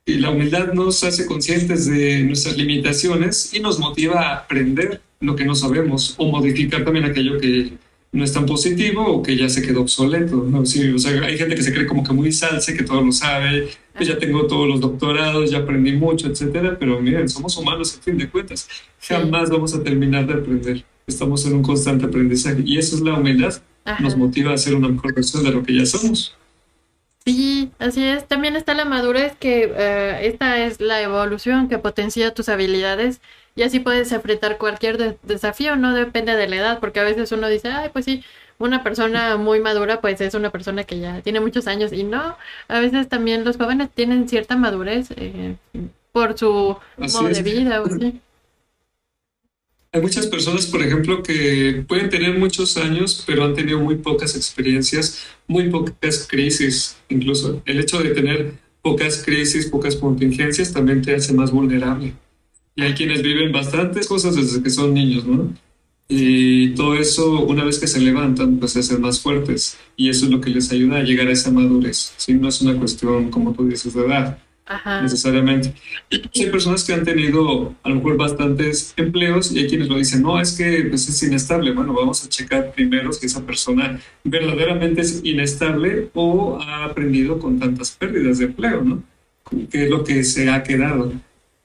Y 0.08 0.20
la 0.20 0.30
humildad 0.30 0.74
nos 0.74 1.04
hace 1.04 1.26
conscientes 1.26 1.88
de 1.88 2.20
nuestras 2.24 2.58
limitaciones 2.58 3.54
y 3.54 3.60
nos 3.60 3.80
motiva 3.80 4.22
a 4.22 4.36
aprender 4.36 5.02
lo 5.20 5.36
que 5.36 5.46
no 5.46 5.56
sabemos 5.56 6.14
o 6.18 6.28
modificar 6.28 6.84
también 6.84 7.06
aquello 7.06 7.40
que 7.40 7.74
no 8.12 8.24
es 8.24 8.32
tan 8.32 8.46
positivo 8.46 9.04
o 9.04 9.24
que 9.24 9.36
ya 9.36 9.50
se 9.50 9.62
quedó 9.62 9.82
obsoleto. 9.82 10.36
¿no? 10.36 10.66
Sí, 10.66 10.90
o 10.90 11.00
sea, 11.00 11.24
hay 11.24 11.38
gente 11.38 11.56
que 11.56 11.64
se 11.64 11.74
cree 11.74 11.88
como 11.88 12.04
que 12.04 12.14
muy 12.14 12.32
salse, 12.32 12.76
que 12.76 12.84
todo 12.84 13.02
lo 13.02 13.12
sabe, 13.12 13.70
pues 13.94 14.08
ya 14.08 14.18
tengo 14.18 14.46
todos 14.46 14.68
los 14.68 14.80
doctorados, 14.80 15.50
ya 15.50 15.60
aprendí 15.60 15.94
mucho, 15.94 16.28
etcétera, 16.28 16.78
pero 16.80 17.02
miren, 17.02 17.28
somos 17.28 17.58
humanos 17.58 17.98
a 17.98 18.02
fin 18.04 18.18
de 18.18 18.30
cuentas. 18.30 18.68
Jamás 19.02 19.50
vamos 19.50 19.74
a 19.74 19.84
terminar 19.84 20.28
de 20.28 20.34
aprender. 20.34 20.86
Estamos 21.08 21.46
en 21.46 21.54
un 21.54 21.64
constante 21.64 22.06
aprendizaje 22.06 22.62
y 22.66 22.78
eso 22.78 22.96
es 22.96 23.02
la 23.02 23.14
humildad. 23.14 23.54
Nos 24.00 24.18
motiva 24.18 24.54
a 24.54 24.58
ser 24.58 24.76
una 24.76 24.88
mejor 24.88 25.14
versión 25.14 25.44
de 25.44 25.52
lo 25.52 25.64
que 25.64 25.76
ya 25.76 25.86
somos. 25.86 26.36
Sí, 27.26 27.72
así 27.80 28.04
es. 28.04 28.28
También 28.28 28.56
está 28.56 28.74
la 28.74 28.86
madurez, 28.86 29.36
que 29.40 29.72
eh, 29.76 30.28
esta 30.28 30.64
es 30.66 30.80
la 30.80 31.02
evolución 31.02 31.70
que 31.70 31.78
potencia 31.80 32.34
tus 32.34 32.50
habilidades 32.50 33.20
y 33.56 33.64
así 33.64 33.80
puedes 33.80 34.12
enfrentar 34.12 34.58
cualquier 34.58 35.18
desafío, 35.24 35.76
no 35.76 35.94
depende 35.94 36.36
de 36.36 36.48
la 36.48 36.56
edad, 36.58 36.80
porque 36.80 37.00
a 37.00 37.04
veces 37.04 37.32
uno 37.32 37.48
dice, 37.48 37.70
ay, 37.70 37.90
pues 37.92 38.06
sí, 38.06 38.24
una 38.58 38.84
persona 38.84 39.38
muy 39.38 39.60
madura 39.60 40.02
pues 40.02 40.22
es 40.22 40.34
una 40.34 40.50
persona 40.50 40.84
que 40.84 41.00
ya 41.00 41.22
tiene 41.22 41.40
muchos 41.40 41.68
años 41.68 41.92
y 41.94 42.04
no, 42.04 42.38
a 42.68 42.80
veces 42.80 43.10
también 43.10 43.44
los 43.44 43.58
jóvenes 43.58 43.90
tienen 43.94 44.30
cierta 44.30 44.56
madurez 44.56 45.10
eh, 45.16 45.56
por 46.12 46.38
su 46.38 46.78
modo 46.98 47.28
de 47.30 47.44
vida 47.44 47.82
o 47.82 47.88
sí. 47.88 48.22
Hay 49.96 50.02
muchas 50.02 50.28
personas, 50.28 50.66
por 50.66 50.82
ejemplo, 50.82 51.24
que 51.24 51.86
pueden 51.88 52.10
tener 52.10 52.38
muchos 52.38 52.76
años, 52.76 53.24
pero 53.26 53.46
han 53.46 53.54
tenido 53.54 53.80
muy 53.80 53.96
pocas 53.96 54.36
experiencias, 54.36 55.26
muy 55.48 55.70
pocas 55.70 56.28
crisis. 56.30 56.98
Incluso 57.08 57.62
el 57.66 57.80
hecho 57.80 58.04
de 58.04 58.10
tener 58.10 58.56
pocas 58.82 59.24
crisis, 59.24 59.68
pocas 59.68 59.96
contingencias, 59.96 60.74
también 60.74 61.02
te 61.02 61.16
hace 61.16 61.32
más 61.32 61.50
vulnerable. 61.50 62.12
Y 62.76 62.82
hay 62.82 62.94
quienes 62.94 63.22
viven 63.22 63.54
bastantes 63.54 64.06
cosas 64.08 64.36
desde 64.36 64.62
que 64.62 64.70
son 64.70 64.94
niños, 64.94 65.26
¿no? 65.26 65.54
Y 66.10 66.72
todo 66.76 66.96
eso, 66.96 67.46
una 67.46 67.64
vez 67.64 67.80
que 67.80 67.88
se 67.88 68.02
levantan, 68.02 68.58
pues 68.58 68.74
se 68.74 68.80
hacen 68.80 69.00
más 69.00 69.22
fuertes. 69.22 69.78
Y 69.96 70.10
eso 70.10 70.26
es 70.26 70.32
lo 70.32 70.42
que 70.42 70.50
les 70.50 70.74
ayuda 70.74 70.98
a 70.98 71.04
llegar 71.04 71.30
a 71.30 71.32
esa 71.32 71.52
madurez. 71.52 72.16
¿sí? 72.18 72.34
No 72.34 72.50
es 72.50 72.60
una 72.60 72.78
cuestión, 72.78 73.32
como 73.32 73.54
tú 73.54 73.66
dices, 73.66 73.94
de 73.94 74.06
edad, 74.06 74.40
necesariamente. 75.02 75.74
Y 76.10 76.44
hay 76.44 76.50
personas 76.50 76.84
que 76.84 76.94
han 76.94 77.04
tenido 77.04 77.76
a 77.84 77.90
lo 77.90 77.96
mejor 77.96 78.18
bastantes 78.18 78.94
empleos 78.98 79.52
y 79.52 79.60
hay 79.60 79.68
quienes 79.68 79.88
lo 79.88 79.98
dicen, 79.98 80.22
no, 80.22 80.40
es 80.40 80.54
que 80.54 80.86
pues, 80.90 81.08
es 81.08 81.24
inestable. 81.24 81.72
Bueno, 81.72 81.94
vamos 81.94 82.24
a 82.26 82.30
checar 82.30 82.72
primero 82.74 83.12
si 83.14 83.28
esa 83.28 83.46
persona 83.46 84.00
verdaderamente 84.24 85.02
es 85.02 85.22
inestable 85.24 86.10
o 86.14 86.60
ha 86.60 86.86
aprendido 86.86 87.40
con 87.40 87.60
tantas 87.60 87.92
pérdidas 87.92 88.40
de 88.40 88.46
empleo, 88.46 88.82
¿no? 88.82 89.04
¿Qué 89.70 89.84
es 89.84 89.90
lo 89.90 90.04
que 90.04 90.24
se 90.24 90.50
ha 90.50 90.64
quedado? 90.64 91.14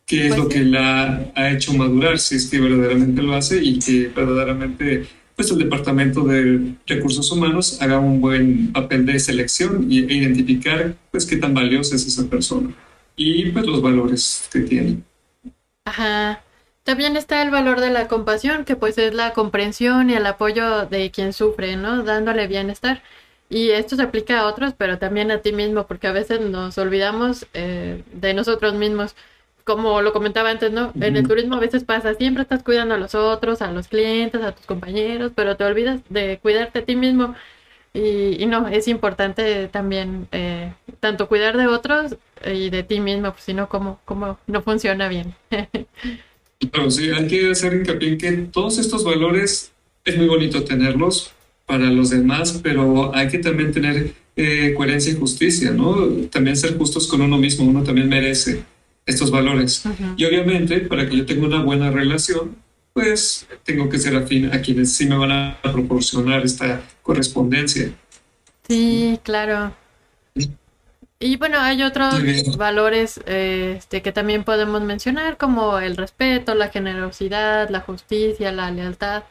qué 0.07 0.27
es 0.27 0.37
lo 0.37 0.49
pues 0.49 0.57
que 0.57 0.65
la 0.65 1.33
ha 1.37 1.51
hecho 1.53 1.73
madurar, 1.73 2.19
si 2.19 2.35
es 2.35 2.51
que 2.51 2.59
verdaderamente 2.59 3.23
lo 3.23 3.33
hace 3.33 3.63
y 3.63 3.79
que 3.79 4.09
verdaderamente 4.09 5.07
pues 5.37 5.53
el 5.53 5.59
Departamento 5.59 6.25
de 6.25 6.75
Recursos 6.85 7.31
Humanos 7.31 7.81
haga 7.81 8.01
un 8.01 8.21
buen 8.21 8.73
papel 8.73 9.07
de 9.07 9.21
selección 9.21 9.87
e 9.89 9.95
identificar 9.95 10.97
pues 11.13 11.27
qué 11.27 11.37
tan 11.37 11.55
valiosa 11.55 11.95
es 11.95 12.09
esa 12.09 12.29
persona 12.29 12.75
y 13.21 13.51
pues 13.51 13.67
los 13.67 13.83
valores 13.83 14.49
que 14.51 14.61
tiene. 14.61 15.03
Ajá. 15.85 16.43
También 16.85 17.17
está 17.17 17.43
el 17.43 17.51
valor 17.51 17.81
de 17.81 17.91
la 17.91 18.09
compasión, 18.09 18.65
que 18.65 18.77
pues 18.77 18.97
es 18.97 19.13
la 19.13 19.35
comprensión 19.35 20.09
y 20.09 20.15
el 20.15 20.25
apoyo 20.25 20.87
de 20.87 21.11
quien 21.11 21.35
sufre, 21.35 21.77
¿no? 21.77 22.03
Dándole 22.03 22.47
bienestar. 22.47 23.03
Y 23.51 23.71
esto 23.71 23.97
se 23.97 24.03
aplica 24.03 24.41
a 24.41 24.47
otros, 24.47 24.73
pero 24.77 24.99
también 24.99 25.31
a 25.31 25.39
ti 25.39 25.53
mismo, 25.53 25.87
porque 25.87 26.07
a 26.07 26.13
veces 26.13 26.41
nos 26.41 26.79
olvidamos 26.79 27.47
eh, 27.53 28.03
de 28.13 28.33
nosotros 28.33 28.75
mismos 28.75 29.15
como 29.65 30.01
lo 30.01 30.13
comentaba 30.13 30.51
antes, 30.51 30.73
¿no? 30.73 30.93
En 31.01 31.17
el 31.17 31.29
turismo 31.29 31.57
a 31.57 31.61
veces 31.61 31.85
pasa, 31.85 32.15
siempre 32.15 32.43
estás 32.43 32.63
cuidando 32.63 32.95
a 32.95 32.99
los 32.99 33.15
otros, 33.15 33.63
a 33.63 33.71
los 33.71 33.89
clientes, 33.89 34.43
a 34.43 34.53
tus 34.53 34.67
compañeros, 34.67 35.33
pero 35.35 35.57
te 35.57 35.65
olvidas 35.65 36.01
de 36.09 36.39
cuidarte 36.41 36.81
a 36.81 36.85
ti 36.85 36.97
mismo. 36.97 37.35
Y, 37.93 38.43
y 38.43 38.47
no, 38.47 38.69
es 38.69 38.87
importante 38.89 39.69
también 39.69 40.29
eh, 40.33 40.73
tanto 41.01 41.29
cuidar 41.29 41.57
de 41.57 41.67
otros 41.67 42.17
y 42.47 42.71
de 42.71 42.83
ti 42.83 43.01
mismo, 43.01 43.33
pues 43.33 43.45
si 43.45 43.55
no, 43.55 43.69
¿cómo, 43.69 44.01
cómo 44.05 44.39
no 44.47 44.63
funciona 44.63 45.09
bien? 45.09 45.35
Claro, 46.73 46.91
sí, 46.91 47.09
hay 47.09 47.27
que 47.27 47.51
hacer 47.51 47.73
hincapié 47.73 48.09
en 48.11 48.19
que 48.19 48.33
todos 48.53 48.77
estos 48.77 49.03
valores 49.03 49.73
es 50.05 50.17
muy 50.19 50.29
bonito 50.29 50.63
tenerlos 50.63 51.33
para 51.65 51.87
los 51.87 52.11
demás, 52.11 52.61
pero 52.63 53.15
hay 53.15 53.29
que 53.29 53.39
también 53.39 53.73
tener 53.73 54.13
eh, 54.37 54.75
coherencia 54.77 55.13
y 55.13 55.17
justicia, 55.17 55.71
¿no? 55.71 55.97
También 56.31 56.57
ser 56.57 56.77
justos 56.77 57.07
con 57.07 57.23
uno 57.23 57.39
mismo, 57.39 57.65
uno 57.65 57.83
también 57.83 58.11
merece 58.11 58.63
estos 59.07 59.31
valores. 59.31 59.83
Y 60.17 60.25
obviamente, 60.27 60.81
para 60.81 61.09
que 61.09 61.17
yo 61.17 61.27
tenga 61.27 61.47
una 61.47 61.63
buena 61.63 61.91
relación, 61.91 62.57
pues 63.03 63.47
tengo 63.65 63.89
que 63.89 63.99
ser 63.99 64.17
afín 64.17 64.53
a 64.53 64.61
quienes 64.61 64.93
sí 64.93 65.07
me 65.07 65.17
van 65.17 65.33
a 65.33 65.59
proporcionar 65.63 66.45
esta 66.45 66.83
correspondencia. 67.03 67.93
Sí, 68.67 69.19
claro. 69.23 69.75
Y 71.23 71.37
bueno, 71.37 71.59
hay 71.59 71.83
otros 71.83 72.57
valores 72.57 73.21
eh, 73.27 73.75
este, 73.77 74.01
que 74.01 74.11
también 74.11 74.43
podemos 74.43 74.81
mencionar, 74.81 75.37
como 75.37 75.79
el 75.79 75.99
respeto, 75.99 76.55
la 76.55 76.71
generosidad, 76.71 77.69
la 77.69 77.81
justicia, 77.81 78.53
la 78.53 78.71
lealtad. 78.71 79.25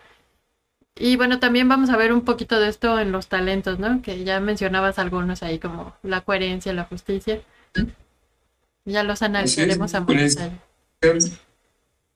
Y 0.95 1.15
bueno, 1.15 1.39
también 1.39 1.67
vamos 1.67 1.89
a 1.89 1.97
ver 1.97 2.13
un 2.13 2.21
poquito 2.21 2.59
de 2.59 2.69
esto 2.69 2.99
en 2.99 3.11
los 3.11 3.27
talentos, 3.27 3.79
¿no? 3.79 4.03
Que 4.03 4.23
ya 4.23 4.39
mencionabas 4.39 4.99
algunos 4.99 5.41
ahí, 5.41 5.57
como 5.57 5.95
la 6.03 6.21
coherencia, 6.21 6.73
la 6.73 6.83
justicia. 6.83 7.41
Ya 8.85 9.03
los 9.03 9.23
analizaremos 9.23 9.95
a 9.95 10.01
más 10.01 10.07
coherencia. 10.07 10.51
detalle. 11.01 11.48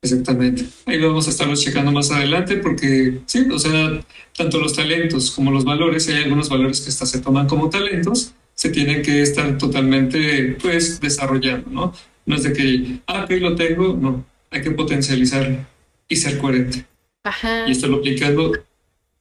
Exactamente. 0.04 0.66
Ahí 0.86 1.00
lo 1.00 1.08
vamos 1.08 1.28
a 1.28 1.30
estarlos 1.30 1.64
checando 1.64 1.92
más 1.92 2.12
adelante 2.12 2.58
porque 2.58 3.22
sí, 3.26 3.48
o 3.50 3.58
sea, 3.58 4.02
tanto 4.36 4.60
los 4.60 4.74
talentos 4.74 5.32
como 5.32 5.50
los 5.50 5.64
valores, 5.64 6.10
hay 6.10 6.24
algunos 6.24 6.50
valores 6.50 6.82
que 6.82 6.90
hasta 6.90 7.06
se 7.06 7.20
toman 7.20 7.48
como 7.48 7.70
talentos, 7.70 8.34
se 8.54 8.70
tienen 8.70 9.02
que 9.02 9.22
estar 9.22 9.58
totalmente, 9.58 10.58
pues, 10.62 11.00
desarrollando, 11.00 11.70
¿no? 11.70 11.94
No 12.26 12.36
es 12.36 12.44
de 12.44 12.52
que, 12.52 13.00
ah, 13.08 13.24
ok, 13.24 13.32
lo 13.40 13.56
tengo, 13.56 13.94
no, 13.94 14.26
hay 14.52 14.62
que 14.62 14.72
potencializarlo 14.72 15.66
y 16.10 16.16
ser 16.18 16.38
coherente 16.38 16.86
Ajá. 17.24 17.66
y 17.68 17.72
estarlo 17.72 17.98
aplicando 17.98 18.52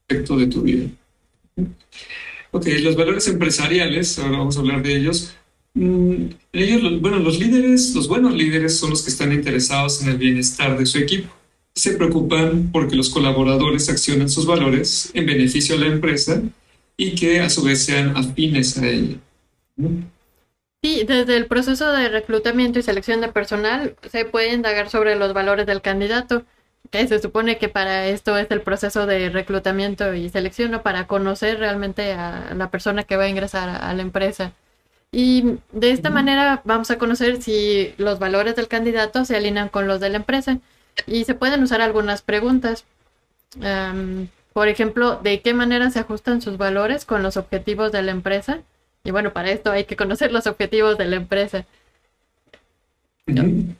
respecto 0.08 0.36
de 0.36 0.46
tu 0.48 0.62
vida. 0.62 0.86
Ok, 2.50 2.66
los 2.82 2.96
valores 2.96 3.28
empresariales, 3.28 4.18
ahora 4.18 4.38
vamos 4.38 4.56
a 4.56 4.60
hablar 4.60 4.82
de 4.82 4.96
ellos. 4.96 5.32
Mm, 5.74 6.26
ellos, 6.52 6.82
los- 6.82 7.00
bueno, 7.00 7.18
los 7.18 7.38
líderes, 7.38 7.94
los 7.94 8.06
buenos 8.08 8.34
líderes 8.34 8.78
son 8.78 8.90
los 8.90 9.02
que 9.02 9.10
están 9.10 9.32
interesados 9.32 10.02
en 10.02 10.08
el 10.10 10.18
bienestar 10.18 10.78
de 10.78 10.86
su 10.86 10.98
equipo. 10.98 11.32
Se 11.74 11.92
preocupan 11.94 12.70
porque 12.70 12.96
los 12.96 13.08
colaboradores 13.08 13.88
accionen 13.88 14.28
sus 14.28 14.44
valores 14.44 15.10
en 15.14 15.24
beneficio 15.24 15.78
de 15.78 15.86
la 15.88 15.94
empresa 15.94 16.42
y 16.98 17.14
que 17.14 17.40
a 17.40 17.48
su 17.48 17.62
vez 17.62 17.84
sean 17.84 18.14
afines 18.16 18.76
a 18.76 18.86
ella. 18.86 19.16
Sí, 20.82 21.04
desde 21.06 21.36
el 21.36 21.46
proceso 21.46 21.90
de 21.92 22.08
reclutamiento 22.08 22.78
y 22.78 22.82
selección 22.82 23.20
de 23.20 23.28
personal 23.28 23.96
se 24.10 24.24
puede 24.24 24.52
indagar 24.52 24.90
sobre 24.90 25.16
los 25.16 25.32
valores 25.32 25.64
del 25.64 25.80
candidato, 25.80 26.44
que 26.90 27.06
se 27.06 27.20
supone 27.20 27.56
que 27.56 27.68
para 27.68 28.08
esto 28.08 28.36
es 28.36 28.50
el 28.50 28.60
proceso 28.60 29.06
de 29.06 29.30
reclutamiento 29.30 30.12
y 30.12 30.28
selección, 30.28 30.72
¿no? 30.72 30.82
Para 30.82 31.06
conocer 31.06 31.58
realmente 31.60 32.12
a 32.12 32.52
la 32.54 32.70
persona 32.70 33.04
que 33.04 33.16
va 33.16 33.24
a 33.24 33.28
ingresar 33.28 33.68
a 33.70 33.94
la 33.94 34.02
empresa. 34.02 34.52
Y 35.12 35.58
de 35.72 35.90
esta 35.90 36.10
manera 36.10 36.62
vamos 36.64 36.90
a 36.90 36.98
conocer 36.98 37.42
si 37.42 37.92
los 37.98 38.18
valores 38.18 38.56
del 38.56 38.68
candidato 38.68 39.24
se 39.24 39.36
alinean 39.36 39.68
con 39.68 39.86
los 39.86 40.00
de 40.00 40.08
la 40.08 40.16
empresa. 40.16 40.58
Y 41.06 41.24
se 41.24 41.34
pueden 41.34 41.62
usar 41.62 41.80
algunas 41.82 42.22
preguntas. 42.22 42.84
Am, 43.62 44.28
por 44.52 44.68
ejemplo, 44.68 45.20
¿de 45.22 45.40
qué 45.40 45.54
manera 45.54 45.90
se 45.90 45.98
ajustan 45.98 46.42
sus 46.42 46.56
valores 46.56 47.04
con 47.04 47.22
los 47.22 47.36
objetivos 47.36 47.92
de 47.92 48.02
la 48.02 48.12
empresa? 48.12 48.62
Y 49.04 49.10
bueno, 49.10 49.32
para 49.32 49.50
esto 49.50 49.70
hay 49.70 49.84
que 49.84 49.96
conocer 49.96 50.32
los 50.32 50.46
objetivos 50.46 50.98
de 50.98 51.06
la 51.06 51.16
empresa. 51.16 51.66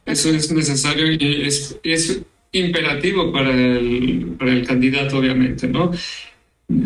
Eso 0.07 0.31
es 0.31 0.53
necesario 0.53 1.13
y 1.13 1.43
es, 1.47 1.79
es 1.83 2.23
imperativo 2.53 3.33
para 3.33 3.51
el, 3.51 4.37
para 4.39 4.53
el 4.53 4.67
candidato, 4.67 5.19
obviamente, 5.19 5.67
¿no? 5.67 5.91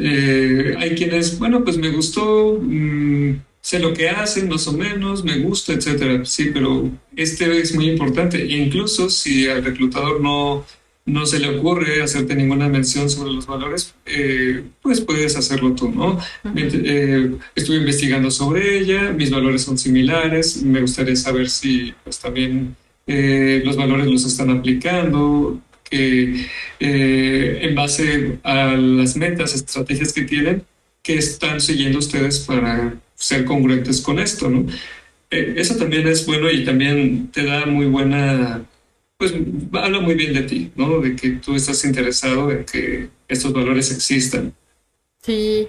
Eh, 0.00 0.74
hay 0.78 0.94
quienes, 0.94 1.38
bueno, 1.38 1.62
pues 1.64 1.76
me 1.76 1.90
gustó, 1.90 2.58
mm, 2.60 3.36
sé 3.66 3.80
lo 3.80 3.92
que 3.92 4.08
hacen 4.08 4.48
más 4.48 4.68
o 4.68 4.72
menos, 4.72 5.24
me 5.24 5.40
gusta, 5.40 5.72
etcétera. 5.72 6.24
Sí, 6.24 6.50
pero 6.54 6.88
este 7.16 7.60
es 7.60 7.74
muy 7.74 7.90
importante. 7.90 8.40
E 8.40 8.58
incluso 8.58 9.10
si 9.10 9.48
al 9.48 9.64
reclutador 9.64 10.20
no, 10.20 10.64
no 11.04 11.26
se 11.26 11.40
le 11.40 11.48
ocurre 11.48 12.00
hacerte 12.00 12.36
ninguna 12.36 12.68
mención 12.68 13.10
sobre 13.10 13.32
los 13.32 13.44
valores, 13.48 13.92
eh, 14.06 14.62
pues 14.80 15.00
puedes 15.00 15.34
hacerlo 15.34 15.72
tú, 15.74 15.90
¿no? 15.90 16.16
Eh, 16.54 17.32
estuve 17.56 17.78
investigando 17.78 18.30
sobre 18.30 18.78
ella, 18.78 19.10
mis 19.10 19.32
valores 19.32 19.62
son 19.62 19.76
similares, 19.76 20.62
me 20.62 20.80
gustaría 20.80 21.16
saber 21.16 21.50
si 21.50 21.92
pues 22.04 22.20
también 22.20 22.76
eh, 23.08 23.62
los 23.64 23.76
valores 23.76 24.06
los 24.06 24.24
están 24.26 24.50
aplicando, 24.50 25.60
que 25.90 26.46
eh, 26.78 27.58
en 27.62 27.74
base 27.74 28.38
a 28.44 28.76
las 28.76 29.16
metas, 29.16 29.56
estrategias 29.56 30.12
que 30.12 30.22
tienen, 30.22 30.62
que 31.02 31.14
están 31.16 31.60
siguiendo 31.60 31.98
ustedes 31.98 32.38
para 32.38 32.94
ser 33.16 33.44
congruentes 33.44 34.00
con 34.02 34.18
esto, 34.20 34.50
¿no? 34.50 34.66
Eh, 35.30 35.54
eso 35.56 35.76
también 35.76 36.06
es 36.08 36.26
bueno 36.26 36.50
y 36.50 36.64
también 36.64 37.30
te 37.32 37.44
da 37.44 37.66
muy 37.66 37.86
buena, 37.86 38.64
pues 39.18 39.34
habla 39.74 40.00
muy 40.00 40.14
bien 40.14 40.34
de 40.34 40.42
ti, 40.42 40.72
¿no? 40.76 41.00
De 41.00 41.16
que 41.16 41.30
tú 41.32 41.54
estás 41.56 41.84
interesado 41.84 42.50
en 42.52 42.64
que 42.64 43.10
estos 43.28 43.52
valores 43.52 43.90
existan. 43.92 44.54
Sí, 45.22 45.68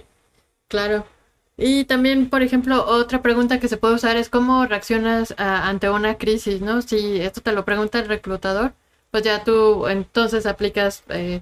claro. 0.69 1.07
Y 1.57 1.85
también, 1.85 2.29
por 2.29 2.43
ejemplo, 2.43 2.85
otra 2.87 3.21
pregunta 3.23 3.59
que 3.59 3.67
se 3.69 3.77
puede 3.77 3.95
usar 3.95 4.17
es 4.17 4.29
cómo 4.29 4.65
reaccionas 4.67 5.33
a- 5.37 5.69
ante 5.69 5.89
una 5.89 6.17
crisis, 6.17 6.61
¿no? 6.61 6.81
Si 6.81 7.21
esto 7.21 7.41
te 7.41 7.51
lo 7.53 7.65
pregunta 7.65 7.99
el 7.99 8.07
reclutador, 8.09 8.73
pues 9.11 9.23
ya 9.23 9.43
tú 9.43 9.87
entonces 9.87 10.45
aplicas, 10.47 11.03
eh, 11.09 11.41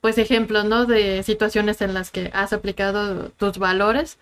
pues 0.00 0.18
ejemplos, 0.18 0.64
¿no? 0.66 0.86
De 0.86 1.22
situaciones 1.24 1.80
en 1.82 1.94
las 1.94 2.10
que 2.12 2.30
has 2.34 2.52
aplicado 2.52 3.30
tus 3.32 3.58
valores 3.58 4.18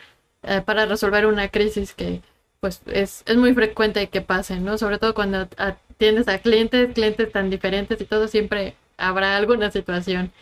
eh, 0.46 0.62
para 0.64 0.86
resolver 0.86 1.26
una 1.26 1.48
crisis 1.48 1.92
que, 1.94 2.20
pues, 2.60 2.80
es, 2.86 3.22
es 3.26 3.36
muy 3.36 3.54
frecuente 3.54 4.08
que 4.08 4.20
pase, 4.20 4.60
¿no? 4.60 4.78
Sobre 4.78 4.98
todo 4.98 5.14
cuando 5.14 5.48
atiendes 5.56 6.28
a 6.28 6.38
clientes, 6.38 6.92
clientes 6.94 7.32
tan 7.32 7.50
diferentes 7.50 8.00
y 8.00 8.04
todo, 8.04 8.28
siempre 8.28 8.74
habrá 8.96 9.36
alguna 9.36 9.70
situación 9.70 10.32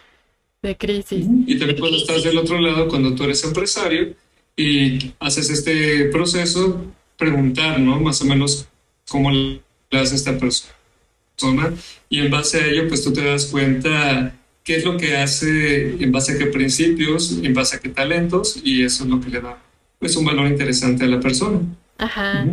de 0.62 0.76
crisis. 0.76 1.26
Y 1.46 1.58
también 1.58 1.78
cuando 1.78 1.98
estás 1.98 2.22
del 2.22 2.38
otro 2.38 2.60
lado, 2.60 2.88
cuando 2.88 3.14
tú 3.14 3.24
eres 3.24 3.42
empresario 3.44 4.14
y 4.56 5.12
haces 5.18 5.50
este 5.50 6.06
proceso, 6.06 6.84
preguntar, 7.16 7.80
¿no? 7.80 8.00
Más 8.00 8.20
o 8.22 8.24
menos 8.24 8.66
cómo 9.08 9.30
le 9.30 9.60
hace 9.90 10.14
esta 10.14 10.38
persona. 10.38 11.74
Y 12.08 12.20
en 12.20 12.30
base 12.30 12.60
a 12.60 12.66
ello, 12.66 12.88
pues 12.88 13.02
tú 13.02 13.12
te 13.12 13.24
das 13.24 13.46
cuenta 13.46 14.36
qué 14.64 14.76
es 14.76 14.84
lo 14.84 14.96
que 14.96 15.16
hace, 15.16 16.02
en 16.02 16.12
base 16.12 16.32
a 16.32 16.38
qué 16.38 16.46
principios, 16.46 17.38
en 17.42 17.52
base 17.52 17.76
a 17.76 17.80
qué 17.80 17.88
talentos, 17.88 18.60
y 18.62 18.84
eso 18.84 19.04
es 19.04 19.10
lo 19.10 19.20
que 19.20 19.30
le 19.30 19.40
da, 19.40 19.58
pues, 20.02 20.16
un 20.16 20.24
valor 20.24 20.48
interesante 20.48 21.04
a 21.04 21.06
la 21.06 21.20
persona. 21.20 21.60
Ajá. 21.96 22.44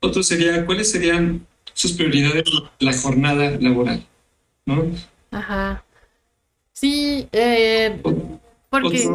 Otro 0.00 0.22
sería, 0.22 0.64
¿cuáles 0.64 0.90
serían 0.90 1.46
sus 1.74 1.92
prioridades 1.92 2.44
la 2.78 2.96
jornada 2.96 3.50
laboral? 3.60 4.02
¿No? 4.64 4.86
Ajá. 5.30 5.84
Sí, 6.72 7.28
eh, 7.32 8.00
porque 8.70 9.06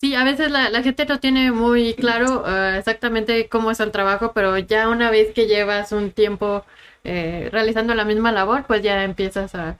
sí, 0.00 0.14
a 0.16 0.24
veces 0.24 0.50
la, 0.50 0.70
la 0.70 0.82
gente 0.82 1.06
no 1.06 1.20
tiene 1.20 1.52
muy 1.52 1.94
claro 1.94 2.42
eh, 2.48 2.78
exactamente 2.78 3.48
cómo 3.48 3.70
es 3.70 3.78
el 3.78 3.92
trabajo, 3.92 4.32
pero 4.34 4.58
ya 4.58 4.88
una 4.88 5.12
vez 5.12 5.32
que 5.32 5.46
llevas 5.46 5.92
un 5.92 6.10
tiempo 6.10 6.64
eh, 7.04 7.48
realizando 7.52 7.94
la 7.94 8.04
misma 8.04 8.32
labor, 8.32 8.64
pues 8.66 8.82
ya 8.82 9.04
empiezas 9.04 9.54
a, 9.54 9.78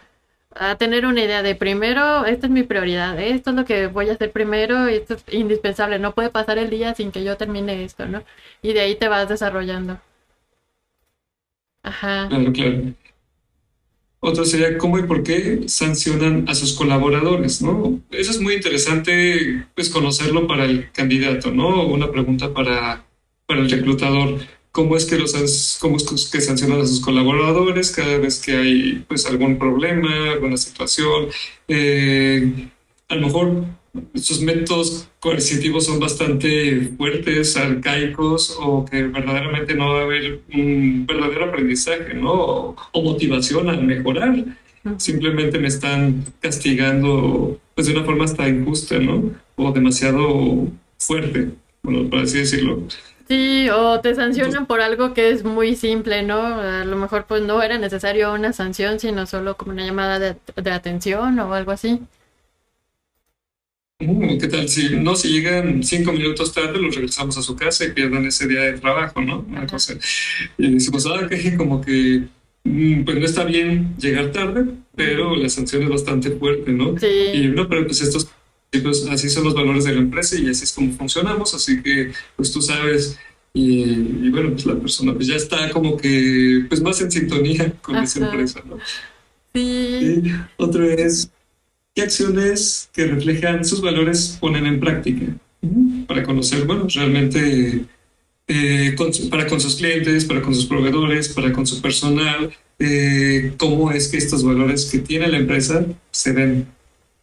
a 0.58 0.76
tener 0.76 1.06
una 1.06 1.22
idea 1.22 1.42
de 1.42 1.54
primero, 1.54 2.26
esta 2.26 2.46
es 2.46 2.52
mi 2.52 2.62
prioridad, 2.62 3.18
esto 3.20 3.50
es 3.50 3.56
lo 3.56 3.64
que 3.64 3.86
voy 3.86 4.08
a 4.08 4.12
hacer 4.12 4.32
primero, 4.32 4.86
esto 4.88 5.14
es 5.14 5.24
indispensable, 5.32 5.98
no 5.98 6.14
puede 6.14 6.30
pasar 6.30 6.58
el 6.58 6.70
día 6.70 6.94
sin 6.94 7.12
que 7.12 7.24
yo 7.24 7.36
termine 7.36 7.84
esto, 7.84 8.06
¿no? 8.06 8.22
Y 8.62 8.72
de 8.72 8.80
ahí 8.80 8.96
te 8.96 9.08
vas 9.08 9.28
desarrollando. 9.28 10.00
Ajá. 11.82 12.28
Claro, 12.28 12.52
claro. 12.52 12.82
Otro 14.20 14.44
sería 14.44 14.76
cómo 14.78 14.98
y 14.98 15.04
por 15.04 15.22
qué 15.22 15.68
sancionan 15.68 16.48
a 16.48 16.54
sus 16.54 16.72
colaboradores, 16.74 17.62
¿no? 17.62 18.00
Eso 18.10 18.32
es 18.32 18.40
muy 18.40 18.54
interesante, 18.54 19.64
pues, 19.74 19.88
conocerlo 19.90 20.48
para 20.48 20.64
el 20.64 20.90
candidato, 20.90 21.52
¿no? 21.52 21.86
Una 21.86 22.10
pregunta 22.10 22.52
para, 22.52 23.04
para 23.46 23.60
el 23.60 23.70
reclutador. 23.70 24.40
¿Cómo 24.78 24.96
es 24.96 25.06
que 25.06 25.18
los 25.18 25.76
cómo 25.80 25.96
es 25.96 26.30
que 26.30 26.40
sancionan 26.40 26.80
a 26.80 26.86
sus 26.86 27.00
colaboradores 27.00 27.90
cada 27.90 28.16
vez 28.18 28.38
que 28.40 28.56
hay, 28.56 29.04
pues, 29.08 29.26
algún 29.26 29.58
problema, 29.58 30.30
alguna 30.30 30.56
situación? 30.56 31.26
Eh, 31.66 32.68
a 33.08 33.16
lo 33.16 33.26
mejor 33.26 33.64
sus 34.14 34.40
métodos 34.40 35.08
coercitivos 35.18 35.86
son 35.86 35.98
bastante 35.98 36.92
fuertes, 36.96 37.56
arcaicos, 37.56 38.56
o 38.60 38.84
que 38.84 39.02
verdaderamente 39.02 39.74
no 39.74 39.94
va 39.94 40.02
a 40.02 40.04
haber 40.04 40.42
un 40.54 41.06
verdadero 41.08 41.46
aprendizaje, 41.46 42.14
¿no? 42.14 42.32
O, 42.34 42.76
o 42.92 43.02
motivación 43.02 43.68
a 43.70 43.72
mejorar. 43.72 44.44
Simplemente 44.98 45.58
me 45.58 45.66
están 45.66 46.24
castigando 46.38 47.58
pues 47.74 47.88
de 47.88 47.94
una 47.94 48.04
forma 48.04 48.26
hasta 48.26 48.48
injusta, 48.48 49.00
¿no? 49.00 49.32
O 49.56 49.72
demasiado 49.72 50.68
fuerte, 50.98 51.48
bueno, 51.82 52.08
por 52.08 52.20
así 52.20 52.38
decirlo. 52.38 52.86
Sí, 53.28 53.68
o 53.70 54.00
te 54.00 54.14
sancionan 54.14 54.66
por 54.66 54.80
algo 54.80 55.12
que 55.12 55.30
es 55.30 55.44
muy 55.44 55.76
simple, 55.76 56.22
¿no? 56.22 56.40
A 56.40 56.84
lo 56.84 56.96
mejor 56.96 57.26
pues 57.26 57.42
no 57.42 57.62
era 57.62 57.76
necesario 57.78 58.32
una 58.32 58.52
sanción, 58.54 58.98
sino 58.98 59.26
solo 59.26 59.56
como 59.56 59.72
una 59.72 59.84
llamada 59.84 60.18
de, 60.18 60.36
de 60.56 60.70
atención 60.70 61.38
o 61.38 61.52
algo 61.54 61.72
así. 61.72 62.00
Uh, 64.00 64.38
¿Qué 64.38 64.46
tal? 64.46 64.68
Si 64.68 64.94
no, 64.96 65.16
si 65.16 65.28
llegan 65.28 65.82
cinco 65.82 66.12
minutos 66.12 66.54
tarde, 66.54 66.78
los 66.80 66.94
regresamos 66.94 67.36
a 67.36 67.42
su 67.42 67.56
casa 67.56 67.84
y 67.84 67.92
pierden 67.92 68.26
ese 68.26 68.46
día 68.46 68.60
de 68.62 68.78
trabajo, 68.78 69.20
¿no? 69.20 69.40
Una 69.40 69.66
cosa. 69.66 69.94
Y 70.56 70.70
decimos, 70.74 71.04
ah, 71.06 71.26
que 71.28 71.56
como 71.56 71.80
que, 71.80 72.28
mm, 72.62 73.04
pues 73.04 73.18
no 73.18 73.24
está 73.24 73.42
bien 73.44 73.96
llegar 73.98 74.30
tarde, 74.30 74.66
pero 74.94 75.34
la 75.34 75.48
sanción 75.48 75.82
es 75.82 75.88
bastante 75.88 76.30
fuerte, 76.30 76.70
¿no? 76.72 76.94
Y 76.94 76.98
Sí, 77.00 77.48
no, 77.48 77.68
pero 77.68 77.86
pues 77.86 78.00
estos, 78.00 78.30
pues, 78.70 79.06
así 79.10 79.28
son 79.28 79.44
los 79.44 79.54
valores 79.54 79.84
de 79.84 79.94
la 79.94 80.00
empresa 80.00 80.36
y 80.38 80.48
así 80.48 80.64
es 80.64 80.72
como 80.72 80.92
funcionamos, 80.92 81.54
así 81.54 81.82
que, 81.82 82.12
pues 82.36 82.52
tú 82.52 82.60
sabes, 82.60 83.18
y, 83.54 83.82
y 83.82 84.30
bueno, 84.30 84.50
pues 84.52 84.66
la 84.66 84.78
persona 84.78 85.14
pues 85.14 85.26
ya 85.26 85.36
está 85.36 85.70
como 85.70 85.96
que, 85.96 86.66
pues 86.68 86.80
más 86.80 87.00
en 87.00 87.10
sintonía 87.10 87.72
con 87.82 87.96
esa 87.96 88.24
empresa, 88.24 88.62
¿no? 88.68 88.78
sí, 89.54 90.22
Y 90.24 90.32
otro 90.56 90.84
es, 90.84 91.30
¿qué 91.94 92.02
acciones 92.02 92.90
que 92.92 93.06
reflejan 93.06 93.64
sus 93.64 93.80
valores 93.80 94.36
ponen 94.40 94.66
en 94.66 94.80
práctica? 94.80 95.26
Para 96.06 96.22
conocer, 96.22 96.64
bueno, 96.64 96.86
realmente 96.94 97.86
eh, 98.46 98.94
con 98.96 99.10
para 99.30 99.46
con 99.46 99.60
sus 99.60 99.76
clientes, 99.76 100.24
para 100.24 100.40
con 100.40 100.54
sus 100.54 100.66
proveedores, 100.66 101.28
para 101.30 101.52
con 101.52 101.66
su 101.66 101.82
personal, 101.82 102.54
eh, 102.78 103.52
cómo 103.56 103.90
es 103.90 104.08
que 104.08 104.18
estos 104.18 104.44
valores 104.44 104.86
que 104.86 104.98
tiene 104.98 105.26
la 105.28 105.38
empresa 105.38 105.84
se 106.10 106.32
ven, 106.32 106.66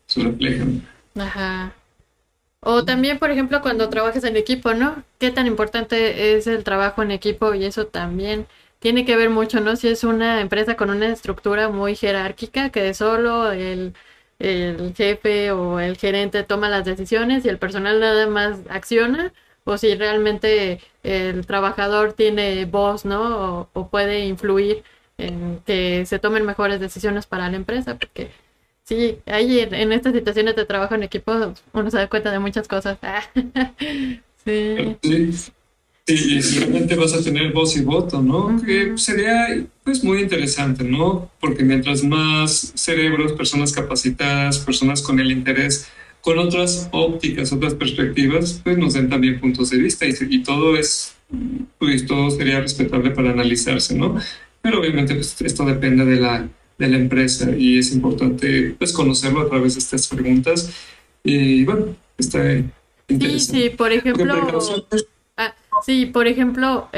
se 0.06 0.22
reflejan. 0.22 0.95
Ajá. 1.16 1.74
O 2.62 2.86
también, 2.86 3.20
por 3.20 3.32
ejemplo, 3.32 3.62
cuando 3.62 3.90
trabajas 3.90 4.24
en 4.26 4.38
equipo, 4.38 4.74
¿no? 4.74 5.04
¿Qué 5.20 5.32
tan 5.32 5.48
importante 5.48 6.36
es 6.38 6.48
el 6.48 6.64
trabajo 6.64 7.04
en 7.04 7.12
equipo? 7.12 7.54
Y 7.56 7.66
eso 7.66 7.88
también 7.88 8.48
tiene 8.80 9.06
que 9.06 9.16
ver 9.18 9.30
mucho, 9.30 9.62
¿no? 9.62 9.76
Si 9.76 9.88
es 9.90 10.04
una 10.04 10.42
empresa 10.42 10.76
con 10.78 10.90
una 10.90 11.08
estructura 11.10 11.70
muy 11.70 11.96
jerárquica, 11.96 12.72
que 12.72 12.94
solo 12.94 13.52
el, 13.52 13.94
el 14.40 14.94
jefe 14.96 15.52
o 15.52 15.80
el 15.80 15.98
gerente 15.98 16.44
toma 16.44 16.70
las 16.70 16.86
decisiones 16.86 17.46
y 17.46 17.50
el 17.50 17.60
personal 17.60 18.00
nada 18.00 18.28
más 18.28 18.60
acciona, 18.70 19.34
o 19.66 19.78
si 19.78 19.96
realmente 19.96 20.82
el 21.04 21.46
trabajador 21.48 22.14
tiene 22.14 22.66
voz, 22.66 23.06
¿no? 23.06 23.62
O, 23.62 23.70
o 23.74 23.90
puede 23.90 24.26
influir 24.26 24.84
en 25.18 25.62
que 25.66 26.06
se 26.06 26.20
tomen 26.20 26.46
mejores 26.46 26.80
decisiones 26.80 27.28
para 27.28 27.50
la 27.50 27.58
empresa, 27.58 27.98
porque 27.98 28.32
Sí, 28.86 29.18
ahí 29.26 29.60
en, 29.60 29.74
en 29.74 29.92
estas 29.92 30.14
situaciones 30.14 30.56
de 30.56 30.66
trabajo 30.66 30.96
en 30.96 31.04
equipo 31.04 31.54
uno 31.74 31.92
se 31.92 31.98
da 31.98 32.08
cuenta 32.08 32.32
de 32.32 32.40
muchas 32.40 32.68
cosas. 32.68 32.98
Ah, 33.02 33.24
Sí, 34.46 34.98
Sí, 35.02 35.32
sí, 36.06 36.36
y 36.38 36.42
si 36.44 36.60
realmente 36.60 36.96
vas 36.96 37.14
a 37.14 37.24
tener 37.24 37.52
voz 37.52 37.76
y 37.78 37.82
voto, 37.82 38.22
¿no? 38.22 38.62
Que 38.64 38.96
sería 38.98 39.48
pues 39.84 40.04
muy 40.04 40.22
interesante, 40.22 40.84
¿no? 40.84 41.32
Porque 41.40 41.64
mientras 41.64 42.04
más 42.04 42.74
cerebros, 42.76 43.34
personas 43.34 43.74
capacitadas, 43.74 44.60
personas 44.60 45.02
con 45.02 45.20
el 45.20 45.32
interés, 45.32 45.88
con 46.22 46.38
otras 46.38 46.90
ópticas, 46.92 47.52
otras 47.54 47.74
perspectivas, 47.74 48.62
pues 48.64 48.78
nos 48.78 48.94
den 48.94 49.10
también 49.10 49.40
puntos 49.40 49.72
de 49.72 49.78
vista 49.78 50.06
y, 50.06 50.14
y 50.30 50.44
todo 50.44 50.78
es, 50.78 51.16
pues 51.80 52.06
todo 52.06 52.30
sería 52.32 52.62
respetable 52.62 53.12
para 53.12 53.32
analizarse, 53.32 53.96
¿no? 53.96 54.16
Pero 54.62 54.80
obviamente 54.80 55.16
pues, 55.16 55.42
esto 55.42 55.66
depende 55.66 56.06
de 56.06 56.18
la, 56.20 56.48
de 56.78 56.88
la 56.90 56.98
empresa 56.98 57.52
y 57.58 57.80
es 57.80 57.94
importante 57.94 58.76
pues 58.78 58.92
conocerlo 58.94 59.42
a 59.42 59.50
través 59.50 59.76
de 59.76 59.80
estas 59.80 60.08
preguntas 60.08 60.72
y 61.24 61.64
bueno, 61.66 61.96
está 62.18 62.44
Sí, 63.08 63.14
interesante. 63.14 63.70
sí, 63.70 63.70
por 63.78 63.92
ejemplo, 63.92 64.34
ah, 65.38 65.54
sí, 65.86 66.06
por 66.08 66.28
ejemplo, 66.28 66.90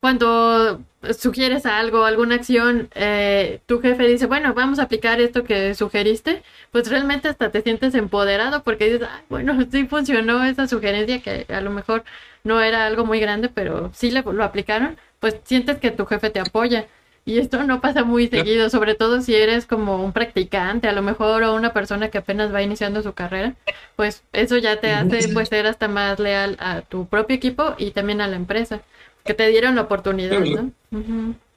cuando 0.00 0.82
sugieres 1.18 1.66
algo, 1.66 2.04
alguna 2.04 2.36
acción, 2.36 2.88
eh, 2.94 3.60
tu 3.66 3.80
jefe 3.80 4.06
dice, 4.06 4.26
bueno, 4.26 4.54
vamos 4.54 4.78
a 4.78 4.82
aplicar 4.84 5.20
esto 5.20 5.44
que 5.44 5.74
sugeriste, 5.74 6.42
pues 6.70 6.88
realmente 6.90 7.28
hasta 7.28 7.50
te 7.50 7.62
sientes 7.62 7.94
empoderado 7.94 8.62
porque 8.62 8.90
dices, 8.90 9.08
"Ay, 9.10 9.22
bueno, 9.28 9.56
sí 9.70 9.86
funcionó 9.86 10.44
esa 10.44 10.68
sugerencia 10.68 11.20
que 11.22 11.46
a 11.52 11.60
lo 11.60 11.70
mejor 11.70 12.04
no 12.44 12.60
era 12.60 12.86
algo 12.86 13.04
muy 13.04 13.20
grande, 13.20 13.48
pero 13.48 13.90
sí 13.94 14.10
le- 14.10 14.22
lo 14.22 14.44
aplicaron, 14.44 14.96
pues 15.20 15.36
sientes 15.44 15.78
que 15.78 15.90
tu 15.90 16.06
jefe 16.06 16.30
te 16.30 16.40
apoya. 16.40 16.86
Y 17.26 17.38
esto 17.38 17.64
no 17.64 17.80
pasa 17.80 18.04
muy 18.04 18.28
seguido, 18.28 18.70
sobre 18.70 18.94
todo 18.94 19.20
si 19.20 19.34
eres 19.34 19.66
como 19.66 20.02
un 20.02 20.12
practicante, 20.12 20.86
a 20.86 20.92
lo 20.92 21.02
mejor, 21.02 21.42
o 21.42 21.56
una 21.56 21.72
persona 21.72 22.08
que 22.08 22.18
apenas 22.18 22.54
va 22.54 22.62
iniciando 22.62 23.02
su 23.02 23.14
carrera, 23.14 23.56
pues 23.96 24.22
eso 24.32 24.56
ya 24.58 24.78
te 24.80 24.92
hace 24.92 25.28
pues 25.30 25.48
ser 25.48 25.66
hasta 25.66 25.88
más 25.88 26.20
leal 26.20 26.56
a 26.60 26.82
tu 26.82 27.08
propio 27.08 27.34
equipo 27.34 27.74
y 27.78 27.90
también 27.90 28.20
a 28.20 28.28
la 28.28 28.36
empresa, 28.36 28.80
que 29.24 29.34
te 29.34 29.48
dieron 29.48 29.74
la 29.74 29.82
oportunidad. 29.82 30.38
¿no? 30.38 30.70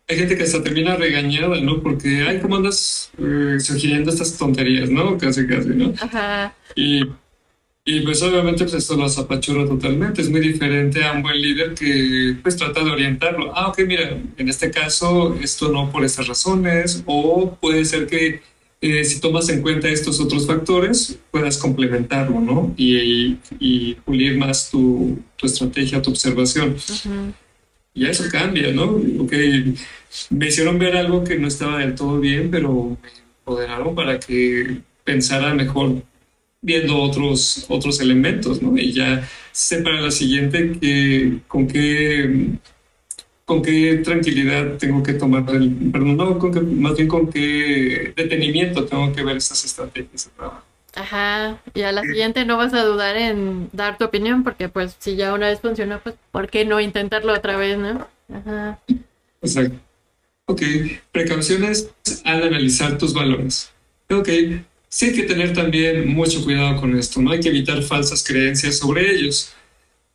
Hay 0.08 0.18
gente 0.18 0.36
que 0.36 0.42
hasta 0.42 0.64
termina 0.64 0.96
regañada, 0.96 1.62
¿no? 1.62 1.84
Porque, 1.84 2.26
ay, 2.28 2.40
¿cómo 2.40 2.56
andas 2.56 3.12
eh, 3.20 3.60
sugiriendo 3.60 4.10
estas 4.10 4.36
tonterías, 4.40 4.90
¿no? 4.90 5.20
Casi, 5.20 5.46
casi, 5.46 5.70
¿no? 5.70 5.94
Ajá, 6.02 6.56
Y, 6.76 7.06
y 7.92 8.02
pues 8.02 8.22
obviamente 8.22 8.66
pues 8.66 8.76
esto 8.76 8.96
los 8.96 9.18
apachurra 9.18 9.66
totalmente. 9.66 10.22
Es 10.22 10.30
muy 10.30 10.42
diferente 10.42 11.04
a 11.04 11.14
un 11.14 11.24
buen 11.24 11.42
líder 11.42 11.74
que 11.74 12.36
pues 12.44 12.56
trata 12.56 12.84
de 12.84 12.92
orientarlo. 12.92 13.52
Ah, 13.56 13.68
ok, 13.70 13.80
mira, 13.88 14.16
en 14.38 14.48
este 14.48 14.70
caso 14.70 15.36
esto 15.42 15.70
no 15.70 15.92
por 15.92 16.06
estas 16.06 16.28
razones 16.28 17.02
o 17.08 17.58
puede 17.60 17.86
ser 17.86 18.06
que 18.06 18.42
eh, 18.82 19.04
si 19.04 19.20
tomas 19.20 19.50
en 19.50 19.64
cuenta 19.64 19.90
estos 19.90 20.20
otros 20.20 20.46
factores 20.46 21.18
puedas 21.32 21.58
complementarlo, 21.58 22.40
¿no? 22.40 22.76
Y, 22.78 23.38
y 23.60 23.96
pulir 24.06 24.38
más 24.38 24.70
tu, 24.70 25.18
tu 25.36 25.48
estrategia, 25.48 26.00
tu 26.00 26.12
observación. 26.12 26.76
Y 27.96 28.06
eso 28.06 28.24
cambia, 28.32 28.72
¿no? 28.72 29.02
Ok, 29.20 29.34
me 30.30 30.48
hicieron 30.48 30.78
ver 30.78 30.96
algo 30.96 31.24
que 31.24 31.40
no 31.40 31.48
estaba 31.48 31.80
del 31.80 31.96
todo 31.96 32.20
bien, 32.20 32.52
pero 32.52 32.98
me 33.02 33.10
empoderaron 33.40 33.96
para 33.96 34.20
que 34.20 34.78
pensara 35.04 35.56
mejor 35.56 36.04
viendo 36.62 36.98
otros, 36.98 37.66
otros 37.70 38.00
elementos, 38.00 38.62
¿no? 38.62 38.78
Y 38.78 38.92
ya 38.92 39.28
sé 39.52 39.82
para 39.82 40.02
la 40.02 40.12
siguiente 40.12 40.78
que, 40.80 41.40
con 41.48 41.68
qué, 41.68 42.50
con 43.46 43.62
qué 43.62 44.02
tranquilidad 44.04 44.78
tengo 44.78 45.02
que 45.02 45.14
tomar 45.14 45.44
el, 45.50 45.74
perdón, 45.92 46.18
no, 46.18 46.38
con 46.40 46.54
qué, 46.54 46.62
más 46.62 46.96
bien 46.96 47.08
con 47.08 47.30
qué 47.32 48.14
detenimiento 48.16 48.86
tengo 48.86 49.12
que 49.14 49.24
ver 49.24 49.38
esas 49.38 49.64
estrategias 49.64 50.26
de 50.26 50.32
trabajo. 50.32 50.64
Ajá, 50.96 51.62
y 51.74 51.84
a 51.84 51.92
la 51.92 52.02
siguiente 52.02 52.46
no 52.46 52.58
vas 52.58 52.74
a 52.74 52.84
dudar 52.84 53.16
en 53.16 53.70
dar 53.72 53.98
tu 53.98 54.06
opinión 54.06 54.44
porque 54.44 54.70
pues 54.70 54.96
si 55.00 55.16
ya 55.16 55.34
una 55.34 55.48
vez 55.48 55.62
funcionó, 55.62 56.00
pues 56.02 56.16
¿por 56.32 56.50
qué 56.50 56.66
no 56.66 56.80
intentarlo 56.80 57.34
otra 57.34 57.58
vez, 57.58 57.78
no? 57.78 58.08
Ajá, 58.34 58.80
Exacto. 59.42 59.78
Ok, 60.46 60.64
precauciones 61.12 61.92
al 62.26 62.44
analizar 62.44 62.98
tus 62.98 63.14
valores. 63.14 63.72
Ok, 64.10 64.28
sí 64.90 65.08
hay 65.08 65.14
que 65.14 65.24
tener 65.24 65.54
también 65.54 66.08
mucho 66.08 66.44
cuidado 66.44 66.80
con 66.82 66.98
esto, 66.98 67.22
¿no? 67.22 67.32
Hay 67.32 67.40
que 67.40 67.50
evitar 67.50 67.82
falsas 67.84 68.24
creencias 68.24 68.78
sobre 68.80 69.12
ellos. 69.16 69.54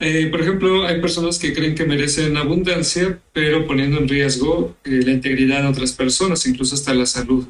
Eh, 0.00 0.26
por 0.26 0.40
ejemplo, 0.42 0.84
hay 0.86 1.00
personas 1.00 1.38
que 1.38 1.54
creen 1.54 1.74
que 1.74 1.84
merecen 1.86 2.36
abundancia, 2.36 3.18
pero 3.32 3.66
poniendo 3.66 3.98
en 3.98 4.08
riesgo 4.08 4.76
eh, 4.84 5.00
la 5.04 5.12
integridad 5.12 5.62
de 5.62 5.68
otras 5.68 5.92
personas, 5.92 6.44
incluso 6.46 6.74
hasta 6.74 6.92
la 6.92 7.06
salud, 7.06 7.46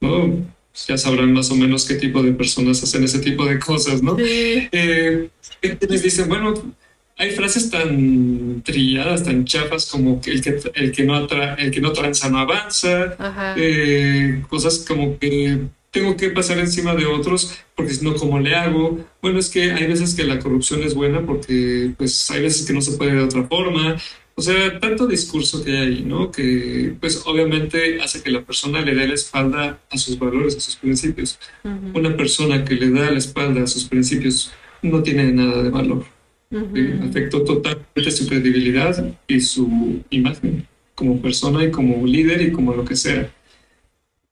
¿no? 0.00 0.46
Ya 0.86 0.96
sabrán 0.96 1.32
más 1.32 1.50
o 1.50 1.56
menos 1.56 1.84
qué 1.84 1.96
tipo 1.96 2.22
de 2.22 2.32
personas 2.32 2.82
hacen 2.82 3.02
ese 3.02 3.18
tipo 3.18 3.44
de 3.44 3.58
cosas, 3.58 4.02
¿no? 4.02 4.16
sí, 4.16 4.68
Eh, 4.70 5.28
quienes 5.60 6.02
dicen, 6.02 6.28
bueno, 6.28 6.54
hay 7.18 7.32
frases 7.32 7.68
tan 7.70 8.62
trilladas, 8.64 9.24
tan 9.24 9.44
chafas 9.44 9.86
como 9.86 10.20
que 10.20 10.30
el 10.30 10.40
que, 10.42 10.60
el 10.74 10.92
que, 10.92 11.02
no, 11.02 11.14
atra- 11.16 11.56
el 11.58 11.70
que 11.72 11.80
no 11.80 11.92
tranza 11.92 12.30
no 12.30 12.38
avanza, 12.38 13.16
eh, 13.58 14.42
cosas 14.48 14.84
como 14.86 15.18
que 15.18 15.58
tengo 15.90 16.16
que 16.16 16.30
pasar 16.30 16.58
encima 16.58 16.94
de 16.94 17.06
otros 17.06 17.58
porque 17.74 17.94
si 17.94 18.04
no, 18.04 18.14
¿cómo 18.14 18.38
le 18.38 18.54
hago? 18.54 18.98
Bueno, 19.20 19.38
es 19.38 19.48
que 19.48 19.72
hay 19.72 19.86
veces 19.86 20.14
que 20.14 20.24
la 20.24 20.38
corrupción 20.38 20.82
es 20.82 20.94
buena 20.94 21.24
porque 21.24 21.92
pues 21.96 22.30
hay 22.30 22.42
veces 22.42 22.66
que 22.66 22.72
no 22.72 22.80
se 22.80 22.92
puede 22.92 23.12
de 23.12 23.22
otra 23.22 23.44
forma. 23.44 23.96
O 24.36 24.42
sea, 24.42 24.78
tanto 24.80 25.06
discurso 25.06 25.62
que 25.62 25.72
hay 25.72 25.88
ahí, 25.88 26.02
¿no? 26.02 26.30
Que 26.30 26.94
pues 26.98 27.22
obviamente 27.26 28.00
hace 28.00 28.22
que 28.22 28.30
la 28.30 28.42
persona 28.42 28.80
le 28.80 28.94
dé 28.94 29.06
la 29.08 29.14
espalda 29.14 29.80
a 29.90 29.98
sus 29.98 30.18
valores, 30.18 30.56
a 30.56 30.60
sus 30.60 30.76
principios. 30.76 31.38
Una 31.92 32.16
persona 32.16 32.64
que 32.64 32.74
le 32.74 32.90
da 32.90 33.10
la 33.10 33.18
espalda 33.18 33.62
a 33.62 33.66
sus 33.66 33.84
principios 33.84 34.52
no 34.82 35.02
tiene 35.02 35.30
nada 35.32 35.62
de 35.62 35.70
valor. 35.70 36.04
Eh, 36.52 37.00
Afectó 37.08 37.42
totalmente 37.42 38.10
su 38.10 38.26
credibilidad 38.26 39.14
y 39.28 39.40
su 39.40 40.02
imagen 40.10 40.66
como 40.94 41.20
persona 41.20 41.64
y 41.64 41.70
como 41.70 42.06
líder 42.06 42.42
y 42.42 42.52
como 42.52 42.74
lo 42.74 42.84
que 42.84 42.96
sea. 42.96 43.30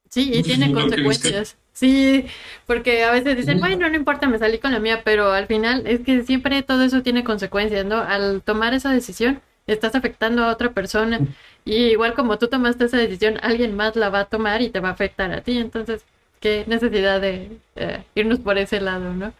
Sí, 0.09 0.31
y 0.33 0.43
tiene 0.43 0.69
No 0.69 0.75
crees 0.75 0.91
que- 0.91 1.03
consecuencias. 1.03 1.57
Sí, 1.73 2.25
porque 2.67 3.05
a 3.05 3.13
veces 3.13 3.37
dicen, 3.37 3.61
bueno, 3.61 3.89
no 3.89 3.95
importa, 3.95 4.27
me 4.29 4.39
salí 4.39 4.59
con 4.59 4.73
la 4.73 4.81
mía, 4.81 5.03
pero 5.05 5.31
al 5.33 5.47
final 5.47 5.87
es 5.87 6.01
que 6.01 6.25
siempre 6.25 6.63
todo 6.65 6.83
eso 6.83 7.03
tiene 7.03 7.23
consecuencias, 7.23 7.85
¿no? 7.87 7.99
Al 7.99 8.43
tomar 8.43 8.75
esa 8.75 8.91
decisión, 8.93 9.41
estás 9.69 9.95
afectando 9.95 10.43
a 10.43 10.53
otra 10.53 10.73
persona. 10.73 11.21
Y 11.65 11.77
igual 11.93 12.15
como 12.15 12.37
tú 12.39 12.49
tomaste 12.49 12.87
esa 12.87 12.97
decisión, 12.97 13.39
alguien 13.43 13.77
más 13.77 13.95
la 13.95 14.09
va 14.09 14.21
a 14.21 14.25
tomar 14.25 14.61
y 14.61 14.71
te 14.71 14.81
va 14.81 14.89
a 14.89 14.93
afectar 14.93 15.31
a 15.33 15.43
ti. 15.43 15.57
Entonces, 15.59 16.03
qué 16.41 16.65
necesidad 16.67 17.21
de 17.21 17.51
eh, 17.77 18.03
irnos 18.17 18.41
por 18.41 18.59
ese 18.59 18.81
lado, 18.81 19.13
¿no? 19.15 19.33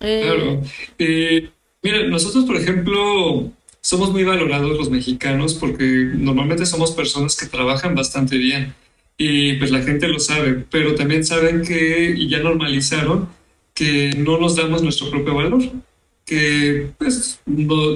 Eh, 0.00 0.22
claro. 0.24 0.62
Eh, 0.98 1.50
mira, 1.82 2.06
nosotros, 2.08 2.44
por 2.44 2.56
ejemplo, 2.56 3.50
somos 3.80 4.10
muy 4.12 4.24
valorados 4.24 4.76
los 4.76 4.90
mexicanos 4.90 5.54
porque 5.54 6.10
normalmente 6.14 6.66
somos 6.66 6.90
personas 6.92 7.36
que 7.36 7.46
trabajan 7.46 7.94
bastante 7.94 8.36
bien 8.36 8.74
y 9.16 9.54
pues 9.54 9.70
la 9.70 9.82
gente 9.82 10.08
lo 10.08 10.18
sabe, 10.18 10.64
pero 10.70 10.94
también 10.94 11.24
saben 11.24 11.62
que, 11.62 12.14
y 12.16 12.28
ya 12.28 12.40
normalizaron, 12.40 13.28
que 13.74 14.10
no 14.16 14.38
nos 14.38 14.56
damos 14.56 14.82
nuestro 14.82 15.10
propio 15.10 15.34
valor, 15.34 15.62
que 16.24 16.90
pues 16.98 17.40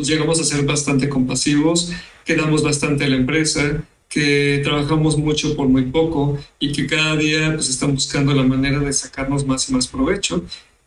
llegamos 0.02 0.40
a 0.40 0.44
ser 0.44 0.64
bastante 0.64 1.08
compasivos, 1.08 1.92
que 2.24 2.36
damos 2.36 2.62
bastante 2.62 3.04
a 3.04 3.08
la 3.08 3.16
empresa, 3.16 3.84
que 4.08 4.60
trabajamos 4.62 5.16
mucho 5.16 5.56
por 5.56 5.68
muy 5.68 5.82
poco 5.86 6.38
y 6.58 6.72
que 6.72 6.86
cada 6.86 7.16
día 7.16 7.52
pues 7.54 7.68
están 7.68 7.94
buscando 7.94 8.34
la 8.34 8.42
manera 8.42 8.78
de 8.78 8.92
sacarnos 8.92 9.46
más 9.46 9.68
y 9.68 9.72
más 9.72 9.88
provecho, 9.88 10.44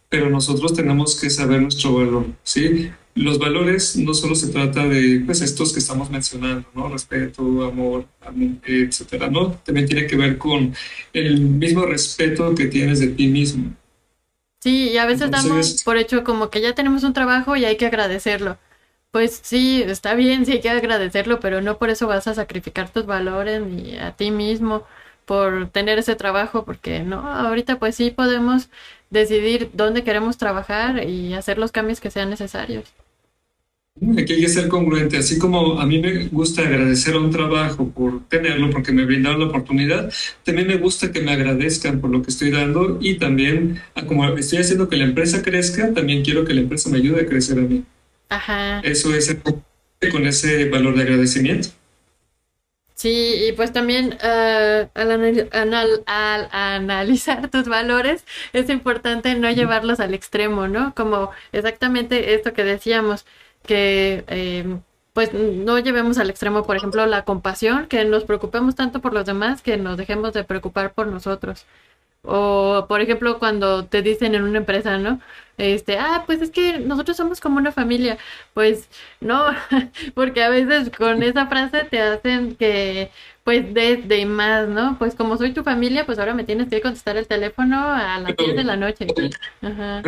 pero 0.10 0.30
nosotros 0.30 0.74
tenemos 0.74 1.20
que 1.20 1.30
saber 1.30 1.62
nuestro 1.62 1.94
valor, 1.94 2.26
¿sí? 2.44 2.92
Los 3.16 3.38
valores 3.38 3.96
no 3.96 4.14
solo 4.14 4.34
se 4.34 4.48
trata 4.48 4.88
de 4.88 5.22
pues 5.26 5.42
estos 5.42 5.72
que 5.72 5.80
estamos 5.80 6.10
mencionando, 6.10 6.68
¿no? 6.74 6.90
Respeto, 6.90 7.42
amor, 7.64 8.06
etcétera, 8.66 9.30
¿no? 9.30 9.52
También 9.52 9.88
tiene 9.88 10.08
que 10.08 10.16
ver 10.16 10.38
con 10.38 10.74
el 11.14 11.40
mismo 11.42 11.86
respeto 11.86 12.56
que 12.56 12.66
tienes 12.66 13.00
de 13.00 13.10
ti 13.10 13.28
mismo. 13.28 13.74
Sí, 14.62 14.90
y 14.90 14.98
a 14.98 15.06
veces 15.06 15.32
damos 15.32 15.84
por 15.84 15.98
hecho 15.98 16.24
como 16.24 16.50
que 16.50 16.62
ya 16.62 16.74
tenemos 16.76 17.04
un 17.04 17.14
trabajo 17.14 17.56
y 17.56 17.66
hay 17.66 17.78
que 17.78 17.86
agradecerlo. 17.86 18.58
Pues 19.12 19.40
sí, 19.44 19.82
está 19.86 20.14
bien, 20.16 20.46
sí 20.46 20.54
hay 20.54 20.62
que 20.62 20.70
agradecerlo, 20.70 21.40
pero 21.40 21.62
no 21.62 21.78
por 21.78 21.90
eso 21.90 22.08
vas 22.08 22.28
a 22.28 22.36
sacrificar 22.36 22.92
tus 22.92 23.06
valores 23.06 23.62
ni 23.62 23.98
a 23.98 24.16
ti 24.16 24.32
mismo 24.32 24.86
por 25.26 25.70
tener 25.70 26.00
ese 26.00 26.16
trabajo, 26.16 26.66
porque 26.66 27.02
no, 27.02 27.20
ahorita 27.20 27.80
pues 27.80 27.96
sí 27.96 28.12
podemos 28.12 28.70
decidir 29.10 29.70
dónde 29.74 30.04
queremos 30.04 30.38
trabajar 30.38 31.08
y 31.08 31.34
hacer 31.34 31.58
los 31.58 31.72
cambios 31.72 32.00
que 32.00 32.12
sean 32.12 32.30
necesarios. 32.30 32.86
Aquí 34.18 34.34
hay 34.34 34.42
que 34.42 34.48
ser 34.48 34.70
congruente, 34.70 35.18
así 35.18 35.38
como 35.38 35.78
a 35.80 35.86
mí 35.86 36.00
me 36.00 36.28
gusta 36.28 36.62
agradecer 36.62 37.16
a 37.16 37.20
un 37.20 37.32
trabajo 37.32 37.90
por 37.90 38.24
tenerlo, 38.30 38.70
porque 38.70 38.94
me 38.94 39.04
brindaron 39.04 39.42
la 39.42 39.48
oportunidad, 39.48 40.10
también 40.44 40.68
me 40.68 40.78
gusta 40.78 41.12
que 41.12 41.20
me 41.20 41.34
agradezcan 41.34 42.00
por 42.00 42.10
lo 42.10 42.22
que 42.22 42.30
estoy 42.30 42.50
dando 42.50 42.98
y 43.02 43.16
también, 43.16 43.82
como 44.08 44.26
estoy 44.38 44.60
haciendo 44.60 44.88
que 44.88 44.96
la 44.96 45.04
empresa 45.04 45.42
crezca, 45.42 45.94
también 45.94 46.24
quiero 46.24 46.46
que 46.46 46.54
la 46.54 46.62
empresa 46.62 46.90
me 46.90 46.98
ayude 46.98 47.24
a 47.24 47.26
crecer 47.26 47.60
a 47.60 47.62
mí. 47.62 47.84
Ajá. 48.30 48.80
Eso 48.82 49.14
es 49.14 49.36
con 50.12 50.26
ese 50.26 50.70
valor 50.70 50.96
de 50.96 51.02
agradecimiento. 51.04 51.70
Sí, 53.00 53.46
y 53.48 53.54
pues 53.54 53.72
también 53.72 54.18
uh, 54.22 54.90
al, 54.94 56.04
al, 56.06 56.50
analizar 56.52 57.50
tus 57.50 57.70
valores 57.70 58.26
es 58.52 58.70
importante 58.70 59.36
no 59.36 59.50
llevarlos 59.52 60.02
al 60.02 60.14
extremo, 60.14 60.68
¿no? 60.68 60.94
Como 60.96 61.32
exactamente 61.54 62.34
esto 62.36 62.52
que 62.52 62.66
decíamos, 62.66 63.26
que 63.66 64.26
eh, 64.28 64.80
pues 65.14 65.34
no 65.34 65.80
llevemos 65.80 66.18
al 66.18 66.30
extremo, 66.30 66.64
por 66.66 66.76
ejemplo, 66.76 67.06
la 67.06 67.24
compasión, 67.24 67.88
que 67.88 68.04
nos 68.04 68.26
preocupemos 68.26 68.76
tanto 68.76 69.00
por 69.00 69.14
los 69.14 69.26
demás 69.26 69.62
que 69.62 69.78
nos 69.78 69.96
dejemos 69.98 70.34
de 70.34 70.44
preocupar 70.44 70.94
por 70.94 71.08
nosotros. 71.08 71.66
O, 72.24 72.86
por 72.90 73.02
ejemplo, 73.02 73.40
cuando 73.40 73.86
te 73.86 74.02
dicen 74.02 74.36
en 74.36 74.44
una 74.44 74.60
empresa, 74.60 74.98
¿no? 74.98 75.22
Este, 75.58 75.98
ah, 75.98 76.24
pues 76.26 76.42
es 76.42 76.52
que 76.52 76.80
nosotros 76.80 77.18
somos 77.18 77.40
como 77.40 77.58
una 77.58 77.72
familia. 77.72 78.18
Pues 78.54 78.90
no, 79.22 79.46
porque 80.14 80.44
a 80.44 80.50
veces 80.50 80.90
con 80.96 81.24
esa 81.24 81.48
frase 81.48 81.86
te 81.90 82.00
hacen 82.00 82.56
que, 82.56 83.12
pues, 83.44 83.74
de, 83.74 83.98
de 83.98 84.26
más, 84.26 84.68
¿no? 84.68 84.98
Pues 85.00 85.16
como 85.16 85.38
soy 85.38 85.54
tu 85.54 85.64
familia, 85.64 86.06
pues 86.06 86.20
ahora 86.20 86.34
me 86.34 86.44
tienes 86.44 86.70
que 86.70 86.82
contestar 86.82 87.18
el 87.18 87.28
teléfono 87.28 87.78
a 87.78 88.20
las 88.20 88.36
10 88.36 88.56
de 88.56 88.64
la 88.64 88.76
noche. 88.76 89.08
Ajá. 89.62 90.02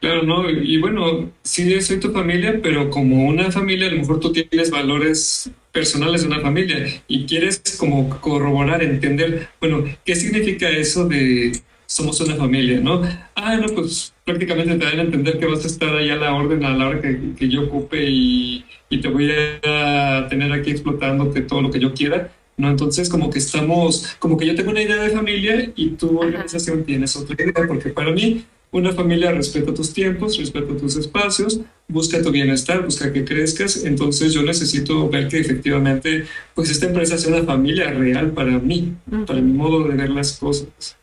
Claro, 0.00 0.22
¿no? 0.24 0.50
Y 0.50 0.78
bueno, 0.78 1.30
sí 1.42 1.80
soy 1.80 1.98
tu 1.98 2.12
familia, 2.12 2.60
pero 2.62 2.90
como 2.90 3.26
una 3.26 3.50
familia, 3.50 3.88
a 3.88 3.90
lo 3.92 3.98
mejor 3.98 4.20
tú 4.20 4.30
tienes 4.32 4.70
valores 4.70 5.50
personales 5.76 6.22
de 6.22 6.28
una 6.28 6.40
familia 6.40 6.86
y 7.06 7.26
quieres 7.26 7.60
como 7.78 8.08
corroborar, 8.20 8.82
entender, 8.82 9.48
bueno, 9.60 9.84
¿qué 10.06 10.16
significa 10.16 10.70
eso 10.70 11.06
de 11.06 11.52
somos 11.84 12.18
una 12.22 12.34
familia, 12.34 12.80
¿no? 12.80 13.02
Ah, 13.34 13.56
no, 13.58 13.66
pues 13.74 14.14
prácticamente 14.24 14.74
te 14.76 14.84
dan 14.86 15.00
a 15.00 15.02
entender 15.02 15.38
que 15.38 15.44
vas 15.44 15.64
a 15.64 15.66
estar 15.66 15.94
ahí 15.94 16.08
a 16.08 16.16
la 16.16 16.32
orden 16.32 16.64
a 16.64 16.74
la 16.74 16.88
hora 16.88 17.02
que, 17.02 17.34
que 17.38 17.50
yo 17.50 17.64
ocupe 17.64 18.02
y, 18.08 18.64
y, 18.88 19.02
te 19.02 19.08
voy 19.08 19.30
a 19.30 20.26
tener 20.30 20.50
aquí 20.50 20.70
explotándote 20.70 21.42
todo 21.42 21.60
lo 21.60 21.70
que 21.70 21.78
yo 21.78 21.92
quiera. 21.92 22.32
¿no? 22.56 22.70
Entonces, 22.70 23.10
como 23.10 23.28
que 23.28 23.38
estamos, 23.38 24.16
como 24.18 24.38
que 24.38 24.46
yo 24.46 24.54
tengo 24.54 24.70
una 24.70 24.80
idea 24.80 24.96
de 24.96 25.10
familia 25.10 25.72
y 25.76 25.90
tu 25.90 26.18
organización 26.18 26.84
tienes 26.84 27.14
otra 27.16 27.34
idea, 27.34 27.68
porque 27.68 27.90
para 27.90 28.12
mí 28.12 28.46
una 28.76 28.92
familia 28.92 29.32
respeta 29.32 29.72
tus 29.72 29.92
tiempos, 29.92 30.36
respeta 30.36 30.76
tus 30.76 30.96
espacios, 30.96 31.60
busca 31.88 32.22
tu 32.22 32.30
bienestar, 32.30 32.84
busca 32.84 33.10
que 33.12 33.24
crezcas. 33.24 33.84
Entonces 33.84 34.34
yo 34.34 34.42
necesito 34.42 35.08
ver 35.08 35.28
que 35.28 35.38
efectivamente, 35.38 36.26
pues 36.54 36.70
esta 36.70 36.86
empresa 36.86 37.16
sea 37.16 37.34
una 37.34 37.44
familia 37.44 37.90
real 37.90 38.32
para 38.32 38.58
mí, 38.58 38.92
para 39.26 39.40
mi 39.40 39.52
modo 39.52 39.88
de 39.88 39.96
ver 39.96 40.10
las 40.10 40.38
cosas. 40.38 40.96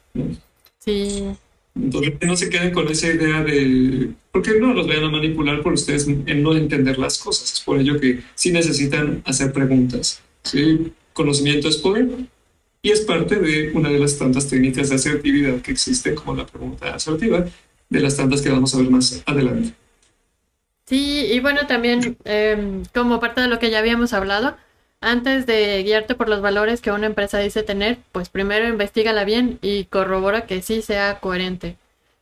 Sí. 0.80 1.24
Entonces 1.76 2.14
no 2.22 2.36
se 2.36 2.50
queden 2.50 2.72
con 2.72 2.88
esa 2.88 3.08
idea 3.08 3.44
de, 3.44 4.12
porque 4.32 4.60
no 4.60 4.76
los 4.76 4.86
vayan 4.86 5.06
a 5.06 5.10
manipular 5.10 5.64
por 5.64 5.74
ustedes 5.74 6.08
en 6.08 6.44
no 6.44 6.56
entender 6.56 7.00
las 7.00 7.18
cosas. 7.18 7.54
Es 7.54 7.62
por 7.62 7.80
ello 7.80 8.00
que 8.00 8.22
sí 8.36 8.52
necesitan 8.52 9.24
hacer 9.26 9.52
preguntas. 9.52 10.22
¿sí? 10.44 10.92
Conocimiento 11.14 11.68
es 11.68 11.78
poder 11.78 12.08
y 12.84 12.92
es 12.92 13.02
parte 13.02 13.38
de 13.38 13.72
una 13.74 13.90
de 13.90 13.98
las 13.98 14.18
tantas 14.18 14.48
técnicas 14.50 14.90
de 14.90 14.96
asertividad 14.96 15.62
que 15.62 15.72
existen, 15.72 16.16
como 16.16 16.36
la 16.36 16.46
pregunta 16.46 16.94
asertiva, 16.94 17.46
de 17.90 18.00
las 18.02 18.18
tantas 18.18 18.42
que 18.42 18.50
vamos 18.50 18.76
a 18.76 18.80
ver 18.80 18.90
más 18.90 19.24
adelante. 19.26 19.74
Sí, 20.86 21.28
y 21.32 21.40
bueno, 21.40 21.66
también 21.66 22.18
em, 22.26 22.84
como 22.94 23.22
parte 23.22 23.40
de 23.40 23.48
lo 23.48 23.58
que 23.58 23.70
ya 23.70 23.80
habíamos 23.80 24.12
hablado, 24.12 24.58
antes 25.00 25.46
de 25.46 25.82
guiarte 25.84 26.14
por 26.16 26.28
los 26.28 26.42
valores 26.42 26.82
que 26.82 26.92
una 26.92 27.08
empresa 27.08 27.40
dice 27.40 27.64
tener, 27.64 28.00
pues 28.12 28.28
primero 28.28 28.68
investigala 28.68 29.24
bien 29.24 29.60
y 29.62 29.86
corrobora 29.86 30.46
que 30.46 30.62
sí 30.62 30.82
sea 30.82 31.22
coherente 31.22 31.78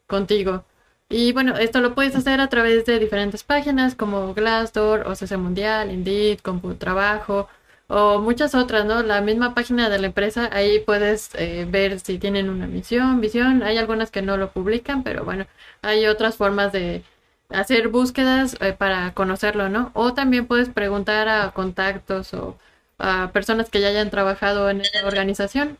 contigo. 0.05 0.63
Y 1.09 1.33
bueno, 1.33 1.57
esto 1.57 1.81
lo 1.81 1.95
puedes 1.95 2.15
hacer 2.15 2.39
a 2.39 2.49
través 2.49 2.85
de 2.85 2.99
diferentes 2.99 3.43
páginas 3.43 3.95
como 3.95 4.33
Glassdoor, 4.35 5.07
OCC 5.07 5.37
Mundial, 5.37 5.91
Indeed, 5.91 6.39
CompuTrabajo, 6.39 7.49
o 7.93 8.21
muchas 8.21 8.55
otras, 8.55 8.85
¿no? 8.85 9.03
La 9.03 9.19
misma 9.19 9.53
página 9.53 9.89
de 9.89 9.99
la 9.99 10.07
empresa, 10.07 10.49
ahí 10.53 10.79
puedes 10.79 11.31
eh, 11.35 11.67
ver 11.69 11.99
si 11.99 12.17
tienen 12.17 12.49
una 12.49 12.65
misión, 12.65 13.19
visión, 13.19 13.63
hay 13.63 13.77
algunas 13.77 14.11
que 14.11 14.21
no 14.21 14.37
lo 14.37 14.51
publican, 14.51 15.03
pero 15.03 15.25
bueno, 15.25 15.45
hay 15.81 16.05
otras 16.05 16.37
formas 16.37 16.71
de 16.71 17.03
hacer 17.49 17.89
búsquedas 17.89 18.55
eh, 18.61 18.71
para 18.71 19.13
conocerlo, 19.13 19.67
¿no? 19.67 19.91
O 19.93 20.13
también 20.13 20.47
puedes 20.47 20.69
preguntar 20.69 21.27
a 21.27 21.51
contactos 21.51 22.33
o 22.33 22.57
a 22.97 23.31
personas 23.33 23.69
que 23.69 23.81
ya 23.81 23.89
hayan 23.89 24.09
trabajado 24.09 24.69
en 24.69 24.81
esa 24.81 25.05
organización. 25.05 25.77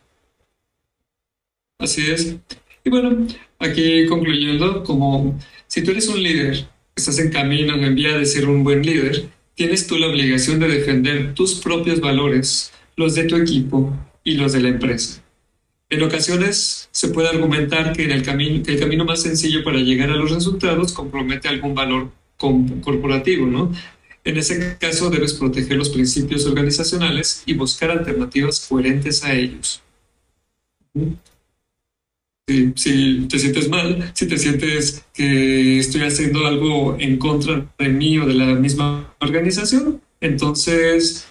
Así 1.80 2.12
es. 2.12 2.36
Y 2.84 2.90
bueno, 2.90 3.26
aquí 3.58 4.06
concluyendo, 4.08 4.84
como 4.84 5.40
si 5.66 5.82
tú 5.82 5.92
eres 5.92 6.10
un 6.10 6.22
líder, 6.22 6.68
estás 6.94 7.20
en 7.20 7.32
camino, 7.32 7.74
en 7.76 7.96
vía 7.96 8.18
de 8.18 8.26
ser 8.26 8.50
un 8.50 8.66
buen 8.66 8.82
líder, 8.82 9.30
tienes 9.62 9.86
tú 9.86 10.00
la 10.00 10.08
obligación 10.08 10.60
de 10.60 10.68
defender 10.68 11.36
tus 11.36 11.60
propios 11.60 12.02
valores, 12.02 12.72
los 12.96 13.14
de 13.14 13.26
tu 13.26 13.36
equipo 13.36 13.96
y 14.24 14.34
los 14.34 14.54
de 14.54 14.62
la 14.62 14.70
empresa. 14.70 15.22
En 15.88 16.02
ocasiones 16.02 16.90
se 16.92 17.10
puede 17.10 17.30
argumentar 17.30 17.94
que, 17.94 18.06
el, 18.06 18.24
camino, 18.24 18.64
el 18.66 18.80
camino 18.80 19.06
más 19.06 19.22
sencillo 19.22 19.64
para 19.64 19.78
llegar 19.78 20.10
a 20.10 20.16
los 20.16 20.32
resultados 20.32 20.94
compromete 20.94 21.48
algún 21.48 21.76
valor 21.76 22.10
corporativo, 22.38 23.46
¿no? 23.46 23.72
En 24.24 24.38
ese 24.38 24.78
caso 24.80 25.12
debes 25.12 25.34
proteger 25.34 25.78
los 25.78 25.90
principios 25.90 26.48
organizacionales 26.48 27.44
y 27.46 27.54
buscar 27.54 27.92
alternativas 27.92 28.66
coherentes 28.68 29.24
a 29.24 29.36
ellos. 29.36 29.84
Si, 32.48 33.28
te 33.30 33.40
sientes 33.40 33.70
mal, 33.70 34.12
si 34.14 34.28
te 34.28 34.38
sientes 34.38 35.06
que 35.14 35.80
estoy 35.80 36.02
haciendo 36.02 36.46
algo 36.46 36.98
en 37.00 37.18
contra 37.18 37.66
de 37.78 37.90
mí 37.90 38.18
o 38.18 38.26
de 38.26 38.34
la 38.34 38.56
misma 38.56 39.14
organización, 39.20 40.02
entonces 40.20 41.28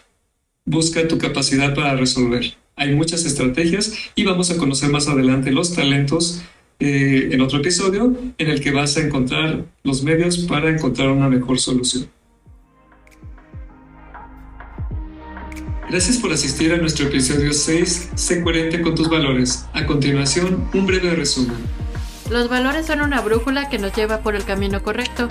busca 0.64 1.06
tu 1.08 1.18
capacidad 1.18 1.74
para 1.74 1.96
resolver. 1.96 2.54
Hay 2.76 2.94
muchas 2.94 3.24
estrategias 3.26 3.92
y 4.14 4.24
vamos 4.24 4.50
a 4.50 4.56
conocer 4.56 4.88
más 4.90 5.08
adelante 5.08 5.50
los 5.50 5.74
talentos 5.74 6.42
eh, 6.78 7.28
en 7.32 7.40
otro 7.42 7.58
episodio 7.58 8.16
en 8.38 8.48
el 8.48 8.60
que 8.62 8.70
vas 8.70 8.96
a 8.96 9.02
encontrar 9.02 9.66
los 9.82 10.02
medios 10.02 10.38
para 10.38 10.70
encontrar 10.70 11.10
una 11.10 11.28
mejor 11.28 11.58
solución. 11.58 12.08
Gracias 15.90 16.18
por 16.18 16.32
asistir 16.32 16.72
a 16.72 16.76
nuestro 16.76 17.08
episodio 17.08 17.52
6, 17.52 18.10
Sé 18.14 18.44
coherente 18.44 18.80
con 18.80 18.94
tus 18.94 19.08
valores. 19.08 19.66
A 19.72 19.86
continuación, 19.86 20.70
un 20.72 20.86
breve 20.86 21.16
resumen. 21.16 21.56
Los 22.30 22.48
valores 22.48 22.86
son 22.86 23.00
una 23.00 23.20
brújula 23.20 23.68
que 23.68 23.78
nos 23.78 23.92
lleva 23.96 24.20
por 24.20 24.36
el 24.36 24.44
camino 24.44 24.84
correcto. 24.84 25.26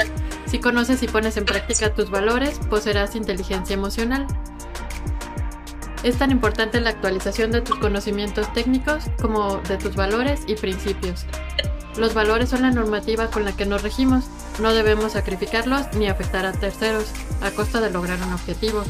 Si 0.48 0.60
conoces 0.60 1.02
y 1.02 1.08
pones 1.08 1.38
en 1.38 1.46
práctica 1.46 1.94
tus 1.94 2.10
valores, 2.10 2.60
poseerás 2.70 3.16
inteligencia 3.16 3.74
emocional. 3.74 4.28
Es 6.04 6.18
tan 6.18 6.30
importante 6.30 6.82
la 6.82 6.90
actualización 6.90 7.52
de 7.52 7.62
tus 7.62 7.78
conocimientos 7.78 8.52
técnicos 8.52 9.06
como 9.22 9.62
de 9.62 9.78
tus 9.78 9.96
valores 9.96 10.42
y 10.46 10.56
principios. 10.56 11.26
Los 11.98 12.14
valores 12.14 12.50
son 12.50 12.64
la 12.64 12.72
normativa 12.72 13.32
con 13.32 13.46
la 13.46 13.56
que 13.56 13.66
nos 13.66 13.82
regimos. 13.82 14.26
No 14.60 14.74
debemos 14.74 15.14
sacrificarlos 15.14 15.86
ni 15.98 16.10
afectar 16.10 16.46
a 16.46 16.52
terceros 16.52 17.06
a 17.40 17.50
costa 17.52 17.80
de 17.80 17.92
lograr 17.92 18.22
un 18.22 18.34
objetivo. 18.34 18.84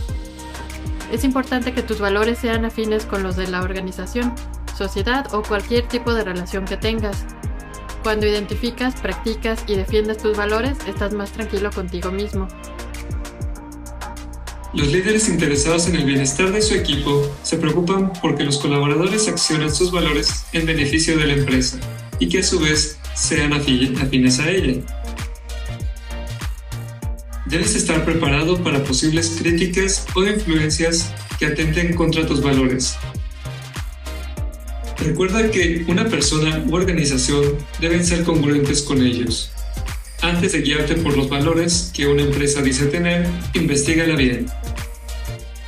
Es 1.11 1.23
importante 1.23 1.73
que 1.73 1.81
tus 1.81 1.99
valores 1.99 2.37
sean 2.37 2.65
afines 2.65 3.05
con 3.05 3.23
los 3.23 3.35
de 3.35 3.47
la 3.47 3.61
organización, 3.61 4.33
sociedad 4.77 5.33
o 5.33 5.41
cualquier 5.41 5.87
tipo 5.87 6.13
de 6.13 6.23
relación 6.23 6.65
que 6.65 6.77
tengas. 6.77 7.25
Cuando 8.03 8.27
identificas, 8.27 8.95
practicas 9.01 9.63
y 9.67 9.75
defiendes 9.75 10.17
tus 10.17 10.37
valores, 10.37 10.77
estás 10.87 11.13
más 11.13 11.31
tranquilo 11.31 11.71
contigo 11.71 12.11
mismo. 12.11 12.47
Los 14.71 14.87
líderes 14.87 15.27
interesados 15.29 15.87
en 15.87 15.95
el 15.95 16.05
bienestar 16.05 16.51
de 16.51 16.61
su 16.61 16.75
equipo 16.75 17.27
se 17.41 17.57
preocupan 17.57 18.13
porque 18.21 18.43
los 18.43 18.59
colaboradores 18.59 19.27
accionen 19.27 19.73
sus 19.73 19.91
valores 19.91 20.45
en 20.53 20.67
beneficio 20.67 21.17
de 21.17 21.25
la 21.25 21.33
empresa 21.33 21.79
y 22.19 22.29
que 22.29 22.39
a 22.39 22.43
su 22.43 22.59
vez 22.59 22.99
sean 23.15 23.51
afines 23.53 24.39
a 24.39 24.49
ella. 24.49 24.79
Debes 27.49 27.75
estar 27.75 28.05
preparado 28.05 28.63
para 28.63 28.83
posibles 28.83 29.37
críticas 29.41 30.05
o 30.13 30.23
influencias 30.23 31.11
que 31.39 31.47
atenten 31.47 31.95
contra 31.95 32.27
tus 32.27 32.43
valores. 32.43 32.95
Recuerda 34.99 35.49
que 35.49 35.83
una 35.87 36.07
persona 36.07 36.63
u 36.67 36.75
organización 36.75 37.57
deben 37.79 38.05
ser 38.05 38.23
congruentes 38.23 38.83
con 38.83 39.01
ellos. 39.01 39.51
Antes 40.21 40.51
de 40.51 40.61
guiarte 40.61 40.93
por 40.95 41.17
los 41.17 41.27
valores 41.27 41.91
que 41.91 42.05
una 42.05 42.21
empresa 42.21 42.61
dice 42.61 42.85
tener, 42.85 43.25
investigala 43.55 44.15
bien. 44.15 44.45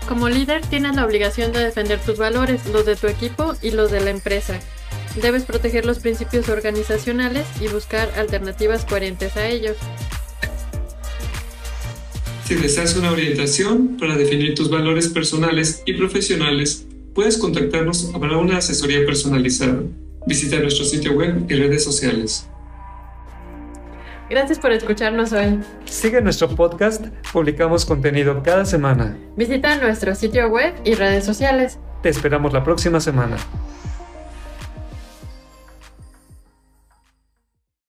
Como 0.08 0.30
líder 0.30 0.62
tienes 0.62 0.96
la 0.96 1.06
obligación 1.06 1.52
de 1.52 1.64
defender 1.64 2.00
tus 2.00 2.20
valores, 2.20 2.64
los 2.68 2.86
de 2.86 2.96
tu 2.96 3.08
equipo 3.08 3.56
y 3.60 3.72
los 3.72 3.90
de 3.90 4.02
la 4.02 4.12
empresa. 4.12 4.60
Debes 5.20 5.46
proteger 5.46 5.88
los 5.88 5.98
principios 5.98 6.48
organizacionales 6.48 7.48
y 7.60 7.70
buscar 7.70 8.12
alternativas 8.20 8.86
coherentes 8.86 9.36
a 9.36 9.48
ellos. 9.48 9.78
Si 12.52 12.58
deseas 12.58 12.98
una 12.98 13.14
orientación 13.14 13.96
para 13.98 14.18
definir 14.18 14.56
tus 14.56 14.70
valores 14.70 15.08
personales 15.08 15.84
y 15.86 15.94
profesionales, 15.94 16.86
puedes 17.16 17.38
contactarnos 17.38 18.12
para 18.20 18.38
una 18.38 18.58
asesoría 18.58 19.06
personalizada. 19.06 19.84
Visita 20.28 20.60
nuestro 20.60 20.84
sitio 20.84 21.14
web 21.14 21.46
y 21.48 21.54
redes 21.54 21.82
sociales. 21.82 22.50
Gracias 24.30 24.60
por 24.60 24.74
escucharnos 24.74 25.32
hoy. 25.32 25.62
Sigue 25.86 26.22
nuestro 26.22 26.50
podcast, 26.50 27.06
publicamos 27.32 27.86
contenido 27.86 28.44
cada 28.44 28.66
semana. 28.66 29.18
Visita 29.38 29.78
nuestro 29.78 30.14
sitio 30.14 30.50
web 30.50 30.74
y 30.84 30.96
redes 30.96 31.24
sociales. 31.24 31.80
Te 32.04 32.10
esperamos 32.10 32.52
la 32.52 32.66
próxima 32.66 33.00
semana. 33.00 33.38